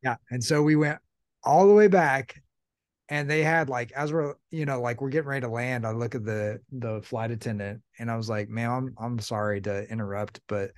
Yeah. 0.03 0.15
And 0.31 0.43
so 0.43 0.61
we 0.63 0.75
went 0.75 0.99
all 1.43 1.67
the 1.67 1.73
way 1.73 1.87
back 1.87 2.41
and 3.09 3.29
they 3.29 3.43
had 3.43 3.69
like 3.69 3.91
as 3.93 4.13
we're 4.13 4.35
you 4.49 4.65
know 4.65 4.81
like 4.81 5.01
we're 5.01 5.09
getting 5.09 5.27
ready 5.27 5.41
to 5.41 5.51
land 5.51 5.85
i 5.85 5.91
look 5.91 6.15
at 6.15 6.23
the 6.23 6.59
the 6.71 7.01
flight 7.01 7.31
attendant 7.31 7.81
and 7.99 8.09
i 8.09 8.15
was 8.15 8.29
like 8.29 8.49
man 8.49 8.69
i'm 8.69 8.95
i'm 8.97 9.19
sorry 9.19 9.59
to 9.59 9.87
interrupt 9.89 10.39
but 10.47 10.71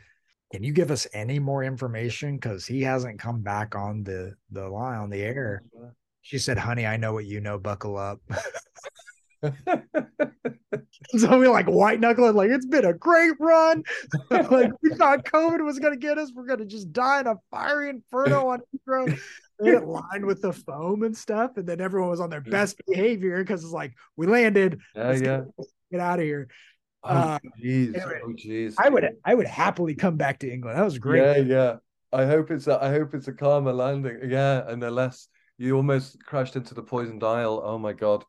can 0.52 0.64
you 0.64 0.72
give 0.72 0.92
us 0.92 1.08
any 1.14 1.40
more 1.40 1.64
information? 1.64 2.36
Because 2.36 2.66
he 2.66 2.82
hasn't 2.82 3.20
come 3.20 3.42
back 3.42 3.76
on 3.76 4.04
the 4.04 4.36
the 4.52 4.68
line 4.68 5.00
on 5.00 5.10
the 5.10 5.22
air. 5.22 5.64
She 6.22 6.38
said 6.38 6.58
honey 6.58 6.86
i 6.86 6.98
know 6.98 7.14
what 7.14 7.26
you 7.26 7.42
know 7.42 7.58
buckle 7.58 7.98
up. 7.98 8.22
So 11.18 11.38
we 11.38 11.48
like 11.48 11.68
white 11.68 12.00
knuckling, 12.00 12.36
like 12.36 12.50
it's 12.50 12.66
been 12.66 12.86
a 12.86 12.94
great 12.94 13.34
run. 13.40 13.84
Like 14.30 14.72
we 14.82 14.90
thought 14.96 15.24
covid 15.24 15.64
was 15.64 15.80
gonna 15.80 15.98
get 15.98 16.18
us 16.18 16.32
we're 16.34 16.48
gonna 16.48 16.66
just 16.66 16.92
die 16.92 17.20
in 17.20 17.28
a 17.28 17.36
fiery 17.52 17.90
inferno 17.90 18.50
on 18.50 18.62
Heathrow. 18.74 19.18
It 19.60 19.86
lined 19.88 20.26
with 20.26 20.42
the 20.42 20.54
foam 20.54 21.04
and 21.04 21.16
stuff 21.16 21.58
and 21.58 21.68
then 21.68 21.80
everyone 21.82 22.10
was 22.10 22.20
on 22.20 22.30
their 22.30 22.42
best 22.42 22.80
behavior 22.88 23.38
because 23.44 23.64
it's 23.64 23.74
like 23.74 23.94
we 24.18 24.28
landed 24.28 24.80
Yeah, 24.96 25.12
yeah. 25.14 25.42
get, 25.58 25.68
get 25.92 26.00
out 26.02 26.20
of 26.20 26.26
here 26.26 26.48
Oh, 27.04 27.10
Uh, 27.10 27.40
jeez. 27.64 27.96
anyway, 27.96 28.20
Oh, 28.26 28.34
jeez. 28.34 28.74
i 28.80 28.90
would 28.90 29.08
i 29.24 29.34
would 29.34 29.46
happily 29.48 29.94
come 29.96 30.18
back 30.18 30.40
to 30.40 30.52
england 30.52 30.78
that 30.78 30.84
was 30.84 30.98
great 30.98 31.22
Yeah, 31.24 31.38
yeah. 31.56 31.76
I 32.14 32.26
hope 32.26 32.50
it's 32.50 32.68
a, 32.68 32.82
I 32.82 32.90
hope 32.92 33.14
it's 33.14 33.28
a 33.28 33.34
calmer 33.34 33.74
landing. 33.74 34.20
Yeah, 34.30 34.64
and 34.70 34.82
the 34.82 34.90
less 34.90 35.28
you 35.58 35.76
almost 35.76 36.24
crashed 36.26 36.56
into 36.56 36.74
the 36.74 36.82
poisoned 36.84 37.24
isle. 37.24 37.62
Oh 37.64 37.78
my 37.78 37.92
God. 37.92 38.24